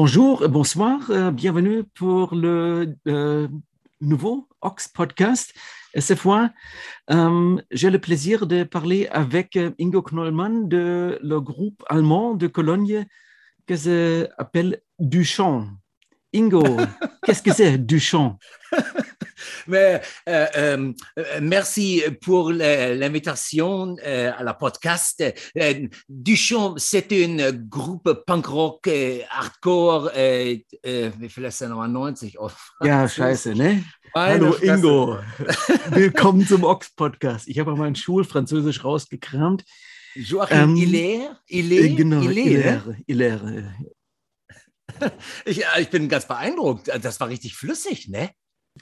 Bonjour, 0.00 0.48
bonsoir, 0.48 1.10
euh, 1.10 1.32
bienvenue 1.32 1.82
pour 1.82 2.32
le 2.32 2.94
euh, 3.08 3.48
nouveau 4.00 4.48
Ox 4.60 4.86
Podcast. 4.86 5.52
Et 5.92 6.00
cette 6.00 6.20
fois, 6.20 6.50
euh, 7.10 7.60
j'ai 7.72 7.90
le 7.90 7.98
plaisir 7.98 8.46
de 8.46 8.62
parler 8.62 9.08
avec 9.08 9.56
euh, 9.56 9.72
Ingo 9.80 10.00
Knollmann 10.02 10.68
de 10.68 11.18
le 11.20 11.40
groupe 11.40 11.82
allemand 11.88 12.34
de 12.34 12.46
Cologne 12.46 13.06
qui 13.66 13.76
s'appelle 13.76 14.82
Duchamp. 15.00 15.66
Ingo, 16.32 16.62
qu'est-ce 17.24 17.42
que 17.42 17.52
c'est 17.52 17.76
Duchamp? 17.76 18.38
Mais, 19.66 20.00
euh, 20.28 20.46
euh, 20.56 20.92
merci 21.40 22.02
pour 22.20 22.50
l'invitation 22.52 23.96
euh, 24.04 24.32
à 24.36 24.42
la 24.42 24.54
podcast. 24.54 25.22
Euh, 25.56 25.86
Duchamp, 26.08 26.74
c'est 26.78 27.12
un 27.12 27.52
groupe 27.52 28.24
punk 28.26 28.46
rock 28.46 28.88
hardcore. 29.30 30.10
Äh, 30.14 30.62
wie 31.18 31.28
viel 31.28 31.44
ist 31.44 31.60
denn 31.60 31.70
noch 31.70 31.86
90? 31.86 32.38
Oh, 32.38 32.50
Ja, 32.82 33.08
scheiße, 33.08 33.54
ne? 33.54 33.84
Hallo 34.14 34.52
Fresse. 34.52 34.74
Ingo, 34.74 35.18
willkommen 35.90 36.46
zum 36.46 36.64
Ox 36.64 36.90
Podcast. 36.94 37.48
Ich 37.48 37.58
habe 37.58 37.72
mal 37.72 37.78
mein 37.78 37.94
Schulfranzösisch 37.94 38.84
rausgekramt. 38.84 39.64
Joachim 40.14 40.56
Ähm, 40.70 40.76
Hilaire? 40.76 41.38
Hilaire? 41.46 41.94
genau, 41.94 42.20
Hilaire? 42.20 42.96
Hilaire, 43.06 43.42
Hilaire. 43.42 43.74
Ich, 45.44 45.62
ich 45.78 45.90
bin 45.90 46.08
ganz 46.08 46.26
beeindruckt. 46.26 46.88
Das 47.02 47.20
war 47.20 47.28
richtig 47.28 47.54
flüssig, 47.54 48.08
ne? 48.08 48.30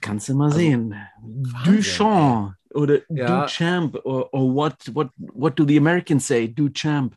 Kannst 0.01 0.29
du 0.29 0.35
mal 0.35 0.47
Also, 0.47 0.59
sehen. 0.59 0.95
Wahnsinn, 1.23 1.75
Duchamp 1.77 2.55
oder 2.75 2.99
Ja. 3.09 3.43
Duchamp 3.43 3.97
or, 4.05 4.33
or 4.33 4.55
what, 4.55 4.75
what, 4.95 5.09
what 5.17 5.59
do 5.59 5.65
the 5.67 5.79
Americans 5.79 6.27
say? 6.27 6.49
Duchamp. 6.49 7.15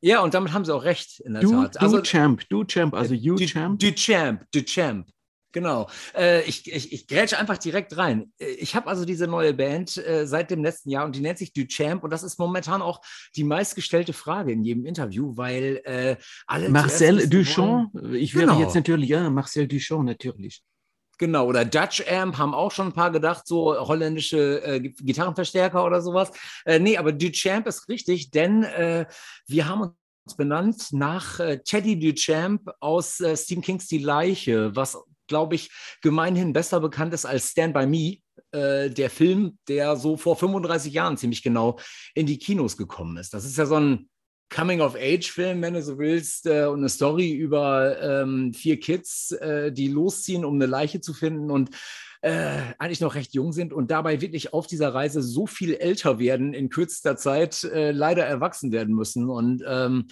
Ja, 0.00 0.20
und 0.22 0.32
damit 0.34 0.52
haben 0.52 0.64
sie 0.64 0.72
auch 0.74 0.84
recht, 0.84 1.20
in 1.20 1.32
der 1.32 1.42
Du, 1.42 1.50
Tat. 1.50 1.80
Also, 1.80 1.96
Duchamp, 1.98 2.48
Duchamp, 2.48 2.94
also 2.94 3.14
Du, 3.16 3.34
Duchamp. 3.34 3.80
Duchamp, 3.80 4.44
Duchamp. 4.52 5.08
Genau. 5.50 5.88
Äh, 6.14 6.42
ich, 6.42 6.70
ich, 6.70 6.92
ich 6.92 7.06
grätsche 7.08 7.38
einfach 7.38 7.56
direkt 7.56 7.96
rein. 7.96 8.30
Äh, 8.38 8.50
Ich 8.60 8.76
habe 8.76 8.86
also 8.86 9.06
diese 9.06 9.26
neue 9.26 9.54
Band 9.54 9.96
äh, 9.96 10.26
seit 10.26 10.50
dem 10.50 10.62
letzten 10.62 10.90
Jahr 10.90 11.06
und 11.06 11.16
die 11.16 11.20
nennt 11.20 11.38
sich 11.38 11.54
Duchamp 11.54 12.04
und 12.04 12.10
das 12.10 12.22
ist 12.22 12.38
momentan 12.38 12.82
auch 12.82 13.00
die 13.34 13.44
meistgestellte 13.44 14.12
Frage 14.12 14.52
in 14.52 14.62
jedem 14.62 14.84
Interview, 14.84 15.32
weil 15.36 15.80
äh, 15.84 16.16
alle. 16.46 16.68
Marcel 16.68 17.26
Duchamp. 17.28 17.90
Ich 18.12 18.34
wäre 18.34 18.46
Genau. 18.46 18.60
jetzt 18.60 18.74
natürlich, 18.74 19.08
ja, 19.08 19.28
Marcel 19.30 19.66
Duchamp, 19.66 20.04
natürlich. 20.04 20.62
Genau, 21.18 21.46
oder 21.46 21.64
Dutch 21.64 22.04
Amp 22.08 22.38
haben 22.38 22.54
auch 22.54 22.70
schon 22.70 22.86
ein 22.88 22.92
paar 22.92 23.10
gedacht, 23.10 23.46
so 23.46 23.76
holländische 23.76 24.62
äh, 24.62 24.80
Gi- 24.80 24.94
Gitarrenverstärker 25.00 25.84
oder 25.84 26.00
sowas. 26.00 26.30
Äh, 26.64 26.78
nee, 26.78 26.96
aber 26.96 27.12
Duchamp 27.12 27.66
ist 27.66 27.88
richtig, 27.88 28.30
denn 28.30 28.62
äh, 28.62 29.04
wir 29.48 29.68
haben 29.68 29.80
uns 30.24 30.36
benannt 30.36 30.92
nach 30.92 31.40
äh, 31.40 31.58
Teddy 31.64 31.98
Duchamp 31.98 32.70
aus 32.78 33.18
äh, 33.18 33.36
Stephen 33.36 33.62
Kings 33.62 33.88
Die 33.88 33.98
Leiche, 33.98 34.76
was, 34.76 34.96
glaube 35.26 35.56
ich, 35.56 35.70
gemeinhin 36.02 36.52
besser 36.52 36.78
bekannt 36.78 37.12
ist 37.12 37.26
als 37.26 37.50
Stand 37.50 37.74
By 37.74 37.86
Me, 37.86 38.18
äh, 38.52 38.88
der 38.88 39.10
Film, 39.10 39.58
der 39.66 39.96
so 39.96 40.16
vor 40.16 40.36
35 40.36 40.92
Jahren 40.92 41.16
ziemlich 41.16 41.42
genau 41.42 41.80
in 42.14 42.26
die 42.26 42.38
Kinos 42.38 42.76
gekommen 42.76 43.16
ist. 43.16 43.34
Das 43.34 43.44
ist 43.44 43.58
ja 43.58 43.66
so 43.66 43.74
ein 43.74 44.08
Coming-of-Age-Film, 44.50 45.60
wenn 45.62 45.74
du 45.74 45.82
so 45.82 45.98
willst, 45.98 46.46
äh, 46.46 46.64
und 46.66 46.78
eine 46.78 46.88
Story 46.88 47.32
über 47.32 48.00
ähm, 48.00 48.52
vier 48.54 48.80
Kids, 48.80 49.32
äh, 49.32 49.72
die 49.72 49.88
losziehen, 49.88 50.44
um 50.44 50.54
eine 50.54 50.66
Leiche 50.66 51.00
zu 51.00 51.12
finden 51.12 51.50
und 51.50 51.70
äh, 52.22 52.58
eigentlich 52.78 53.00
noch 53.00 53.14
recht 53.14 53.34
jung 53.34 53.52
sind 53.52 53.72
und 53.72 53.90
dabei 53.90 54.20
wirklich 54.20 54.52
auf 54.52 54.66
dieser 54.66 54.92
Reise 54.92 55.22
so 55.22 55.46
viel 55.46 55.74
älter 55.74 56.18
werden, 56.18 56.54
in 56.54 56.68
kürzester 56.68 57.16
Zeit 57.16 57.62
äh, 57.64 57.92
leider 57.92 58.24
erwachsen 58.24 58.72
werden 58.72 58.94
müssen. 58.94 59.28
Und 59.28 59.62
ähm, 59.66 60.08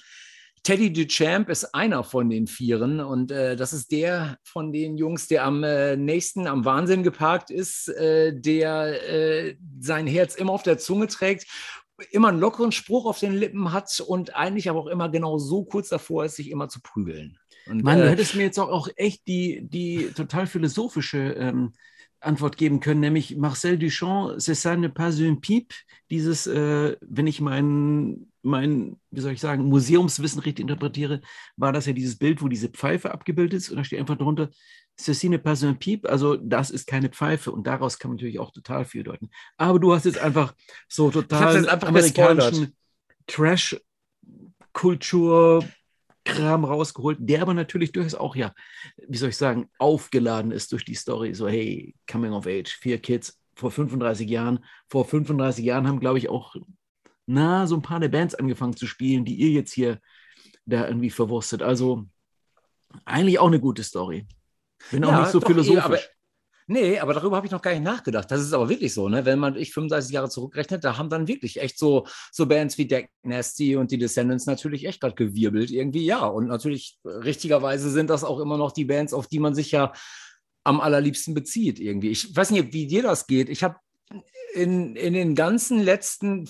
Teddy 0.63 0.93
Duchamp 0.93 1.49
ist 1.49 1.75
einer 1.75 2.05
von 2.05 2.29
den 2.29 2.47
Vieren 2.47 3.01
und 3.01 3.31
äh, 3.31 3.57
das 3.57 3.73
ist 3.73 3.91
der 3.91 4.39
von 4.43 4.73
den 4.73 4.97
Jungs, 4.97 5.29
der 5.29 5.45
am 5.45 5.63
äh, 5.65 5.97
nächsten 5.97 6.47
am 6.47 6.65
Wahnsinn 6.65 7.03
geparkt 7.03 7.51
ist, 7.51 7.89
der 7.89 9.57
sein 9.81 10.07
Herz 10.07 10.35
immer 10.35 10.53
auf 10.53 10.63
der 10.63 10.79
Zunge 10.79 11.07
trägt, 11.07 11.47
immer 12.11 12.29
einen 12.29 12.41
lockeren 12.41 12.73
Spruch 12.73 13.07
auf 13.07 13.19
den 13.19 13.33
Lippen 13.33 13.73
hat 13.73 14.01
und 14.07 14.35
eigentlich 14.37 14.69
aber 14.69 14.81
auch 14.81 14.87
immer 14.87 15.09
genau 15.09 15.39
so 15.39 15.65
kurz 15.65 15.89
davor 15.89 16.25
ist, 16.25 16.37
sich 16.37 16.51
immer 16.51 16.69
zu 16.69 16.81
prügeln. 16.81 17.39
Und, 17.67 17.83
Mann, 17.83 17.99
du 17.99 18.07
äh, 18.07 18.11
hättest 18.11 18.35
mir 18.35 18.45
jetzt 18.45 18.59
auch, 18.59 18.69
auch 18.69 18.89
echt 18.97 19.27
die, 19.27 19.67
die 19.69 20.11
total 20.15 20.47
philosophische 20.47 21.19
ähm, 21.19 21.73
Antwort 22.21 22.57
geben 22.57 22.81
können, 22.81 23.01
nämlich 23.01 23.37
Marcel 23.37 23.79
Duchamp, 23.79 24.39
c'est 24.39 24.55
ça 24.55 24.77
ne 24.77 24.89
pas 24.89 25.21
un 25.21 25.41
pipe. 25.41 25.75
Dieses, 26.11 26.47
äh, 26.47 26.97
wenn 27.01 27.27
ich 27.27 27.41
mein, 27.41 28.29
mein, 28.47 28.99
wie 29.11 29.21
soll 29.21 29.33
ich 29.33 29.41
sagen, 29.41 29.65
Museumswissen 29.65 30.41
richtig 30.41 30.63
interpretiere, 30.63 31.21
war 31.57 31.73
das 31.73 31.87
ja 31.87 31.93
dieses 31.93 32.17
Bild, 32.17 32.43
wo 32.43 32.49
diese 32.49 32.69
Pfeife 32.69 33.13
abgebildet 33.13 33.59
ist 33.59 33.71
und 33.71 33.77
da 33.77 33.85
steht 33.85 34.01
einfach 34.01 34.17
drunter, 34.17 34.49
ceci 34.99 35.29
ne 35.29 35.39
pas 35.39 35.63
un 35.63 35.79
pipe, 35.79 36.09
also 36.09 36.37
das 36.37 36.71
ist 36.71 36.87
keine 36.87 37.11
Pfeife 37.11 37.53
und 37.53 37.67
daraus 37.67 37.99
kann 37.99 38.11
man 38.11 38.17
natürlich 38.17 38.39
auch 38.39 38.53
total 38.53 38.85
viel 38.85 39.03
deuten. 39.03 39.31
Aber 39.57 39.79
du 39.79 39.93
hast 39.93 40.05
jetzt 40.07 40.19
einfach 40.19 40.55
so 40.89 41.11
total 41.11 41.57
jetzt 41.57 41.69
einfach 41.69 41.89
amerikanischen 41.89 42.75
Trash-Kultur 43.27 45.65
Kram 46.27 46.65
rausgeholt, 46.65 47.19
der 47.21 47.43
aber 47.43 47.55
natürlich 47.55 47.93
durchaus 47.93 48.17
auch, 48.17 48.37
ja, 48.37 48.53
wie 49.07 49.17
soll 49.17 49.31
ich 49.31 49.37
sagen, 49.37 49.71
aufgeladen 49.79 50.51
ist 50.51 50.73
durch 50.73 50.85
die 50.85 50.95
Story. 50.95 51.35
So, 51.35 51.49
hey, 51.49 51.95
Coming 52.11 52.33
of 52.33 52.47
Age, 52.47 52.69
vier 52.69 52.99
Kids 52.99 53.41
vor 53.55 53.71
35 53.71 54.29
Jahren. 54.29 54.65
Vor 54.89 55.05
35 55.05 55.65
Jahren 55.65 55.87
haben, 55.87 56.01
glaube 56.01 56.19
ich, 56.19 56.29
auch, 56.29 56.57
na, 57.27 57.67
so 57.67 57.75
ein 57.77 57.83
paar 57.83 58.01
der 58.01 58.09
Bands 58.09 58.35
angefangen 58.35 58.77
zu 58.77 58.87
spielen, 58.87 59.25
die 59.25 59.35
ihr 59.35 59.51
jetzt 59.51 59.73
hier 59.73 60.01
da 60.65 60.87
irgendwie 60.89 61.11
verwurstet. 61.11 61.63
Also, 61.63 62.07
eigentlich 63.05 63.39
auch 63.39 63.49
eine 63.49 63.61
gute 63.61 63.83
Story. 63.83 64.27
Bin 64.91 65.05
auch 65.05 65.11
Ja, 65.11 65.21
nicht 65.23 65.31
so 65.33 65.41
doch, 65.41 65.49
eh, 65.49 65.53
philosophisch. 65.53 65.83
aber- 65.85 65.99
Nee, 66.69 66.99
aber 66.99 67.15
darüber 67.15 67.37
habe 67.37 67.47
ich 67.47 67.53
noch 67.53 67.63
gar 67.63 67.71
nicht 67.71 67.85
nachgedacht. 67.85 68.29
Das 68.29 68.41
ist 68.41 68.53
aber 68.53 68.69
wirklich 68.69 68.93
so, 68.93 69.09
ne? 69.09 69.25
Wenn 69.25 69.39
man 69.39 69.55
ich 69.55 69.73
35 69.73 70.13
Jahre 70.13 70.29
zurückrechnet, 70.29 70.83
da 70.83 70.97
haben 70.99 71.09
dann 71.09 71.29
wirklich 71.29 71.61
echt 71.61 71.79
so, 71.79 72.09
so 72.33 72.45
Bands 72.47 72.77
wie 72.77 72.89
Deck 72.89 73.09
Nasty 73.23 73.77
und 73.77 73.93
die 73.93 73.99
Descendants 73.99 74.47
natürlich 74.47 74.85
echt 74.85 75.01
gerade 75.01 75.15
gewirbelt 75.15 75.71
irgendwie, 75.71 76.05
ja. 76.05 76.27
Und 76.27 76.49
natürlich 76.49 76.99
richtigerweise 77.05 77.89
sind 77.91 78.11
das 78.11 78.25
auch 78.25 78.41
immer 78.41 78.59
noch 78.59 78.73
die 78.73 78.85
Bands, 78.85 79.15
auf 79.15 79.29
die 79.29 79.39
man 79.39 79.55
sich 79.55 79.71
ja 79.71 79.93
am 80.65 80.81
allerliebsten 80.81 81.35
bezieht 81.35 81.79
irgendwie. 81.79 82.09
Ich 82.11 82.35
weiß 82.35 82.51
nicht, 82.51 82.73
wie 82.73 82.89
dir 82.89 83.05
das 83.05 83.29
geht. 83.29 83.49
Ich 83.49 83.63
habe 83.63 83.77
in, 84.55 84.97
in 84.97 85.13
den 85.13 85.35
ganzen 85.35 85.81
letzten, 85.81 86.49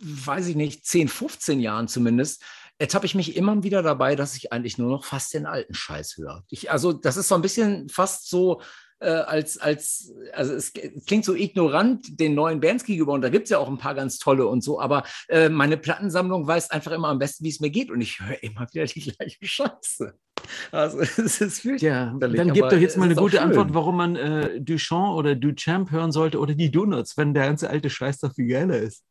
weiß 0.00 0.46
ich 0.48 0.56
nicht, 0.56 0.86
10, 0.86 1.08
15 1.08 1.60
Jahren 1.60 1.88
zumindest, 1.88 2.42
ertappe 2.78 3.06
ich 3.06 3.14
mich 3.14 3.36
immer 3.36 3.62
wieder 3.62 3.82
dabei, 3.82 4.16
dass 4.16 4.36
ich 4.36 4.52
eigentlich 4.52 4.78
nur 4.78 4.90
noch 4.90 5.04
fast 5.04 5.34
den 5.34 5.46
alten 5.46 5.74
Scheiß 5.74 6.16
höre. 6.16 6.44
Ich, 6.48 6.70
also 6.70 6.92
das 6.92 7.16
ist 7.16 7.28
so 7.28 7.34
ein 7.34 7.42
bisschen 7.42 7.88
fast 7.90 8.28
so, 8.28 8.62
äh, 9.00 9.08
als, 9.10 9.58
als, 9.58 10.12
also 10.32 10.54
es, 10.54 10.72
klingt 11.06 11.24
so 11.24 11.34
ignorant 11.34 12.20
den 12.20 12.34
neuen 12.34 12.60
Bands 12.60 12.84
gegenüber 12.84 13.12
und 13.12 13.22
da 13.22 13.28
gibt 13.28 13.44
es 13.44 13.50
ja 13.50 13.58
auch 13.58 13.68
ein 13.68 13.78
paar 13.78 13.94
ganz 13.94 14.18
tolle 14.18 14.46
und 14.46 14.62
so, 14.62 14.80
aber 14.80 15.04
äh, 15.28 15.48
meine 15.48 15.76
Plattensammlung 15.76 16.46
weiß 16.46 16.70
einfach 16.70 16.92
immer 16.92 17.08
am 17.08 17.18
besten, 17.18 17.44
wie 17.44 17.50
es 17.50 17.60
mir 17.60 17.70
geht 17.70 17.90
und 17.90 18.00
ich 18.00 18.20
höre 18.20 18.42
immer 18.42 18.66
wieder 18.72 18.84
die 18.84 19.00
gleiche 19.00 19.46
Scheiße. 19.46 20.14
Also 20.72 21.00
es 21.00 21.40
ist 21.40 21.60
fürchterlich. 21.60 21.82
Ja, 21.82 22.14
dann 22.18 22.52
gib 22.52 22.68
doch 22.68 22.78
jetzt 22.78 22.96
mal 22.96 23.04
eine 23.04 23.14
gute 23.14 23.36
schön. 23.36 23.46
Antwort, 23.46 23.74
warum 23.74 23.96
man 23.96 24.16
äh, 24.16 24.60
Duchamp 24.60 25.16
oder 25.16 25.34
Duchamp 25.34 25.90
hören 25.90 26.12
sollte 26.12 26.38
oder 26.38 26.54
die 26.54 26.70
Donuts, 26.70 27.16
wenn 27.16 27.34
der 27.34 27.46
ganze 27.46 27.70
alte 27.70 27.90
Scheiß 27.90 28.18
doch 28.20 28.34
viel 28.34 28.48
geiler 28.48 28.78
ist. 28.78 29.04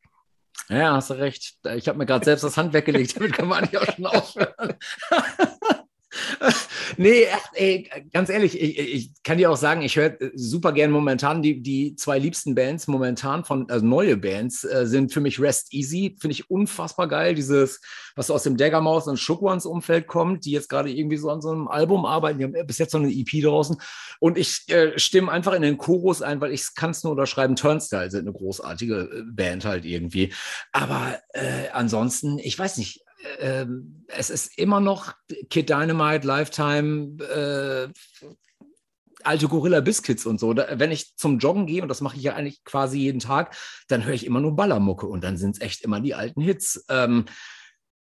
Ja, 0.67 0.93
hast 0.93 1.09
du 1.09 1.15
recht. 1.15 1.55
Ich 1.75 1.87
habe 1.87 1.97
mir 1.97 2.05
gerade 2.05 2.25
selbst 2.25 2.43
das 2.43 2.57
Hand 2.57 2.73
weggelegt, 2.73 3.15
damit 3.15 3.33
kann 3.33 3.47
man 3.47 3.63
eigentlich 3.63 3.81
auch 3.81 3.95
schon 3.95 4.05
aufhören. 4.05 4.73
nee, 6.97 7.25
ey, 7.53 7.89
ganz 8.13 8.29
ehrlich, 8.29 8.59
ich, 8.59 8.79
ich 8.79 9.11
kann 9.23 9.37
dir 9.37 9.51
auch 9.51 9.57
sagen, 9.57 9.81
ich 9.81 9.95
höre 9.95 10.17
super 10.35 10.71
gern 10.71 10.91
momentan 10.91 11.41
die, 11.41 11.61
die 11.61 11.95
zwei 11.95 12.19
liebsten 12.19 12.55
Bands 12.55 12.87
momentan 12.87 13.43
von, 13.43 13.69
also 13.69 13.85
neue 13.85 14.17
Bands, 14.17 14.63
äh, 14.63 14.85
sind 14.85 15.13
für 15.13 15.21
mich 15.21 15.39
Rest 15.39 15.73
Easy, 15.73 16.15
finde 16.19 16.33
ich 16.33 16.49
unfassbar 16.49 17.07
geil. 17.07 17.35
Dieses, 17.35 17.81
was 18.15 18.27
so 18.27 18.33
aus 18.33 18.43
dem 18.43 18.57
Daggermaus 18.57 19.07
und 19.07 19.17
Shook 19.17 19.41
Ones 19.41 19.65
Umfeld 19.65 20.07
kommt, 20.07 20.45
die 20.45 20.51
jetzt 20.51 20.69
gerade 20.69 20.91
irgendwie 20.91 21.17
so 21.17 21.29
an 21.29 21.41
so 21.41 21.51
einem 21.51 21.67
Album 21.67 22.05
arbeiten. 22.05 22.39
Die 22.39 22.45
haben 22.45 22.67
bis 22.67 22.77
jetzt 22.77 22.93
noch 22.93 23.01
eine 23.01 23.11
EP 23.11 23.43
draußen. 23.43 23.77
Und 24.19 24.37
ich 24.37 24.69
äh, 24.69 24.97
stimme 24.97 25.31
einfach 25.31 25.53
in 25.53 25.61
den 25.61 25.77
Chorus 25.77 26.21
ein, 26.21 26.41
weil 26.41 26.51
ich 26.51 26.75
kann 26.75 26.91
es 26.91 27.03
nur 27.03 27.11
unterschreiben. 27.11 27.55
Turnstile 27.55 28.11
sind 28.11 28.27
eine 28.27 28.33
großartige 28.33 28.95
äh, 28.95 29.23
Band 29.31 29.65
halt 29.65 29.85
irgendwie. 29.85 30.33
Aber 30.71 31.19
äh, 31.33 31.69
ansonsten, 31.71 32.39
ich 32.39 32.57
weiß 32.57 32.77
nicht, 32.77 33.03
ähm, 33.39 34.05
es 34.07 34.29
ist 34.29 34.57
immer 34.57 34.79
noch 34.79 35.13
Kid 35.49 35.69
Dynamite, 35.69 36.25
Lifetime, 36.25 37.17
äh, 37.23 37.89
alte 39.23 39.47
Gorilla 39.47 39.81
Biscuits 39.81 40.25
und 40.25 40.39
so. 40.39 40.53
Da, 40.53 40.79
wenn 40.79 40.91
ich 40.91 41.15
zum 41.17 41.39
Joggen 41.39 41.65
gehe, 41.65 41.81
und 41.81 41.89
das 41.89 42.01
mache 42.01 42.17
ich 42.17 42.23
ja 42.23 42.35
eigentlich 42.35 42.63
quasi 42.63 42.99
jeden 42.99 43.19
Tag, 43.19 43.55
dann 43.87 44.05
höre 44.05 44.13
ich 44.13 44.25
immer 44.25 44.39
nur 44.39 44.55
Ballermucke 44.55 45.07
und 45.07 45.23
dann 45.23 45.37
sind 45.37 45.55
es 45.55 45.61
echt 45.61 45.81
immer 45.81 45.99
die 45.99 46.15
alten 46.15 46.41
Hits. 46.41 46.85
Ähm, 46.89 47.25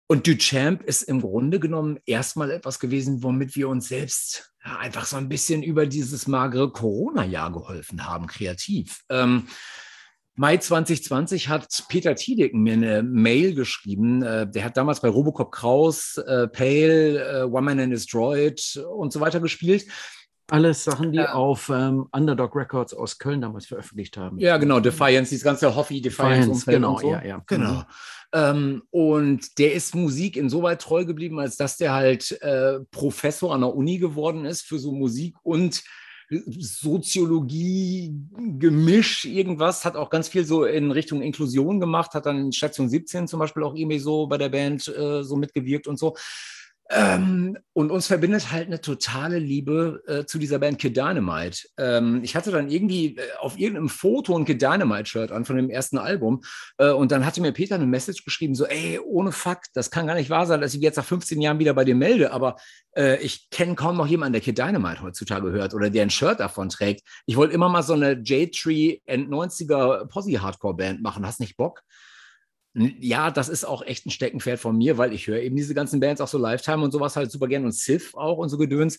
und 0.09 0.27
Duchamp 0.27 0.83
ist 0.83 1.03
im 1.03 1.21
Grunde 1.21 1.59
genommen 1.59 1.99
erstmal 2.07 2.51
etwas 2.53 2.79
gewesen, 2.79 3.23
womit 3.25 3.57
wir 3.57 3.69
uns 3.69 3.89
selbst 3.89 4.53
ja, 4.65 4.79
einfach 4.79 5.05
so 5.05 5.17
ein 5.17 5.29
bisschen 5.29 5.63
über 5.63 5.87
dieses 5.87 6.29
magere 6.29 6.71
Corona-Jahr 6.71 7.53
geholfen 7.53 8.07
haben, 8.07 8.27
kreativ. 8.27 9.03
Ähm, 9.09 9.49
Mai 10.37 10.59
2020 10.59 11.49
hat 11.49 11.85
Peter 11.89 12.15
Tiedeken 12.15 12.63
mir 12.63 12.75
eine 12.75 13.03
Mail 13.03 13.55
geschrieben. 13.55 14.23
Äh, 14.23 14.47
der 14.49 14.65
hat 14.65 14.77
damals 14.77 15.01
bei 15.01 15.09
Robocop 15.09 15.51
Kraus, 15.51 16.19
äh, 16.19 16.47
Pale, 16.49 17.41
äh, 17.41 17.43
One 17.45 17.63
Man 17.63 17.81
and 17.81 17.93
His 17.93 18.07
Droid 18.07 18.77
und 18.95 19.15
so 19.15 19.21
weiter 19.21 19.41
gespielt. 19.41 19.87
Alles 20.49 20.85
Sachen, 20.85 21.11
die 21.11 21.19
ja. 21.19 21.33
auf 21.33 21.71
ähm, 21.71 22.07
Underdog 22.13 22.55
Records 22.55 22.95
aus 22.95 23.19
Köln 23.19 23.41
damals 23.41 23.67
veröffentlicht 23.67 24.17
haben. 24.17 24.39
Ja, 24.39 24.59
genau, 24.59 24.79
Defiance, 24.79 25.31
dieses 25.31 25.43
ganze 25.43 25.75
Hoffi 25.75 26.01
Defiance. 26.01 26.49
Defiance 26.51 26.71
genau, 26.71 26.99
so. 26.99 27.11
ja, 27.11 27.25
ja. 27.25 27.43
Genau. 27.47 27.73
Mhm. 27.73 27.85
Ähm, 28.33 28.83
und 28.91 29.59
der 29.59 29.73
ist 29.73 29.95
Musik 29.95 30.37
insoweit 30.37 30.83
treu 30.83 31.05
geblieben, 31.05 31.41
als 31.41 31.57
dass 31.57 31.79
der 31.79 31.95
halt 31.95 32.31
äh, 32.43 32.79
Professor 32.91 33.55
an 33.55 33.63
der 33.63 33.75
Uni 33.75 33.99
geworden 33.99 34.45
ist 34.45 34.63
für 34.63 34.79
so 34.79 34.93
Musik 34.93 35.35
und 35.43 35.83
Soziologie, 36.29 38.13
Gemisch, 38.59 39.25
irgendwas, 39.25 39.85
hat 39.85 39.97
auch 39.97 40.11
ganz 40.11 40.29
viel 40.29 40.45
so 40.45 40.65
in 40.65 40.91
Richtung 40.91 41.23
Inklusion 41.23 41.79
gemacht, 41.79 42.15
hat 42.15 42.27
dann 42.27 42.39
in 42.39 42.53
Station 42.53 42.89
17 42.89 43.29
zum 43.29 43.39
Beispiel 43.39 43.63
auch 43.63 43.75
irgendwie 43.75 44.01
so 44.01 44.27
bei 44.27 44.37
der 44.37 44.49
Band 44.49 44.89
äh, 44.89 45.23
so 45.23 45.37
mitgewirkt 45.37 45.87
und 45.87 45.99
so. 45.99 46.17
Ähm, 46.89 47.59
und 47.73 47.91
uns 47.91 48.07
verbindet 48.07 48.53
halt 48.53 48.69
eine 48.69 48.81
totale 48.81 49.39
Liebe 49.39 50.03
äh, 50.07 50.25
zu 50.25 50.39
dieser 50.39 50.61
Band 50.61 50.79
Kid 50.79 50.97
Dynamite. 50.97 51.67
Ähm, 51.79 52.21
ich 52.23 52.37
hatte 52.37 52.53
dann 52.53 52.71
irgendwie 52.71 53.17
äh, 53.17 53.23
auf 53.41 53.59
irgendeinem 53.59 53.89
Foto 53.89 54.39
ein 54.39 54.45
Kid 54.45 54.63
Dynamite-Shirt 54.63 55.33
an 55.33 55.45
von 55.45 55.57
dem 55.57 55.69
ersten 55.69 55.99
Album. 55.99 56.43
Äh, 56.79 56.91
und 56.91 57.11
dann 57.11 57.27
hatte 57.27 57.41
mir 57.41 57.51
Peter 57.53 57.75
eine 57.75 57.87
Message 57.87 58.25
geschrieben: 58.25 58.55
so, 58.55 58.67
ey, 58.67 59.01
ohne 59.01 59.33
Fakt, 59.33 59.71
das 59.75 59.91
kann 59.91 60.07
gar 60.07 60.15
nicht 60.15 60.31
wahr 60.31 60.47
sein, 60.47 60.61
dass 60.61 60.75
ich 60.75 60.81
jetzt 60.81 60.97
nach 60.97 61.05
15 61.05 61.41
Jahren 61.41 61.59
wieder 61.59 61.75
bei 61.75 61.85
dir 61.85 61.97
melde, 61.97 62.33
aber 62.33 62.57
äh, 62.97 63.21
ich 63.21 63.51
kenne 63.51 63.75
kaum 63.75 63.97
noch 63.97 64.07
jemanden, 64.07 64.35
der 64.35 64.43
Kid 64.43 64.59
Dynamite 64.59 65.03
heutzutage 65.03 65.51
hört 65.51 65.75
oder 65.75 65.91
der 65.91 66.03
ein 66.03 66.11
Shirt 66.11 66.39
davon 66.39 66.69
trägt. 66.69 67.03
Ich 67.27 67.37
wollte 67.37 67.55
immer 67.55 67.69
mal 67.69 67.83
so 67.83 67.95
eine 67.95 68.13
J-Tree 68.13 68.99
End 69.07 69.29
90er 69.29 70.07
Posse-Hardcore-Band 70.07 71.03
machen. 71.03 71.27
Hast 71.27 71.41
nicht 71.41 71.57
Bock? 71.57 71.83
Ja, 72.77 73.31
das 73.31 73.49
ist 73.49 73.65
auch 73.65 73.83
echt 73.83 74.07
ein 74.07 74.11
Steckenpferd 74.11 74.61
von 74.61 74.77
mir, 74.77 74.99
weil 74.99 75.13
ich 75.15 75.27
höre 75.27 75.41
eben 75.41 75.57
diese 75.57 75.75
ganzen 75.75 75.99
Bands 75.99 76.21
auch 76.21 76.29
so 76.29 76.39
Lifetime 76.39 76.85
und 76.85 76.93
sowas 76.93 77.17
halt 77.17 77.31
super 77.31 77.49
gern 77.49 77.65
und 77.65 77.75
Sith 77.75 78.15
auch 78.15 78.39
und 78.39 78.51
so 78.51 78.59
Gedöns. 78.59 78.99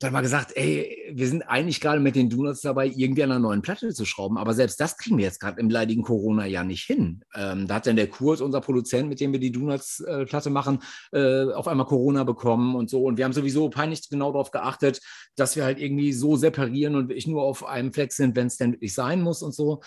Dann 0.00 0.12
mal 0.12 0.22
gesagt, 0.22 0.52
ey, 0.56 1.12
wir 1.12 1.28
sind 1.28 1.42
eigentlich 1.42 1.80
gerade 1.80 2.00
mit 2.00 2.16
den 2.16 2.28
Donuts 2.28 2.62
dabei, 2.62 2.86
irgendwie 2.86 3.22
an 3.22 3.30
einer 3.30 3.40
neuen 3.40 3.62
Platte 3.62 3.94
zu 3.94 4.04
schrauben. 4.04 4.38
Aber 4.38 4.52
selbst 4.52 4.80
das 4.80 4.96
kriegen 4.96 5.18
wir 5.18 5.24
jetzt 5.24 5.38
gerade 5.38 5.60
im 5.60 5.70
leidigen 5.70 6.02
Corona 6.02 6.46
ja 6.46 6.64
nicht 6.64 6.84
hin. 6.84 7.22
Ähm, 7.34 7.68
da 7.68 7.76
hat 7.76 7.86
dann 7.86 7.94
der 7.94 8.08
Kurt, 8.08 8.40
unser 8.40 8.60
Produzent, 8.60 9.08
mit 9.08 9.20
dem 9.20 9.32
wir 9.32 9.38
die 9.38 9.52
Donuts-Platte 9.52 10.48
äh, 10.48 10.52
machen, 10.52 10.80
äh, 11.12 11.44
auf 11.52 11.68
einmal 11.68 11.86
Corona 11.86 12.24
bekommen 12.24 12.74
und 12.74 12.90
so. 12.90 13.04
Und 13.04 13.18
wir 13.18 13.24
haben 13.24 13.32
sowieso 13.32 13.68
peinlich 13.70 14.08
genau 14.08 14.32
darauf 14.32 14.50
geachtet, 14.50 15.00
dass 15.36 15.54
wir 15.54 15.64
halt 15.64 15.78
irgendwie 15.78 16.12
so 16.12 16.36
separieren 16.36 16.96
und 16.96 17.12
ich 17.12 17.26
nur 17.26 17.42
auf 17.42 17.64
einem 17.64 17.92
Fleck 17.92 18.12
sind, 18.12 18.34
wenn 18.34 18.48
es 18.48 18.56
denn 18.56 18.72
wirklich 18.72 18.94
sein 18.94 19.20
muss 19.20 19.42
und 19.42 19.54
so. 19.54 19.80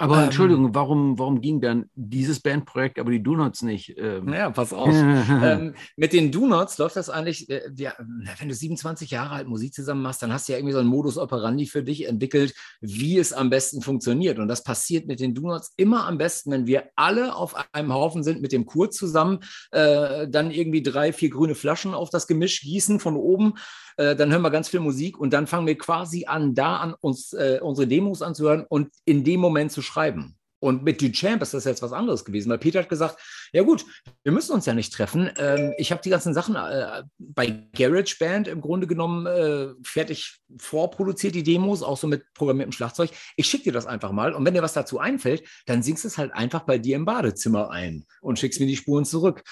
Aber 0.00 0.16
ähm, 0.16 0.24
Entschuldigung, 0.24 0.74
warum, 0.74 1.18
warum 1.18 1.42
ging 1.42 1.60
dann 1.60 1.90
dieses 1.94 2.40
Bandprojekt, 2.40 2.98
aber 2.98 3.10
die 3.10 3.22
Donuts 3.22 3.60
nicht? 3.60 3.96
Ähm? 3.98 4.24
Naja, 4.24 4.50
pass 4.50 4.72
auf. 4.72 4.88
ähm, 4.94 5.74
mit 5.96 6.14
den 6.14 6.32
Donuts 6.32 6.78
läuft 6.78 6.96
das 6.96 7.10
eigentlich, 7.10 7.50
äh, 7.50 7.70
ja, 7.76 7.92
wenn 8.38 8.48
du 8.48 8.54
27 8.54 9.10
Jahre 9.10 9.34
alt 9.34 9.46
Musik 9.46 9.74
zusammen 9.74 10.00
machst, 10.00 10.22
dann 10.22 10.32
hast 10.32 10.48
du 10.48 10.52
ja 10.52 10.58
irgendwie 10.58 10.72
so 10.72 10.78
einen 10.78 10.88
Modus 10.88 11.18
operandi 11.18 11.66
für 11.66 11.82
dich 11.82 12.08
entwickelt, 12.08 12.54
wie 12.80 13.18
es 13.18 13.34
am 13.34 13.50
besten 13.50 13.82
funktioniert. 13.82 14.38
Und 14.38 14.48
das 14.48 14.64
passiert 14.64 15.06
mit 15.06 15.20
den 15.20 15.34
Donuts 15.34 15.74
immer 15.76 16.06
am 16.06 16.16
besten, 16.16 16.50
wenn 16.50 16.66
wir 16.66 16.84
alle 16.96 17.34
auf 17.36 17.54
einem 17.72 17.92
Haufen 17.92 18.22
sind 18.22 18.40
mit 18.40 18.52
dem 18.52 18.64
Kurt 18.64 18.94
zusammen, 18.94 19.40
äh, 19.70 20.26
dann 20.28 20.50
irgendwie 20.50 20.82
drei, 20.82 21.12
vier 21.12 21.28
grüne 21.28 21.54
Flaschen 21.54 21.92
auf 21.92 22.08
das 22.08 22.26
Gemisch 22.26 22.62
gießen 22.62 23.00
von 23.00 23.16
oben 23.16 23.54
äh, 24.00 24.16
dann 24.16 24.32
hören 24.32 24.42
wir 24.42 24.50
ganz 24.50 24.68
viel 24.68 24.80
Musik 24.80 25.18
und 25.18 25.32
dann 25.32 25.46
fangen 25.46 25.66
wir 25.66 25.76
quasi 25.76 26.24
an, 26.24 26.54
da 26.54 26.76
an 26.76 26.94
uns 27.00 27.34
äh, 27.34 27.60
unsere 27.62 27.86
Demos 27.86 28.22
anzuhören 28.22 28.64
und 28.66 28.88
in 29.04 29.24
dem 29.24 29.40
Moment 29.40 29.72
zu 29.72 29.82
schreiben. 29.82 30.36
Und 30.62 30.84
mit 30.84 31.00
Duchamp 31.00 31.40
ist 31.42 31.54
das 31.54 31.64
jetzt 31.64 31.82
was 31.82 31.92
anderes 31.92 32.24
gewesen, 32.24 32.50
weil 32.50 32.58
Peter 32.58 32.80
hat 32.80 32.88
gesagt, 32.88 33.18
ja 33.52 33.62
gut, 33.62 33.84
wir 34.22 34.32
müssen 34.32 34.52
uns 34.52 34.66
ja 34.66 34.74
nicht 34.74 34.92
treffen. 34.92 35.30
Ähm, 35.38 35.72
ich 35.78 35.90
habe 35.90 36.02
die 36.02 36.10
ganzen 36.10 36.34
Sachen 36.34 36.54
äh, 36.54 37.02
bei 37.18 37.66
GarageBand 37.74 38.46
im 38.48 38.60
Grunde 38.60 38.86
genommen 38.86 39.26
äh, 39.26 39.68
fertig 39.82 40.38
vorproduziert, 40.58 41.34
die 41.34 41.42
Demos, 41.42 41.82
auch 41.82 41.96
so 41.96 42.06
mit 42.06 42.24
programmiertem 42.34 42.72
Schlagzeug. 42.72 43.10
Ich 43.36 43.46
schicke 43.46 43.64
dir 43.64 43.72
das 43.72 43.86
einfach 43.86 44.12
mal 44.12 44.34
und 44.34 44.44
wenn 44.44 44.54
dir 44.54 44.62
was 44.62 44.74
dazu 44.74 44.98
einfällt, 44.98 45.44
dann 45.66 45.82
singst 45.82 46.04
es 46.04 46.18
halt 46.18 46.32
einfach 46.32 46.60
bei 46.60 46.76
dir 46.76 46.96
im 46.96 47.06
Badezimmer 47.06 47.70
ein 47.70 48.04
und 48.20 48.38
schickst 48.38 48.60
mir 48.60 48.66
die 48.66 48.76
Spuren 48.76 49.04
zurück 49.04 49.42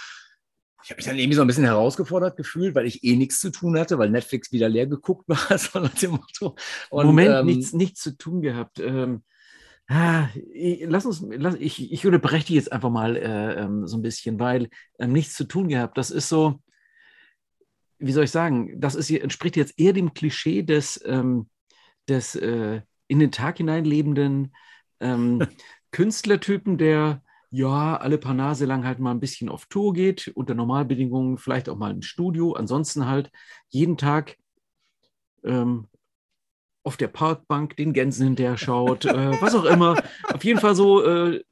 ich 0.88 0.93
habe 0.93 1.00
mich 1.00 1.06
dann 1.06 1.19
irgendwie 1.19 1.35
so 1.35 1.43
ein 1.43 1.46
bisschen 1.46 1.64
herausgefordert 1.64 2.38
gefühlt, 2.38 2.75
weil 2.75 2.87
ich 2.87 3.05
eh 3.05 3.14
nichts 3.14 3.40
zu 3.40 3.50
tun 3.50 3.79
hatte, 3.79 3.99
weil 3.99 4.08
Netflix 4.08 4.52
wieder 4.52 4.70
leer 4.70 4.87
geguckt 4.87 5.29
war, 5.29 5.37
so 5.58 5.81
nach 5.81 5.93
dem 5.93 6.12
Motto. 6.12 6.56
Und, 6.88 7.05
Moment, 7.05 7.35
ähm, 7.35 7.44
nichts, 7.44 7.75
nichts 7.75 8.00
zu 8.00 8.17
tun 8.17 8.40
gehabt. 8.40 8.81
Ähm, 8.81 9.23
ah, 9.88 10.29
lass 10.87 11.05
uns, 11.05 11.23
lass, 11.29 11.56
ich, 11.56 11.93
ich 11.93 12.06
unterbreche 12.06 12.46
dich 12.46 12.56
jetzt 12.56 12.73
einfach 12.73 12.88
mal 12.88 13.17
äh, 13.17 13.61
ähm, 13.61 13.87
so 13.87 13.99
ein 13.99 14.02
bisschen, 14.02 14.40
weil 14.40 14.70
ähm, 14.99 15.12
nichts 15.12 15.35
zu 15.35 15.44
tun 15.44 15.69
gehabt. 15.69 15.99
Das 15.99 16.11
ist 16.11 16.31
so, 16.31 16.58
wie 17.99 18.12
soll 18.12 18.25
ich 18.25 18.31
sagen, 18.31 18.81
das 18.81 18.94
ist, 18.94 19.11
entspricht 19.11 19.56
jetzt 19.56 19.79
eher 19.79 19.93
dem 19.93 20.14
Klischee 20.14 20.62
des, 20.62 20.99
ähm, 21.05 21.50
des 22.08 22.35
äh, 22.35 22.81
in 23.08 23.19
den 23.19 23.31
Tag 23.31 23.58
hineinlebenden 23.58 24.55
ähm, 25.00 25.46
Künstlertypen, 25.90 26.79
der 26.79 27.20
ja, 27.50 27.97
alle 27.97 28.19
paar 28.19 28.35
Nase 28.35 28.67
lang 28.67 28.85
halt 28.85 28.99
mal 28.99 29.11
ein 29.11 29.21
bisschen 29.21 29.49
auf 29.49 29.67
Tour 29.67 29.95
geht, 29.95 30.29
unter 30.35 30.55
Normalbedingungen 30.55 31.39
vielleicht 31.39 31.69
auch 31.69 31.77
mal 31.77 31.91
ein 31.91 32.03
Studio, 32.03 32.53
ansonsten 32.53 33.06
halt 33.06 33.31
jeden 33.69 33.97
Tag 33.97 34.37
ähm, 35.45 35.89
auf 36.83 36.97
der 36.97 37.09
Parkbank 37.09 37.77
den 37.77 37.93
Gänsen 37.93 38.27
hinterher 38.27 38.56
schaut, 38.56 39.05
äh, 39.05 39.31
was 39.43 39.55
auch 39.55 39.65
immer. 39.65 40.03
Auf 40.25 40.45
jeden 40.45 40.61
Fall 40.61 40.75
so 40.75 41.05
äh, 41.05 41.43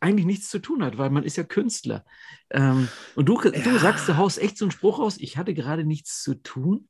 eigentlich 0.00 0.26
nichts 0.26 0.50
zu 0.50 0.58
tun 0.58 0.84
hat, 0.84 0.98
weil 0.98 1.10
man 1.10 1.24
ist 1.24 1.36
ja 1.36 1.44
Künstler. 1.44 2.04
Ähm, 2.50 2.88
und 3.14 3.28
du, 3.28 3.40
ja. 3.40 3.50
du 3.50 3.78
sagst, 3.78 4.08
du 4.08 4.16
haust 4.16 4.40
echt 4.40 4.58
so 4.58 4.64
einen 4.64 4.72
Spruch 4.72 4.98
aus, 4.98 5.16
ich 5.18 5.36
hatte 5.36 5.54
gerade 5.54 5.84
nichts 5.84 6.22
zu 6.22 6.34
tun. 6.34 6.88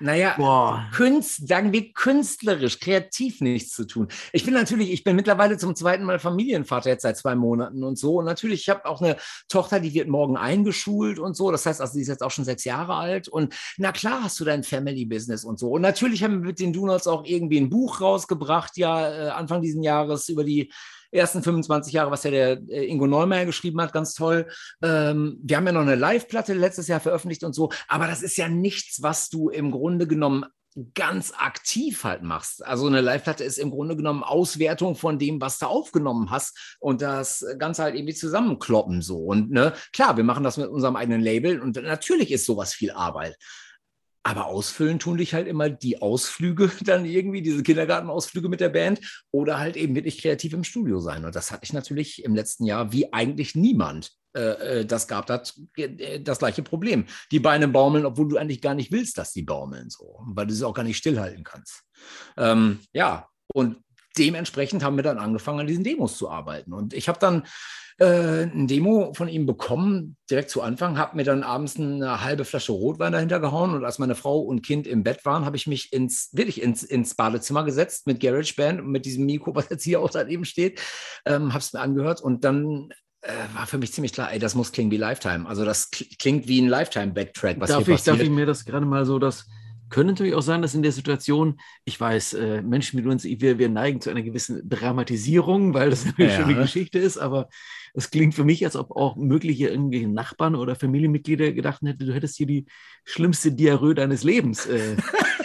Naja, 0.00 0.34
Boah. 0.38 0.88
Künst, 0.94 1.46
sagen 1.46 1.72
wir 1.72 1.92
künstlerisch, 1.92 2.80
kreativ 2.80 3.42
nichts 3.42 3.74
zu 3.74 3.86
tun. 3.86 4.08
Ich 4.32 4.44
bin 4.44 4.54
natürlich, 4.54 4.90
ich 4.90 5.04
bin 5.04 5.14
mittlerweile 5.14 5.58
zum 5.58 5.76
zweiten 5.76 6.04
Mal 6.04 6.18
Familienvater 6.18 6.88
jetzt 6.88 7.02
seit 7.02 7.18
zwei 7.18 7.34
Monaten 7.34 7.84
und 7.84 7.98
so. 7.98 8.16
Und 8.16 8.24
natürlich, 8.24 8.62
ich 8.62 8.68
habe 8.70 8.86
auch 8.86 9.02
eine 9.02 9.16
Tochter, 9.48 9.78
die 9.78 9.92
wird 9.92 10.08
morgen 10.08 10.38
eingeschult 10.38 11.18
und 11.18 11.36
so. 11.36 11.50
Das 11.50 11.66
heißt, 11.66 11.82
also, 11.82 11.94
die 11.94 12.00
ist 12.00 12.08
jetzt 12.08 12.22
auch 12.22 12.30
schon 12.30 12.46
sechs 12.46 12.64
Jahre 12.64 12.94
alt. 12.94 13.28
Und 13.28 13.54
na 13.76 13.92
klar 13.92 14.24
hast 14.24 14.40
du 14.40 14.44
dein 14.44 14.64
Family-Business 14.64 15.44
und 15.44 15.58
so. 15.58 15.70
Und 15.70 15.82
natürlich 15.82 16.24
haben 16.24 16.40
wir 16.40 16.48
mit 16.48 16.60
den 16.60 16.72
Donuts 16.72 17.06
auch 17.06 17.24
irgendwie 17.26 17.58
ein 17.58 17.68
Buch 17.68 18.00
rausgebracht, 18.00 18.78
ja, 18.78 19.10
äh, 19.10 19.28
Anfang 19.30 19.60
diesen 19.60 19.82
Jahres 19.82 20.30
über 20.30 20.44
die 20.44 20.72
ersten 21.10 21.42
25 21.42 21.92
Jahre, 21.92 22.10
was 22.10 22.24
ja 22.24 22.30
der 22.30 22.60
äh, 22.68 22.86
Ingo 22.86 23.06
Neumeier 23.06 23.46
geschrieben 23.46 23.80
hat, 23.80 23.92
ganz 23.92 24.14
toll. 24.14 24.46
Ähm, 24.82 25.38
wir 25.42 25.56
haben 25.56 25.66
ja 25.66 25.72
noch 25.72 25.80
eine 25.82 25.94
Live-Platte 25.94 26.54
letztes 26.54 26.88
Jahr 26.88 27.00
veröffentlicht 27.00 27.44
und 27.44 27.54
so, 27.54 27.70
aber 27.88 28.06
das 28.06 28.22
ist 28.22 28.36
ja 28.36 28.48
nichts, 28.48 29.02
was 29.02 29.28
du 29.28 29.48
im 29.48 29.70
Grunde 29.70 30.06
genommen 30.06 30.44
ganz 30.94 31.32
aktiv 31.36 32.04
halt 32.04 32.22
machst. 32.22 32.64
Also 32.64 32.86
eine 32.86 33.00
Live-Platte 33.00 33.42
ist 33.42 33.58
im 33.58 33.70
Grunde 33.70 33.96
genommen 33.96 34.22
Auswertung 34.22 34.94
von 34.94 35.18
dem, 35.18 35.40
was 35.40 35.58
du 35.58 35.66
aufgenommen 35.66 36.30
hast 36.30 36.76
und 36.78 37.02
das 37.02 37.44
Ganze 37.58 37.82
halt 37.82 37.96
irgendwie 37.96 38.14
zusammenkloppen 38.14 39.02
so. 39.02 39.18
Und 39.18 39.50
ne, 39.50 39.72
klar, 39.92 40.16
wir 40.16 40.24
machen 40.24 40.44
das 40.44 40.56
mit 40.56 40.68
unserem 40.68 40.96
eigenen 40.96 41.20
Label 41.20 41.60
und 41.60 41.76
natürlich 41.76 42.30
ist 42.30 42.46
sowas 42.46 42.72
viel 42.72 42.92
Arbeit. 42.92 43.36
Aber 44.22 44.46
ausfüllen 44.46 44.98
tun 44.98 45.16
dich 45.16 45.32
halt 45.32 45.48
immer 45.48 45.70
die 45.70 46.02
Ausflüge 46.02 46.70
dann 46.84 47.04
irgendwie, 47.04 47.42
diese 47.42 47.62
Kindergartenausflüge 47.62 48.48
mit 48.48 48.60
der 48.60 48.68
Band 48.68 49.00
oder 49.30 49.58
halt 49.58 49.76
eben 49.76 49.94
wirklich 49.94 50.20
kreativ 50.20 50.52
im 50.52 50.64
Studio 50.64 51.00
sein. 51.00 51.24
Und 51.24 51.34
das 51.34 51.50
hatte 51.50 51.64
ich 51.64 51.72
natürlich 51.72 52.24
im 52.24 52.34
letzten 52.34 52.64
Jahr 52.64 52.92
wie 52.92 53.12
eigentlich 53.12 53.54
niemand. 53.54 54.12
Äh, 54.36 54.80
äh 54.80 54.84
das 54.84 55.08
gab 55.08 55.26
das, 55.26 55.60
äh, 55.76 56.20
das 56.20 56.38
gleiche 56.38 56.62
Problem. 56.62 57.06
Die 57.32 57.40
Beine 57.40 57.68
baumeln, 57.68 58.04
obwohl 58.04 58.28
du 58.28 58.36
eigentlich 58.36 58.60
gar 58.60 58.74
nicht 58.74 58.92
willst, 58.92 59.16
dass 59.18 59.32
die 59.32 59.42
baumeln, 59.42 59.88
so, 59.88 60.20
weil 60.26 60.46
du 60.46 60.54
sie 60.54 60.66
auch 60.66 60.74
gar 60.74 60.84
nicht 60.84 60.98
stillhalten 60.98 61.44
kannst. 61.44 61.82
Ähm, 62.36 62.80
ja, 62.92 63.26
und 63.52 63.78
dementsprechend 64.18 64.82
haben 64.82 64.96
wir 64.96 65.02
dann 65.02 65.18
angefangen, 65.18 65.60
an 65.60 65.66
diesen 65.66 65.84
Demos 65.84 66.16
zu 66.16 66.30
arbeiten. 66.30 66.72
Und 66.72 66.94
ich 66.94 67.08
habe 67.08 67.18
dann 67.18 67.44
äh, 68.00 68.44
ein 68.44 68.66
Demo 68.66 69.12
von 69.14 69.28
ihm 69.28 69.46
bekommen, 69.46 70.16
direkt 70.30 70.50
zu 70.50 70.62
Anfang, 70.62 70.98
habe 70.98 71.16
mir 71.16 71.24
dann 71.24 71.42
abends 71.42 71.78
eine 71.78 72.24
halbe 72.24 72.44
Flasche 72.44 72.72
Rotwein 72.72 73.12
dahinter 73.12 73.40
gehauen 73.40 73.74
und 73.74 73.84
als 73.84 73.98
meine 73.98 74.14
Frau 74.14 74.40
und 74.40 74.62
Kind 74.62 74.86
im 74.86 75.02
Bett 75.02 75.24
waren, 75.24 75.44
habe 75.44 75.56
ich 75.56 75.66
mich 75.66 75.92
ins, 75.92 76.30
wirklich 76.32 76.62
ins, 76.62 76.82
ins 76.82 77.14
Badezimmer 77.14 77.62
gesetzt 77.62 78.06
mit 78.06 78.20
GarageBand 78.20 78.80
und 78.80 78.90
mit 78.90 79.04
diesem 79.04 79.26
Mikro, 79.26 79.54
was 79.54 79.68
jetzt 79.68 79.84
hier 79.84 80.00
auch 80.00 80.10
daneben 80.10 80.46
steht, 80.46 80.80
ähm, 81.26 81.50
habe 81.52 81.58
es 81.58 81.74
mir 81.74 81.80
angehört 81.80 82.22
und 82.22 82.42
dann 82.44 82.88
äh, 83.20 83.32
war 83.54 83.66
für 83.66 83.76
mich 83.76 83.92
ziemlich 83.92 84.14
klar, 84.14 84.32
ey, 84.32 84.38
das 84.38 84.54
muss 84.54 84.72
klingen 84.72 84.90
wie 84.90 84.96
Lifetime. 84.96 85.46
Also 85.46 85.66
das 85.66 85.90
klingt 85.90 86.48
wie 86.48 86.62
ein 86.62 86.68
Lifetime-Backtrack, 86.68 87.60
darf 87.60 87.86
ich. 87.86 88.02
Darf 88.02 88.20
ich 88.20 88.30
mir 88.30 88.46
das 88.46 88.64
gerade 88.64 88.86
mal 88.86 89.04
so 89.04 89.18
das 89.18 89.46
könnte 89.90 90.12
natürlich 90.12 90.34
auch 90.34 90.42
sein, 90.42 90.62
dass 90.62 90.74
in 90.74 90.82
der 90.82 90.92
Situation, 90.92 91.60
ich 91.84 92.00
weiß, 92.00 92.34
äh, 92.34 92.62
Menschen 92.62 92.96
mit 92.96 93.06
uns, 93.06 93.24
wir, 93.24 93.58
wir 93.58 93.68
neigen 93.68 94.00
zu 94.00 94.10
einer 94.10 94.22
gewissen 94.22 94.68
Dramatisierung, 94.68 95.74
weil 95.74 95.90
das 95.90 96.04
natürlich 96.06 96.32
ja. 96.32 96.40
schon 96.40 96.50
eine 96.50 96.62
Geschichte 96.62 96.98
ist, 96.98 97.18
aber 97.18 97.48
es 97.92 98.10
klingt 98.10 98.34
für 98.34 98.44
mich, 98.44 98.64
als 98.64 98.76
ob 98.76 98.92
auch 98.92 99.16
mögliche 99.16 99.68
irgendwelche 99.68 100.08
Nachbarn 100.08 100.54
oder 100.54 100.76
Familienmitglieder 100.76 101.52
gedacht 101.52 101.82
hätten, 101.82 102.06
du 102.06 102.14
hättest 102.14 102.36
hier 102.36 102.46
die 102.46 102.66
schlimmste 103.04 103.52
Diarrhoe 103.52 103.94
deines 103.94 104.22
Lebens. 104.22 104.66
Äh, 104.66 104.96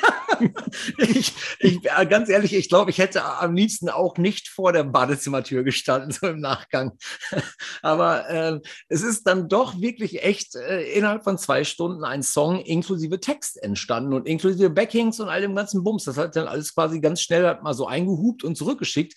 ich, 0.97 1.33
ich, 1.59 1.81
ganz 1.81 2.29
ehrlich, 2.29 2.53
ich 2.53 2.69
glaube, 2.69 2.91
ich 2.91 2.97
hätte 2.97 3.23
am 3.23 3.55
liebsten 3.55 3.89
auch 3.89 4.17
nicht 4.17 4.49
vor 4.49 4.73
der 4.73 4.83
Badezimmertür 4.83 5.63
gestanden, 5.63 6.11
so 6.11 6.27
im 6.27 6.39
Nachgang. 6.39 6.97
Aber 7.81 8.29
äh, 8.29 8.59
es 8.89 9.01
ist 9.01 9.27
dann 9.27 9.49
doch 9.49 9.79
wirklich 9.79 10.23
echt 10.23 10.55
äh, 10.55 10.83
innerhalb 10.93 11.23
von 11.23 11.37
zwei 11.37 11.63
Stunden 11.63 12.03
ein 12.03 12.23
Song 12.23 12.59
inklusive 12.59 13.19
Text 13.19 13.61
entstanden 13.61 14.13
und 14.13 14.27
inklusive 14.27 14.69
Backings 14.69 15.19
und 15.19 15.29
all 15.29 15.41
dem 15.41 15.55
ganzen 15.55 15.83
Bums. 15.83 16.05
Das 16.05 16.17
hat 16.17 16.35
dann 16.35 16.47
alles 16.47 16.73
quasi 16.73 16.99
ganz 16.99 17.21
schnell 17.21 17.59
mal 17.61 17.73
so 17.73 17.87
eingehupt 17.87 18.43
und 18.43 18.55
zurückgeschickt. 18.55 19.15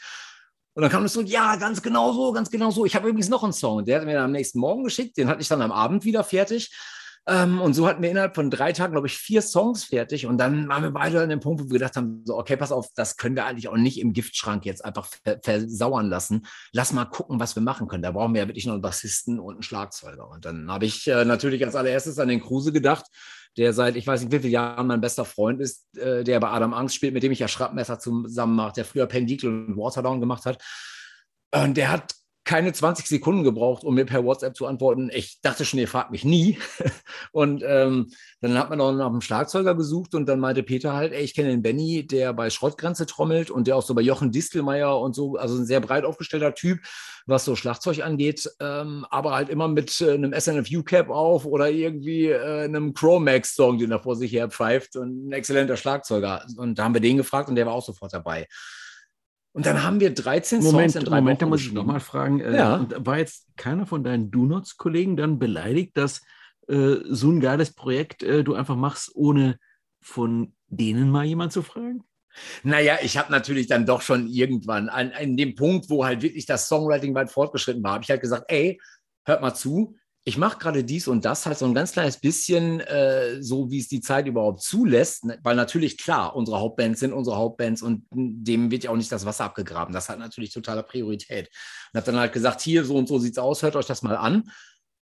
Und 0.74 0.82
dann 0.82 0.92
kam 0.92 1.04
es 1.04 1.12
so, 1.12 1.22
ja, 1.22 1.56
ganz 1.56 1.82
genau 1.82 2.12
so, 2.12 2.32
ganz 2.32 2.50
genau 2.50 2.70
so. 2.70 2.84
Ich 2.84 2.94
habe 2.94 3.08
übrigens 3.08 3.28
noch 3.28 3.42
einen 3.42 3.52
Song. 3.52 3.84
Der 3.84 3.98
hat 3.98 4.06
mir 4.06 4.14
dann 4.14 4.26
am 4.26 4.32
nächsten 4.32 4.60
Morgen 4.60 4.84
geschickt. 4.84 5.16
Den 5.16 5.28
hatte 5.28 5.42
ich 5.42 5.48
dann 5.48 5.60
am 5.60 5.72
Abend 5.72 6.04
wieder 6.04 6.22
fertig. 6.22 6.70
Ähm, 7.28 7.60
und 7.60 7.74
so 7.74 7.86
hatten 7.86 8.02
wir 8.02 8.10
innerhalb 8.10 8.34
von 8.34 8.50
drei 8.50 8.72
Tagen, 8.72 8.92
glaube 8.92 9.06
ich, 9.06 9.18
vier 9.18 9.42
Songs 9.42 9.84
fertig. 9.84 10.24
Und 10.24 10.38
dann 10.38 10.66
waren 10.68 10.82
wir 10.82 10.90
beide 10.90 11.20
an 11.20 11.28
dem 11.28 11.40
Punkt, 11.40 11.60
wo 11.60 11.66
wir 11.66 11.74
gedacht 11.74 11.96
haben: 11.96 12.22
so, 12.24 12.38
okay, 12.38 12.56
pass 12.56 12.72
auf, 12.72 12.88
das 12.96 13.18
können 13.18 13.36
wir 13.36 13.44
eigentlich 13.44 13.68
auch 13.68 13.76
nicht 13.76 14.00
im 14.00 14.14
Giftschrank 14.14 14.64
jetzt 14.64 14.82
einfach 14.82 15.08
versauern 15.42 16.08
lassen. 16.08 16.46
Lass 16.72 16.94
mal 16.94 17.04
gucken, 17.04 17.38
was 17.38 17.54
wir 17.54 17.62
machen 17.62 17.86
können. 17.86 18.02
Da 18.02 18.12
brauchen 18.12 18.32
wir 18.32 18.40
ja 18.40 18.48
wirklich 18.48 18.64
noch 18.64 18.72
einen 18.72 18.82
Bassisten 18.82 19.38
und 19.38 19.56
einen 19.56 19.62
Schlagzeuger. 19.62 20.26
Und 20.28 20.46
dann 20.46 20.70
habe 20.72 20.86
ich 20.86 21.06
äh, 21.06 21.26
natürlich 21.26 21.62
als 21.64 21.76
allererstes 21.76 22.18
an 22.18 22.28
den 22.28 22.40
Kruse 22.40 22.72
gedacht, 22.72 23.04
der 23.58 23.74
seit, 23.74 23.96
ich 23.96 24.06
weiß 24.06 24.22
nicht 24.22 24.32
wie 24.32 24.38
viele 24.38 24.52
Jahren 24.52 24.86
mein 24.86 25.02
bester 25.02 25.26
Freund 25.26 25.60
ist, 25.60 25.86
äh, 25.98 26.24
der 26.24 26.40
bei 26.40 26.48
Adam 26.48 26.72
Angst 26.72 26.94
spielt, 26.94 27.12
mit 27.12 27.22
dem 27.22 27.32
ich 27.32 27.40
ja 27.40 27.48
Schraubmesser 27.48 27.98
zusammen 27.98 28.56
mache, 28.56 28.72
der 28.72 28.84
früher 28.86 29.06
Pendikel 29.06 29.50
und 29.50 29.76
Waterdown 29.76 30.20
gemacht 30.20 30.46
hat. 30.46 30.62
Und 31.52 31.76
der 31.76 31.90
hat 31.90 32.14
keine 32.48 32.72
20 32.72 33.06
Sekunden 33.06 33.44
gebraucht, 33.44 33.84
um 33.84 33.94
mir 33.94 34.06
per 34.06 34.24
WhatsApp 34.24 34.56
zu 34.56 34.64
antworten. 34.64 35.10
Ich 35.12 35.38
dachte 35.42 35.66
schon, 35.66 35.78
ihr 35.80 35.86
fragt 35.86 36.10
mich 36.10 36.24
nie. 36.24 36.56
und 37.32 37.62
ähm, 37.62 38.10
dann 38.40 38.56
hat 38.56 38.70
man 38.70 38.80
auch 38.80 38.90
nach 38.90 39.08
einem 39.08 39.20
Schlagzeuger 39.20 39.74
gesucht 39.74 40.14
und 40.14 40.26
dann 40.26 40.40
meinte 40.40 40.62
Peter 40.62 40.94
halt, 40.94 41.12
ey, 41.12 41.22
ich 41.22 41.34
kenne 41.34 41.50
den 41.50 41.60
Benny, 41.60 42.06
der 42.06 42.32
bei 42.32 42.48
Schrottgrenze 42.48 43.04
trommelt 43.04 43.50
und 43.50 43.66
der 43.66 43.76
auch 43.76 43.82
so 43.82 43.94
bei 43.94 44.00
Jochen 44.00 44.32
Distelmeier 44.32 44.98
und 44.98 45.14
so, 45.14 45.36
also 45.36 45.58
ein 45.58 45.66
sehr 45.66 45.80
breit 45.80 46.06
aufgestellter 46.06 46.54
Typ, 46.54 46.78
was 47.26 47.44
so 47.44 47.54
Schlagzeug 47.54 48.02
angeht, 48.02 48.50
ähm, 48.60 49.04
aber 49.10 49.34
halt 49.34 49.50
immer 49.50 49.68
mit 49.68 50.00
äh, 50.00 50.14
einem 50.14 50.32
SNFU-Cap 50.32 51.10
auf 51.10 51.44
oder 51.44 51.68
irgendwie 51.68 52.28
äh, 52.28 52.64
einem 52.64 52.94
Chromax-Song, 52.94 53.76
den 53.76 53.90
er 53.90 54.00
vor 54.00 54.16
sich 54.16 54.32
her 54.32 54.48
pfeift 54.48 54.96
und 54.96 55.28
ein 55.28 55.32
exzellenter 55.32 55.76
Schlagzeuger. 55.76 56.46
Und 56.56 56.78
da 56.78 56.84
haben 56.84 56.94
wir 56.94 57.02
den 57.02 57.18
gefragt 57.18 57.50
und 57.50 57.56
der 57.56 57.66
war 57.66 57.74
auch 57.74 57.84
sofort 57.84 58.14
dabei. 58.14 58.46
Und 59.52 59.66
dann 59.66 59.82
haben 59.82 59.98
wir 59.98 60.14
13 60.14 60.62
Moment, 60.62 60.92
Songs 60.92 60.96
in 60.96 61.04
drei 61.04 61.20
Moment, 61.20 61.42
da 61.42 61.46
muss 61.46 61.62
ich 61.62 61.72
nochmal 61.72 62.00
fragen. 62.00 62.40
Äh, 62.40 62.56
ja. 62.56 62.86
war 62.98 63.18
jetzt 63.18 63.46
keiner 63.56 63.86
von 63.86 64.04
deinen 64.04 64.30
Do-Nots-Kollegen 64.30 65.16
dann 65.16 65.38
beleidigt, 65.38 65.96
dass 65.96 66.22
äh, 66.68 66.96
so 67.04 67.30
ein 67.30 67.40
geiles 67.40 67.72
Projekt 67.72 68.22
äh, 68.22 68.44
du 68.44 68.54
einfach 68.54 68.76
machst, 68.76 69.10
ohne 69.14 69.58
von 70.00 70.54
denen 70.68 71.10
mal 71.10 71.24
jemand 71.24 71.52
zu 71.52 71.62
fragen? 71.62 72.04
Naja, 72.62 72.98
ich 73.02 73.16
habe 73.16 73.32
natürlich 73.32 73.66
dann 73.66 73.86
doch 73.86 74.02
schon 74.02 74.28
irgendwann 74.28 74.88
an, 74.88 75.12
an 75.12 75.36
dem 75.36 75.54
Punkt, 75.54 75.90
wo 75.90 76.04
halt 76.04 76.22
wirklich 76.22 76.46
das 76.46 76.68
Songwriting 76.68 77.14
weit 77.14 77.30
fortgeschritten 77.30 77.82
war, 77.82 77.94
habe 77.94 78.04
ich 78.04 78.10
halt 78.10 78.20
gesagt, 78.20 78.44
ey, 78.48 78.80
hört 79.24 79.42
mal 79.42 79.54
zu, 79.54 79.96
ich 80.28 80.36
mache 80.36 80.58
gerade 80.58 80.84
dies 80.84 81.08
und 81.08 81.24
das 81.24 81.46
halt 81.46 81.56
so 81.56 81.64
ein 81.64 81.72
ganz 81.72 81.92
kleines 81.92 82.18
bisschen 82.18 82.80
äh, 82.80 83.42
so, 83.42 83.70
wie 83.70 83.78
es 83.78 83.88
die 83.88 84.02
Zeit 84.02 84.26
überhaupt 84.26 84.60
zulässt, 84.60 85.24
ne, 85.24 85.38
weil 85.42 85.56
natürlich 85.56 85.96
klar, 85.96 86.36
unsere 86.36 86.60
Hauptbands 86.60 87.00
sind 87.00 87.14
unsere 87.14 87.36
Hauptbands 87.36 87.80
und 87.80 88.04
dem 88.10 88.70
wird 88.70 88.84
ja 88.84 88.90
auch 88.90 88.96
nicht 88.96 89.10
das 89.10 89.24
Wasser 89.24 89.44
abgegraben. 89.44 89.94
Das 89.94 90.10
hat 90.10 90.18
natürlich 90.18 90.52
totale 90.52 90.82
Priorität. 90.82 91.48
Und 91.92 91.98
habe 91.98 92.12
dann 92.12 92.20
halt 92.20 92.34
gesagt, 92.34 92.60
hier 92.60 92.84
so 92.84 92.96
und 92.96 93.08
so 93.08 93.18
sieht 93.18 93.32
es 93.32 93.38
aus, 93.38 93.62
hört 93.62 93.74
euch 93.74 93.86
das 93.86 94.02
mal 94.02 94.16
an. 94.16 94.50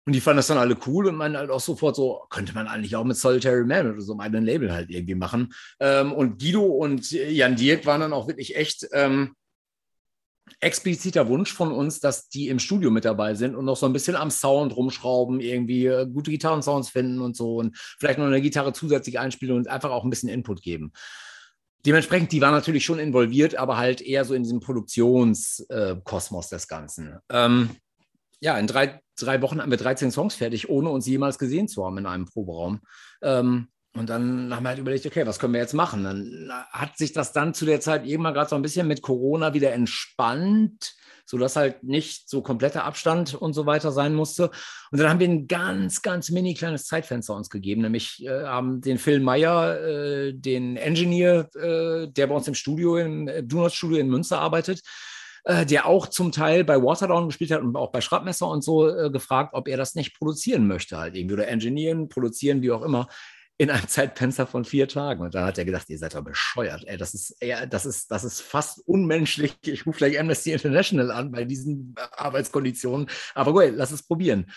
Und 0.04 0.14
die 0.14 0.20
fanden 0.20 0.38
das 0.38 0.48
dann 0.48 0.58
alle 0.58 0.76
cool 0.88 1.06
und 1.06 1.14
meinen 1.14 1.36
halt 1.36 1.50
auch 1.50 1.60
sofort 1.60 1.94
so, 1.94 2.26
könnte 2.28 2.52
man 2.52 2.66
eigentlich 2.66 2.96
auch 2.96 3.04
mit 3.04 3.16
Solitary 3.16 3.64
Man 3.64 3.92
oder 3.92 4.00
so 4.00 4.18
einem 4.18 4.44
Label 4.44 4.72
halt 4.72 4.90
irgendwie 4.90 5.14
machen. 5.14 5.54
Ähm, 5.78 6.12
und 6.12 6.40
Guido 6.40 6.64
und 6.64 7.08
Jan 7.12 7.54
Dirk 7.54 7.86
waren 7.86 8.00
dann 8.00 8.12
auch 8.12 8.26
wirklich 8.26 8.56
echt 8.56 8.88
ähm, 8.92 9.36
expliziter 10.60 11.28
Wunsch 11.28 11.52
von 11.52 11.72
uns, 11.72 12.00
dass 12.00 12.28
die 12.28 12.48
im 12.48 12.58
Studio 12.58 12.90
mit 12.90 13.04
dabei 13.04 13.34
sind 13.34 13.54
und 13.54 13.64
noch 13.64 13.76
so 13.76 13.86
ein 13.86 13.92
bisschen 13.92 14.16
am 14.16 14.30
Sound 14.30 14.76
rumschrauben, 14.76 15.40
irgendwie 15.40 15.86
äh, 15.86 16.06
gute 16.06 16.30
Gitarrensounds 16.30 16.90
finden 16.90 17.20
und 17.20 17.36
so 17.36 17.56
und 17.56 17.76
vielleicht 17.98 18.18
noch 18.18 18.26
eine 18.26 18.40
Gitarre 18.40 18.72
zusätzlich 18.72 19.18
einspielen 19.18 19.56
und 19.56 19.68
einfach 19.68 19.90
auch 19.90 20.04
ein 20.04 20.10
bisschen 20.10 20.28
Input 20.28 20.62
geben. 20.62 20.92
Dementsprechend, 21.84 22.30
die 22.30 22.40
waren 22.40 22.52
natürlich 22.52 22.84
schon 22.84 23.00
involviert, 23.00 23.56
aber 23.56 23.76
halt 23.76 24.00
eher 24.00 24.24
so 24.24 24.34
in 24.34 24.44
diesem 24.44 24.60
Produktionskosmos 24.60 26.48
des 26.48 26.68
Ganzen. 26.68 27.18
Ähm, 27.28 27.70
ja, 28.40 28.56
in 28.58 28.68
drei, 28.68 29.00
drei 29.18 29.42
Wochen 29.42 29.60
haben 29.60 29.70
wir 29.70 29.78
13 29.78 30.12
Songs 30.12 30.34
fertig, 30.34 30.68
ohne 30.68 30.90
uns 30.90 31.06
jemals 31.06 31.38
gesehen 31.38 31.66
zu 31.66 31.84
haben 31.84 31.98
in 31.98 32.06
einem 32.06 32.26
Proberaum. 32.26 32.80
Ähm, 33.20 33.68
und 33.94 34.08
dann 34.08 34.54
haben 34.54 34.62
wir 34.62 34.70
halt 34.70 34.78
überlegt, 34.78 35.04
okay, 35.04 35.26
was 35.26 35.38
können 35.38 35.52
wir 35.52 35.60
jetzt 35.60 35.74
machen? 35.74 36.04
Dann 36.04 36.50
hat 36.70 36.96
sich 36.96 37.12
das 37.12 37.32
dann 37.32 37.52
zu 37.52 37.66
der 37.66 37.80
Zeit 37.80 38.06
irgendwann 38.06 38.32
gerade 38.32 38.48
so 38.48 38.56
ein 38.56 38.62
bisschen 38.62 38.88
mit 38.88 39.02
Corona 39.02 39.52
wieder 39.52 39.72
entspannt, 39.72 40.94
sodass 41.26 41.56
halt 41.56 41.84
nicht 41.84 42.28
so 42.28 42.40
kompletter 42.40 42.84
Abstand 42.84 43.34
und 43.34 43.52
so 43.52 43.66
weiter 43.66 43.92
sein 43.92 44.14
musste. 44.14 44.50
Und 44.90 44.98
dann 44.98 45.10
haben 45.10 45.20
wir 45.20 45.28
ein 45.28 45.46
ganz, 45.46 46.00
ganz 46.00 46.30
mini 46.30 46.54
kleines 46.54 46.86
Zeitfenster 46.86 47.34
uns 47.34 47.50
gegeben, 47.50 47.82
nämlich 47.82 48.24
äh, 48.24 48.44
haben 48.44 48.80
den 48.80 48.96
Phil 48.96 49.20
Meyer, 49.20 49.78
äh, 49.80 50.32
den 50.32 50.78
Engineer, 50.78 51.50
äh, 51.54 52.08
der 52.08 52.28
bei 52.28 52.34
uns 52.34 52.48
im 52.48 52.54
Studio, 52.54 52.96
im 52.96 53.28
äh, 53.28 53.42
Donuts 53.42 53.74
Studio 53.74 53.98
in 53.98 54.08
Münster 54.08 54.40
arbeitet, 54.40 54.80
äh, 55.44 55.66
der 55.66 55.84
auch 55.84 56.06
zum 56.06 56.32
Teil 56.32 56.64
bei 56.64 56.82
Waterdown 56.82 57.26
gespielt 57.26 57.50
hat 57.50 57.60
und 57.60 57.76
auch 57.76 57.92
bei 57.92 58.00
Schraubmesser 58.00 58.48
und 58.48 58.64
so 58.64 58.88
äh, 58.88 59.10
gefragt, 59.10 59.50
ob 59.52 59.68
er 59.68 59.76
das 59.76 59.94
nicht 59.94 60.16
produzieren 60.16 60.66
möchte, 60.66 60.96
halt 60.96 61.14
irgendwie 61.14 61.34
oder 61.34 61.48
engineeren, 61.48 62.08
produzieren, 62.08 62.62
wie 62.62 62.70
auch 62.70 62.82
immer 62.82 63.06
in 63.58 63.70
einem 63.70 63.86
Zeitfenster 63.86 64.46
von 64.46 64.64
vier 64.64 64.88
Tagen. 64.88 65.22
Und 65.22 65.34
dann 65.34 65.44
hat 65.44 65.58
er 65.58 65.64
gedacht, 65.64 65.88
ihr 65.88 65.98
seid 65.98 66.14
doch 66.14 66.24
bescheuert. 66.24 66.84
Ey, 66.86 66.96
das 66.96 67.14
ist 67.14 67.36
eher, 67.40 67.66
das 67.66 67.86
ist, 67.86 68.10
das 68.10 68.24
ist 68.24 68.40
fast 68.40 68.80
unmenschlich. 68.86 69.56
Ich 69.64 69.86
rufe 69.86 69.98
gleich 69.98 70.18
Amnesty 70.18 70.52
International 70.52 71.10
an 71.10 71.30
bei 71.30 71.44
diesen 71.44 71.94
Arbeitskonditionen. 72.12 73.08
Aber 73.34 73.52
gut, 73.52 73.72
lass 73.74 73.92
es 73.92 74.02
probieren. 74.02 74.50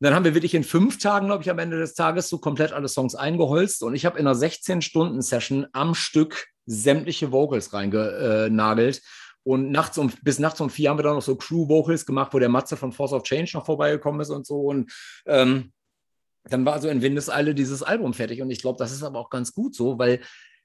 Dann 0.00 0.14
haben 0.14 0.24
wir 0.24 0.34
wirklich 0.34 0.54
in 0.54 0.64
fünf 0.64 0.98
Tagen, 0.98 1.26
glaube 1.26 1.44
ich, 1.44 1.50
am 1.50 1.60
Ende 1.60 1.78
des 1.78 1.94
Tages 1.94 2.28
so 2.28 2.38
komplett 2.38 2.72
alle 2.72 2.88
Songs 2.88 3.14
eingeholzt. 3.14 3.84
Und 3.84 3.94
ich 3.94 4.04
habe 4.04 4.18
in 4.18 4.26
einer 4.26 4.36
16-Stunden-Session 4.36 5.68
am 5.72 5.94
Stück 5.94 6.48
sämtliche 6.66 7.30
Vocals 7.30 7.72
reingenagelt. 7.72 9.00
Und 9.44 9.70
nachts 9.70 9.98
um, 9.98 10.12
bis 10.22 10.38
nachts 10.38 10.60
um 10.60 10.70
vier 10.70 10.90
haben 10.90 10.98
wir 10.98 11.04
dann 11.04 11.14
noch 11.14 11.22
so 11.22 11.36
Crew-Vocals 11.36 12.04
gemacht, 12.04 12.34
wo 12.34 12.38
der 12.38 12.48
Matze 12.48 12.76
von 12.76 12.92
Force 12.92 13.12
of 13.12 13.22
Change 13.22 13.52
noch 13.54 13.66
vorbeigekommen 13.66 14.20
ist 14.20 14.30
und 14.30 14.46
so. 14.46 14.60
Und 14.62 14.92
ähm, 15.26 15.72
dann 16.44 16.64
war 16.64 16.80
so 16.80 16.88
in 16.88 17.02
Windeseile 17.02 17.54
dieses 17.54 17.82
Album 17.82 18.14
fertig. 18.14 18.42
Und 18.42 18.50
ich 18.50 18.60
glaube, 18.60 18.78
das 18.78 18.92
ist 18.92 19.02
aber 19.02 19.18
auch 19.18 19.30
ganz 19.30 19.52
gut 19.52 19.74
so, 19.74 19.98
weil 19.98 20.20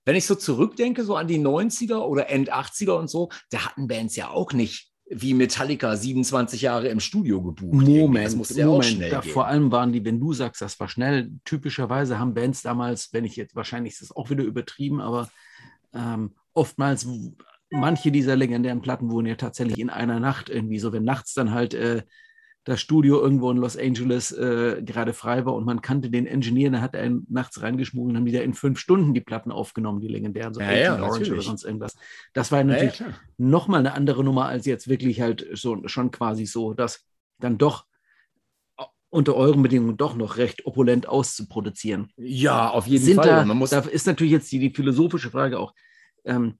wenn 0.06 0.16
ich 0.16 0.26
so 0.26 0.36
zurückdenke, 0.36 1.04
so 1.04 1.16
an 1.16 1.28
die 1.28 1.40
90er 1.40 1.98
oder 1.98 2.30
End 2.30 2.52
80er 2.52 2.94
und 2.94 3.10
so, 3.10 3.30
da 3.50 3.66
hatten 3.66 3.88
Bands 3.88 4.16
ja 4.16 4.30
auch 4.30 4.54
nicht 4.54 4.90
wie 5.10 5.34
Metallica 5.34 5.96
27 5.96 6.62
Jahre 6.62 6.88
im 6.90 7.00
Studio 7.00 7.42
gebucht. 7.42 7.88
Moment, 7.88 8.26
das 8.26 8.36
musste 8.36 8.66
Moment, 8.66 8.72
ja 8.72 8.78
auch 8.78 8.84
schnell 8.84 9.10
da, 9.10 9.20
gehen. 9.22 9.32
Vor 9.32 9.48
allem 9.48 9.72
waren 9.72 9.94
die, 9.94 10.04
wenn 10.04 10.20
du 10.20 10.34
sagst, 10.34 10.62
das 10.62 10.80
war 10.80 10.90
schnell, 10.90 11.32
typischerweise 11.46 12.20
haben 12.20 12.34
Bands 12.34 12.62
damals, 12.62 13.14
wenn 13.14 13.26
ich 13.26 13.36
jetzt, 13.36 13.56
wahrscheinlich 13.56 13.94
ist 13.94 14.02
das 14.02 14.16
auch 14.16 14.30
wieder 14.30 14.44
übertrieben, 14.44 15.00
aber 15.00 15.30
ähm, 15.94 16.36
oftmals, 16.54 17.08
manche 17.70 18.12
dieser 18.12 18.36
legendären 18.36 18.82
Platten 18.82 19.10
wurden 19.12 19.28
ja 19.28 19.36
tatsächlich 19.36 19.80
in 19.80 19.90
einer 19.90 20.20
Nacht 20.20 20.50
irgendwie 20.50 20.80
so, 20.80 20.92
wenn 20.92 21.04
nachts 21.04 21.34
dann 21.34 21.52
halt 21.52 21.74
äh, 21.74 22.04
das 22.68 22.82
Studio 22.82 23.22
irgendwo 23.22 23.50
in 23.50 23.56
Los 23.56 23.78
Angeles 23.78 24.34
äh, 24.34 24.82
gerade 24.84 25.14
frei 25.14 25.46
war 25.46 25.54
und 25.54 25.66
man 25.66 25.82
kannte 25.82 26.10
den 26.10 26.28
Engineer, 26.28 26.70
da 26.70 26.82
hat 26.82 26.96
er 26.96 27.10
nachts 27.30 27.62
reingeschmuggelt 27.62 28.12
und 28.12 28.18
haben 28.18 28.26
die 28.26 28.34
da 28.34 28.42
in 28.42 28.54
fünf 28.54 28.78
Stunden 28.78 29.14
die 29.14 29.22
Platten 29.22 29.52
aufgenommen, 29.52 30.02
die 30.02 30.10
legendären, 30.10 30.54
so 30.54 30.60
ja, 30.60 30.74
ja, 30.74 30.94
Orange 30.96 31.20
natürlich. 31.20 31.32
oder 31.32 31.42
sonst 31.44 31.64
irgendwas. 31.64 31.96
Das 32.34 32.52
war 32.52 32.62
natürlich 32.66 33.00
ja, 33.00 33.14
nochmal 33.38 33.80
eine 33.80 33.94
andere 33.94 34.22
Nummer 34.22 34.48
als 34.48 34.66
jetzt 34.66 34.90
wirklich 34.90 35.22
halt 35.22 35.48
so 35.54 35.88
schon 35.88 36.12
quasi 36.12 36.46
so, 36.46 36.74
dass 36.74 37.06
dann 37.40 37.58
doch 37.58 37.86
unter 39.10 39.38
euren 39.38 39.64
Bedingungen 39.64 39.96
doch 39.96 40.16
noch 40.16 40.36
recht 40.36 40.66
opulent 40.66 41.08
auszuproduzieren. 41.08 42.12
Ja, 42.18 42.70
auf 42.70 42.86
jeden 42.86 43.06
Sind 43.06 43.16
Fall. 43.16 43.28
Da, 43.28 43.46
Man 43.46 43.58
muss 43.58 43.70
da 43.70 43.80
ist 43.80 44.08
natürlich 44.08 44.34
jetzt 44.34 44.52
die, 44.52 44.60
die 44.60 44.72
philosophische 44.72 45.32
Frage 45.32 45.58
auch. 45.58 45.74
Ähm, 46.26 46.58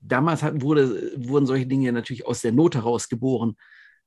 damals 0.00 0.42
hat, 0.42 0.60
wurde, 0.60 1.12
wurden 1.16 1.46
solche 1.46 1.66
Dinge 1.66 1.90
natürlich 1.92 2.26
aus 2.26 2.42
der 2.42 2.52
Not 2.52 2.74
heraus 2.74 3.08
geboren. 3.08 3.56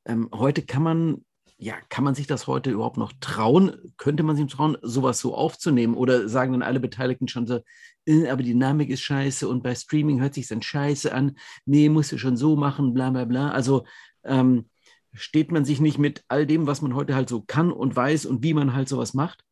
Ähm, 0.06 0.30
heute 0.34 0.62
kann 0.62 0.84
man, 0.84 1.26
ja, 1.58 1.76
kann 1.90 2.04
man 2.04 2.16
sich 2.16 2.28
das 2.28 2.48
heute 2.48 2.72
überhaupt 2.72 2.98
noch 2.98 3.14
trauen? 3.20 3.76
Könnte 3.98 4.24
man 4.24 4.36
sich 4.36 4.48
trauen, 4.48 4.78
sowas 4.82 5.20
so 5.20 5.36
aufzunehmen? 5.36 5.96
Oder 5.96 6.30
sagen 6.30 6.54
dann 6.54 6.64
alle 6.64 6.80
Beteiligten 6.80 7.28
schon 7.28 7.48
so, 7.48 7.62
äh, 8.06 8.30
aber 8.30 8.44
die 8.44 8.52
Dynamik 8.52 8.90
ist 8.90 9.02
scheiße 9.02 9.48
und 9.48 9.64
bei 9.64 9.76
Streaming 9.76 10.22
hört 10.22 10.34
sich 10.34 10.48
dann 10.48 10.62
scheiße 10.62 11.14
an. 11.14 11.38
Nee, 11.66 11.90
musst 11.90 12.12
du 12.12 12.18
schon 12.18 12.38
so 12.38 12.56
machen, 12.56 12.94
bla 12.94 13.10
bla 13.10 13.26
bla. 13.26 13.52
Also 13.52 13.86
ähm, 14.24 14.70
steht 15.14 15.52
man 15.52 15.66
sich 15.66 15.80
nicht 15.80 15.98
mit 15.98 16.24
all 16.28 16.46
dem, 16.46 16.68
was 16.68 16.82
man 16.82 16.96
heute 16.96 17.16
halt 17.16 17.30
so 17.30 17.42
kann 17.42 17.72
und 17.72 17.96
weiß 17.96 18.26
und 18.26 18.44
wie 18.44 18.54
man 18.54 18.74
halt 18.74 18.90
sowas 18.90 19.14
macht, 19.14 19.44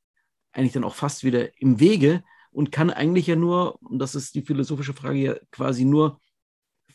eigentlich 0.51 0.73
dann 0.73 0.83
auch 0.83 0.95
fast 0.95 1.23
wieder 1.23 1.49
im 1.61 1.79
Wege 1.79 2.23
und 2.51 2.71
kann 2.71 2.89
eigentlich 2.89 3.27
ja 3.27 3.35
nur, 3.35 3.81
und 3.81 3.99
das 3.99 4.15
ist 4.15 4.35
die 4.35 4.41
philosophische 4.41 4.93
Frage 4.93 5.19
ja 5.19 5.35
quasi 5.51 5.85
nur 5.85 6.19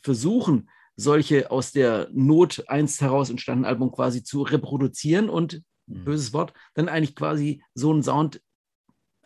versuchen, 0.01 0.69
solche 0.95 1.51
aus 1.51 1.71
der 1.71 2.07
Not 2.11 2.63
einst 2.67 3.01
heraus 3.01 3.29
entstandenen 3.29 3.69
Album 3.69 3.91
quasi 3.91 4.23
zu 4.23 4.41
reproduzieren 4.41 5.29
und, 5.29 5.61
mhm. 5.87 6.05
böses 6.05 6.33
Wort, 6.33 6.53
dann 6.75 6.89
eigentlich 6.89 7.15
quasi 7.15 7.63
so 7.73 7.91
einen 7.91 8.03
Sound 8.03 8.41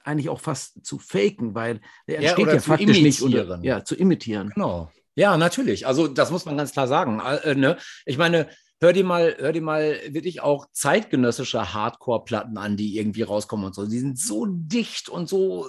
eigentlich 0.03 0.29
auch 0.29 0.39
fast 0.39 0.85
zu 0.85 0.99
faken, 0.99 1.53
weil 1.53 1.81
der 2.07 2.19
entsteht 2.19 2.47
ja, 2.47 2.53
ja 2.53 2.59
faktisch 2.59 3.01
nicht. 3.01 3.21
Unter, 3.21 3.59
ja, 3.61 3.83
zu 3.83 3.95
imitieren. 3.95 4.51
Genau. 4.55 4.89
Ja, 5.15 5.35
natürlich. 5.35 5.85
Also 5.85 6.07
das 6.07 6.31
muss 6.31 6.45
man 6.45 6.55
ganz 6.55 6.71
klar 6.71 6.87
sagen. 6.87 7.19
Äh, 7.19 7.55
ne? 7.55 7.77
Ich 8.05 8.17
meine, 8.17 8.47
hör 8.79 8.93
dir 8.93 9.03
mal, 9.03 9.35
hör 9.39 9.51
dir 9.51 9.61
mal 9.61 9.99
wirklich 10.09 10.41
auch 10.41 10.67
zeitgenössische 10.71 11.73
Hardcore-Platten 11.73 12.57
an, 12.57 12.77
die 12.77 12.97
irgendwie 12.97 13.23
rauskommen 13.23 13.65
und 13.65 13.75
so. 13.75 13.85
Die 13.85 13.99
sind 13.99 14.19
so 14.19 14.45
dicht 14.47 15.09
und 15.09 15.27
so 15.27 15.67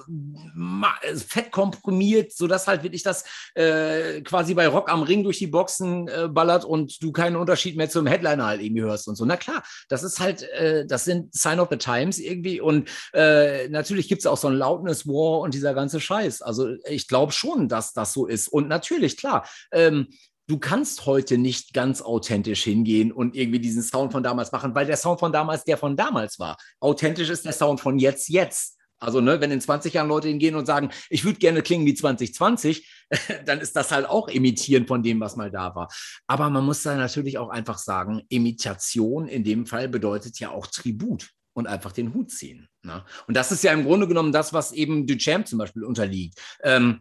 fett 1.27 1.51
komprimiert, 1.51 2.33
sodass 2.33 2.67
halt 2.67 2.83
wirklich 2.83 3.03
das 3.03 3.25
äh, 3.55 4.21
quasi 4.23 4.55
bei 4.55 4.69
Rock 4.69 4.91
am 4.91 5.03
Ring 5.03 5.25
durch 5.25 5.39
die 5.39 5.47
Boxen 5.47 6.09
äh, 6.09 6.29
ballert 6.29 6.65
und 6.65 7.03
du 7.03 7.13
keinen 7.13 7.37
Unterschied 7.37 7.77
mehr 7.77 7.89
zum 7.89 8.07
Headliner 8.07 8.47
halt 8.47 8.61
irgendwie 8.61 8.83
hörst 8.83 9.09
und 9.09 9.17
so. 9.17 9.25
Na 9.25 9.37
klar, 9.37 9.63
das 9.89 10.03
ist 10.03 10.21
halt, 10.21 10.43
äh, 10.43 10.87
das 10.87 11.05
sind 11.05 11.35
Sign 11.35 11.61
of 11.61 11.69
the 11.71 11.79
Times 11.79 12.19
irgendwie 12.19 12.61
und 12.61 12.91
äh, 13.15 13.69
natürlich 13.69 14.09
gibt 14.09 14.21
es 14.21 14.27
auch 14.27 14.37
so 14.37 14.49
ein 14.49 14.55
Loudness 14.55 15.07
War 15.07 15.41
und 15.41 15.55
dieser 15.55 15.75
ganze 15.75 16.01
Scheiß. 16.01 16.43
Also 16.43 16.75
ich 16.89 17.09
glaube 17.09 17.33
schon, 17.33 17.69
dass 17.69 17.93
das 17.93 18.13
so 18.13 18.27
ist. 18.27 18.49
Und 18.49 18.69
natürlich, 18.69 19.17
klar, 19.17 19.49
ähm, 19.73 20.09
du 20.49 20.59
kannst 20.59 21.07
heute 21.07 21.39
nicht 21.39 21.75
ganz 21.75 22.03
authentisch 22.03 22.65
hingehen 22.65 23.13
und 23.13 23.37
irgendwie 23.37 23.61
diesen 23.61 23.83
Sound 23.83 24.13
von 24.13 24.23
damals 24.23 24.51
machen, 24.51 24.75
weil 24.75 24.87
der 24.87 24.97
Sound 24.97 25.21
von 25.21 25.33
damals 25.33 25.65
der 25.65 25.77
von 25.77 25.97
damals 25.97 26.39
war. 26.39 26.57
Authentisch 26.81 27.29
ist 27.29 27.45
der 27.45 27.53
Sound 27.53 27.81
von 27.81 27.99
jetzt, 27.99 28.29
jetzt. 28.29 28.77
Also, 29.01 29.21
ne, 29.21 29.41
wenn 29.41 29.53
in 29.53 29.61
20 29.61 29.95
Jahren 29.95 30.09
Leute 30.09 30.27
hingehen 30.27 30.57
und 30.57 30.67
sagen, 30.67 30.91
ich 31.09 31.25
würde 31.25 31.39
gerne 31.39 31.63
klingen 31.63 31.87
wie 31.87 31.95
2020, 31.95 33.07
dann 33.47 33.61
ist 33.61 33.77
das 33.77 33.93
halt 33.93 34.07
auch 34.07 34.27
Imitieren 34.27 34.89
von 34.89 35.05
dem, 35.05 35.21
was 35.21 35.37
mal 35.37 35.53
da 35.53 35.75
war. 35.77 35.89
Aber 36.27 36.51
man 36.51 36.65
muss 36.65 36.83
da 36.83 36.97
natürlich 36.97 37.39
auch 37.39 37.49
einfach 37.49 37.79
sagen, 37.79 38.23
Imitation 38.29 39.29
in 39.29 39.45
dem 39.45 39.67
Fall 39.67 39.89
bedeutet 39.89 40.41
ja 40.41 40.51
auch 40.51 40.67
Tribut 40.67 41.31
und 41.53 41.69
einfach 41.69 41.93
den 41.93 42.13
Hut 42.13 42.33
ziehen. 42.33 42.69
Ne? 42.83 43.05
Und 43.29 43.37
das 43.37 43.53
ist 43.53 43.63
ja 43.63 43.73
im 43.73 43.85
Grunde 43.85 44.09
genommen 44.09 44.33
das, 44.33 44.53
was 44.53 44.73
eben 44.73 45.07
Duchamp 45.07 45.47
zum 45.47 45.59
Beispiel 45.59 45.85
unterliegt. 45.85 46.41
Ähm, 46.65 47.01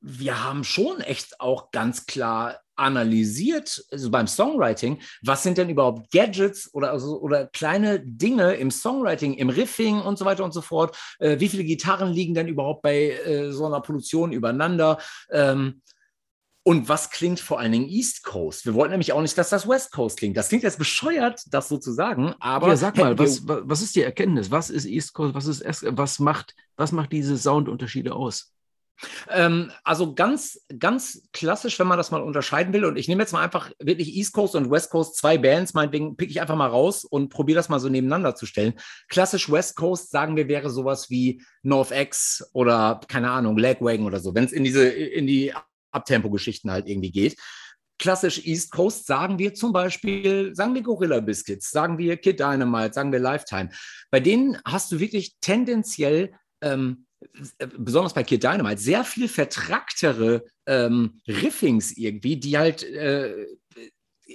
wir 0.00 0.44
haben 0.44 0.64
schon 0.64 1.00
echt 1.00 1.40
auch 1.40 1.70
ganz 1.70 2.06
klar 2.06 2.60
analysiert, 2.74 3.84
also 3.90 4.10
beim 4.10 4.26
Songwriting, 4.26 5.00
was 5.22 5.42
sind 5.42 5.58
denn 5.58 5.68
überhaupt 5.68 6.10
Gadgets 6.10 6.72
oder, 6.74 6.90
also, 6.90 7.20
oder 7.20 7.46
kleine 7.46 8.00
Dinge 8.00 8.54
im 8.54 8.70
Songwriting, 8.70 9.34
im 9.34 9.50
Riffing 9.50 10.00
und 10.00 10.18
so 10.18 10.24
weiter 10.24 10.44
und 10.44 10.52
so 10.52 10.62
fort. 10.62 10.96
Äh, 11.18 11.38
wie 11.38 11.48
viele 11.48 11.64
Gitarren 11.64 12.12
liegen 12.12 12.34
denn 12.34 12.48
überhaupt 12.48 12.82
bei 12.82 13.10
äh, 13.10 13.52
so 13.52 13.66
einer 13.66 13.80
Produktion 13.80 14.32
übereinander? 14.32 14.98
Ähm, 15.30 15.82
und 16.64 16.88
was 16.88 17.10
klingt 17.10 17.40
vor 17.40 17.58
allen 17.58 17.72
Dingen 17.72 17.88
East 17.88 18.22
Coast? 18.22 18.64
Wir 18.64 18.74
wollten 18.74 18.92
nämlich 18.92 19.12
auch 19.12 19.20
nicht, 19.20 19.36
dass 19.36 19.50
das 19.50 19.68
West 19.68 19.90
Coast 19.90 20.18
klingt. 20.18 20.36
Das 20.36 20.48
klingt 20.48 20.62
jetzt 20.62 20.78
bescheuert, 20.78 21.42
das 21.50 21.68
so 21.68 21.76
zu 21.76 21.92
sagen, 21.92 22.34
aber. 22.38 22.68
Ja, 22.68 22.76
sag 22.76 22.96
mal, 22.96 23.18
was, 23.18 23.42
was 23.46 23.82
ist 23.82 23.96
die 23.96 24.02
Erkenntnis? 24.02 24.50
Was 24.50 24.70
ist 24.70 24.86
East 24.86 25.12
Coast? 25.12 25.34
Was, 25.34 25.46
ist, 25.46 25.84
was, 25.88 26.20
macht, 26.20 26.54
was 26.76 26.92
macht 26.92 27.10
diese 27.10 27.36
Soundunterschiede 27.36 28.14
aus? 28.14 28.52
Ähm, 29.28 29.70
also 29.84 30.14
ganz, 30.14 30.60
ganz 30.78 31.22
klassisch, 31.32 31.78
wenn 31.78 31.86
man 31.86 31.98
das 31.98 32.10
mal 32.10 32.22
unterscheiden 32.22 32.72
will. 32.72 32.84
Und 32.84 32.96
ich 32.96 33.08
nehme 33.08 33.22
jetzt 33.22 33.32
mal 33.32 33.42
einfach 33.42 33.70
wirklich 33.78 34.14
East 34.16 34.32
Coast 34.32 34.54
und 34.54 34.70
West 34.70 34.90
Coast, 34.90 35.16
zwei 35.16 35.38
Bands, 35.38 35.74
meinetwegen 35.74 36.16
pick 36.16 36.30
ich 36.30 36.40
einfach 36.40 36.56
mal 36.56 36.68
raus 36.68 37.04
und 37.04 37.28
probiere 37.28 37.56
das 37.56 37.68
mal 37.68 37.80
so 37.80 37.88
nebeneinander 37.88 38.34
zu 38.34 38.46
stellen. 38.46 38.74
Klassisch 39.08 39.50
West 39.50 39.76
Coast, 39.76 40.10
sagen 40.10 40.36
wir, 40.36 40.48
wäre 40.48 40.70
sowas 40.70 41.10
wie 41.10 41.42
NorthX 41.62 42.50
oder, 42.52 43.00
keine 43.08 43.30
Ahnung, 43.30 43.58
Lagwagon 43.58 44.06
oder 44.06 44.20
so, 44.20 44.34
wenn 44.34 44.44
es 44.44 44.52
in 44.52 44.64
diese, 44.64 44.88
in 44.88 45.26
die 45.26 45.52
Abtempo-Geschichten 45.92 46.70
halt 46.70 46.88
irgendwie 46.88 47.10
geht. 47.10 47.36
Klassisch 47.98 48.44
East 48.44 48.72
Coast 48.72 49.06
sagen 49.06 49.38
wir 49.38 49.54
zum 49.54 49.72
Beispiel, 49.72 50.54
sagen 50.56 50.74
wir 50.74 50.82
Gorilla 50.82 51.20
Biscuits, 51.20 51.70
sagen 51.70 51.98
wir 51.98 52.16
Kid 52.16 52.40
Dynamite, 52.40 52.94
sagen 52.94 53.12
wir 53.12 53.20
Lifetime. 53.20 53.70
Bei 54.10 54.18
denen 54.18 54.58
hast 54.64 54.90
du 54.90 54.98
wirklich 54.98 55.36
tendenziell 55.40 56.32
ähm, 56.62 57.06
besonders 57.78 58.14
bei 58.14 58.22
Kid 58.22 58.42
Dynamite, 58.42 58.80
sehr 58.80 59.04
viel 59.04 59.28
vertracktere 59.28 60.44
ähm, 60.66 61.20
Riffings 61.26 61.96
irgendwie, 61.96 62.36
die 62.36 62.58
halt 62.58 62.82
äh, 62.82 63.46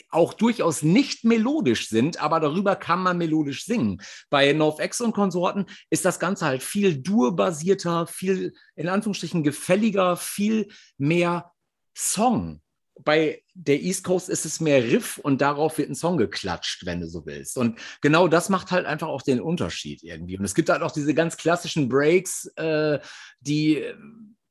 auch 0.10 0.34
durchaus 0.34 0.84
nicht 0.84 1.24
melodisch 1.24 1.89
sind, 1.89 2.22
aber 2.22 2.39
darüber 2.39 2.75
kann 2.75 3.01
man 3.01 3.17
melodisch 3.17 3.65
singen. 3.65 4.01
Bei 4.29 4.53
NorthX 4.53 5.01
und 5.01 5.13
Konsorten 5.13 5.65
ist 5.89 6.06
das 6.06 6.19
Ganze 6.19 6.45
halt 6.45 6.63
viel 6.63 6.97
dur-basierter, 6.97 8.08
viel 8.08 8.54
in 8.76 8.89
Anführungsstrichen 8.89 9.43
gefälliger, 9.43 10.17
viel 10.17 10.67
mehr 10.97 11.52
Song 11.95 12.62
bei 13.03 13.43
der 13.53 13.81
East 13.81 14.03
Coast 14.03 14.29
ist 14.29 14.45
es 14.45 14.60
mehr 14.60 14.83
Riff 14.83 15.17
und 15.17 15.41
darauf 15.41 15.77
wird 15.77 15.89
ein 15.89 15.95
Song 15.95 16.17
geklatscht, 16.17 16.86
wenn 16.86 17.01
du 17.01 17.07
so 17.07 17.25
willst. 17.25 17.57
Und 17.57 17.79
genau 18.01 18.27
das 18.27 18.49
macht 18.49 18.71
halt 18.71 18.86
einfach 18.86 19.07
auch 19.07 19.21
den 19.21 19.41
Unterschied 19.41 20.03
irgendwie. 20.03 20.38
Und 20.38 20.45
es 20.45 20.55
gibt 20.55 20.69
halt 20.69 20.81
auch 20.81 20.91
diese 20.91 21.13
ganz 21.13 21.38
klassischen 21.38 21.89
Breaks, 21.89 22.45
äh, 22.55 22.99
die 23.39 23.83